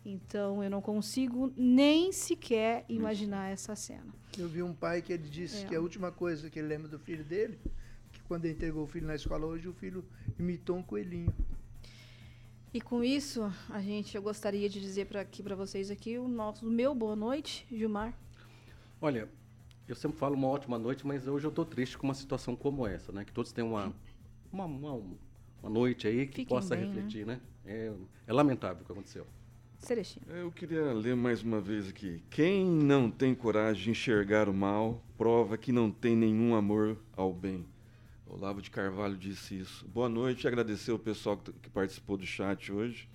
Então 0.05 0.63
eu 0.63 0.69
não 0.69 0.82
consigo 0.82 1.51
nem 1.55 2.11
sequer 2.11 2.86
imaginar 2.89 3.49
essa 3.49 3.76
cena. 3.76 4.13
Eu 4.38 4.47
vi 4.47 4.63
um 4.63 4.74
pai 4.74 5.01
que 5.01 5.13
ele 5.13 5.28
disse 5.28 5.63
é. 5.63 5.67
que 5.67 5.76
a 5.76 5.82
última 5.82 6.11
coisa 6.11 6.49
que 6.49 6.59
ele 6.59 6.67
lembra 6.67 6.88
do 6.88 6.99
filho 6.99 7.24
dele, 7.24 7.59
que 8.11 8.22
quando 8.24 8.45
ele 8.45 8.53
entregou 8.53 8.84
o 8.84 8.88
filho 8.88 9.07
na 9.07 9.15
escola 9.15 9.45
hoje, 9.45 9.67
o 9.67 9.74
filho 9.74 10.03
imitou 10.39 10.78
um 10.78 10.84
coelhinho. 10.84 11.34
E 12.74 12.80
com 12.80 13.03
isso, 13.03 13.51
a 13.69 13.82
gente 13.82 14.15
eu 14.15 14.22
gostaria 14.22 14.69
de 14.69 14.80
dizer 14.80 15.05
para 15.05 15.19
aqui 15.19 15.43
para 15.43 15.55
vocês 15.55 15.91
aqui 15.91 16.17
o 16.17 16.26
nosso 16.26 16.65
o 16.65 16.72
meu 16.72 16.95
boa 16.95 17.17
noite, 17.17 17.67
Gilmar. 17.69 18.17
Olha, 19.01 19.28
eu 19.89 19.95
sempre 19.95 20.17
falo 20.17 20.36
uma 20.36 20.47
ótima 20.47 20.80
noite, 20.80 21.05
mas 21.05 21.28
hoje 21.28 21.45
eu 21.45 21.49
estou 21.49 21.65
triste 21.65 21.97
com 21.97 22.07
uma 22.07 22.13
situação 22.13 22.55
como 22.55 22.88
essa, 22.88 23.11
né? 23.11 23.26
Que 23.26 23.34
todos 23.34 23.51
tenham 23.51 23.72
uma 23.72 23.93
uma, 24.53 24.63
uma, 24.63 24.93
uma 25.61 25.69
noite 25.69 26.07
aí 26.07 26.26
que 26.26 26.38
Fiquem 26.38 26.45
possa 26.45 26.74
bem, 26.74 26.86
refletir, 26.86 27.26
né? 27.26 27.41
né? 27.65 27.74
É, 27.74 27.93
é 28.28 28.34
lamentável 28.34 28.84
o 28.84 28.86
que 28.86 28.91
aconteceu. 28.93 29.28
Celestino. 29.80 30.26
Eu 30.34 30.49
queria 30.49 30.93
ler 30.93 31.15
mais 31.15 31.43
uma 31.43 31.59
vez 31.59 31.89
aqui. 31.89 32.24
Quem 32.30 32.65
não 32.65 33.11
tem 33.11 33.36
coragem 33.36 33.84
de 33.84 33.89
enxergar 33.89 34.47
o 34.47 34.53
mal, 34.53 35.03
prova 35.17 35.57
que 35.57 35.74
não 35.74 35.91
tem 35.91 36.15
nenhum 36.15 36.55
amor 36.55 36.97
ao 37.17 37.34
bem. 37.34 37.65
Olavo 38.34 38.62
de 38.62 38.72
Carvalho 38.72 39.18
disse 39.18 39.60
isso. 39.60 39.86
Boa 39.90 40.08
noite, 40.08 40.48
agradecer 40.48 40.94
o 40.94 40.98
pessoal 40.98 41.38
que 41.38 41.70
participou 41.70 42.16
do 42.16 42.26
chat 42.26 42.72
hoje. 42.72 43.10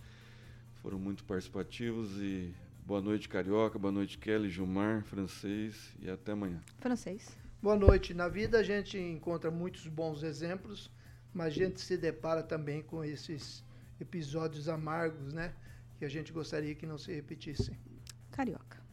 Foram 0.83 0.99
muito 0.99 1.25
participativos 1.25 2.11
e 2.19 2.55
boa 2.85 3.01
noite, 3.01 3.27
Carioca, 3.27 3.79
boa 3.79 3.91
noite, 3.91 4.19
Kelly, 4.19 4.51
Gilmar, 4.51 5.03
Francês 5.05 5.97
e 6.03 6.11
até 6.11 6.33
amanhã. 6.33 6.61
Francês. 6.81 7.35
Boa 7.63 7.77
noite. 7.77 8.13
Na 8.13 8.29
vida 8.29 8.59
a 8.59 8.63
gente 8.63 8.99
encontra 8.99 9.51
muitos 9.51 9.87
bons 9.87 10.23
exemplos, 10.23 10.91
mas 11.33 11.47
a 11.47 11.51
gente 11.51 11.81
se 11.81 11.97
depara 11.97 12.43
também 12.43 12.83
com 12.83 13.03
esses 13.03 13.65
episódios 13.99 14.69
amargos, 14.69 15.33
né? 15.33 15.55
que 15.99 16.05
a 16.05 16.11
gente 16.11 16.31
gostaria 16.31 16.75
que 16.75 16.85
não 16.85 16.99
se 16.99 17.11
repetissem. 17.11 17.75
Carioca. 18.31 18.85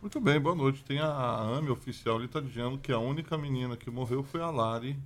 Muito 0.00 0.20
bem, 0.20 0.40
boa 0.40 0.54
noite. 0.54 0.84
Tem 0.84 1.00
a, 1.00 1.40
AME 1.58 1.70
oficial, 1.70 2.18
ele 2.18 2.26
está 2.26 2.40
dizendo 2.40 2.78
que 2.78 2.92
a 2.92 3.00
única 3.00 3.36
menina 3.36 3.76
que 3.76 3.90
morreu 3.90 4.22
foi 4.22 4.40
a 4.40 4.48
Lari, 4.48 4.96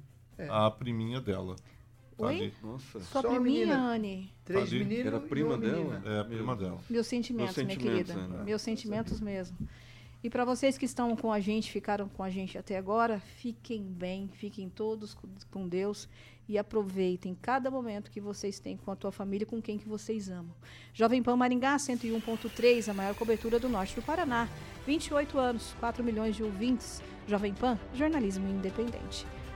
é. 0.45 0.49
a 0.49 0.71
priminha 0.71 1.21
dela. 1.21 1.57
Tá 2.17 2.27
Oi? 2.27 2.53
Nossa. 2.63 3.01
Sua 3.01 3.23
Só 3.23 3.31
priminha, 3.31 3.77
Anne. 3.77 4.33
Três 4.45 4.69
tá 4.69 4.77
meninos 4.77 5.07
Era 5.07 5.21
prima 5.21 5.57
dela? 5.57 6.03
É, 6.05 6.21
a 6.21 6.25
prima 6.25 6.55
dela. 6.55 6.79
Meus 6.89 7.07
sentimentos, 7.07 7.57
Meus 7.57 7.69
sentimentos 7.69 7.85
minha 7.85 8.05
querida. 8.05 8.13
É, 8.13 8.39
né? 8.39 8.45
Meus 8.45 8.63
sentimentos 8.63 9.21
mesmo. 9.21 9.57
E 10.23 10.29
para 10.29 10.45
vocês 10.45 10.77
que 10.77 10.85
estão 10.85 11.17
com 11.17 11.33
a 11.33 11.41
gente, 11.41 11.73
ficaram 11.73 12.07
com 12.07 12.23
a 12.23 12.29
gente 12.29 12.59
até 12.59 12.77
agora, 12.77 13.19
fiquem 13.19 13.83
bem, 13.83 14.29
fiquem 14.29 14.69
todos 14.69 15.17
com 15.51 15.67
Deus 15.67 16.07
e 16.47 16.59
aproveitem 16.59 17.35
cada 17.41 17.71
momento 17.71 18.11
que 18.11 18.21
vocês 18.21 18.59
têm 18.59 18.77
com 18.77 18.91
a 18.91 18.97
tua 18.97 19.11
família, 19.11 19.47
com 19.47 19.63
quem 19.63 19.79
que 19.79 19.89
vocês 19.89 20.29
amam. 20.29 20.55
Jovem 20.93 21.23
Pan 21.23 21.37
Maringá 21.37 21.77
101.3, 21.77 22.91
a 22.91 22.93
maior 22.93 23.15
cobertura 23.15 23.59
do 23.59 23.69
norte 23.69 23.95
do 23.95 24.03
Paraná. 24.03 24.47
28 24.87 25.39
anos, 25.39 25.75
4 25.81 26.05
milhões 26.05 26.37
de 26.37 26.43
ouvintes. 26.43 27.01
Jovem 27.27 27.55
Pan, 27.55 27.79
jornalismo 27.95 28.47
independente. 28.47 29.25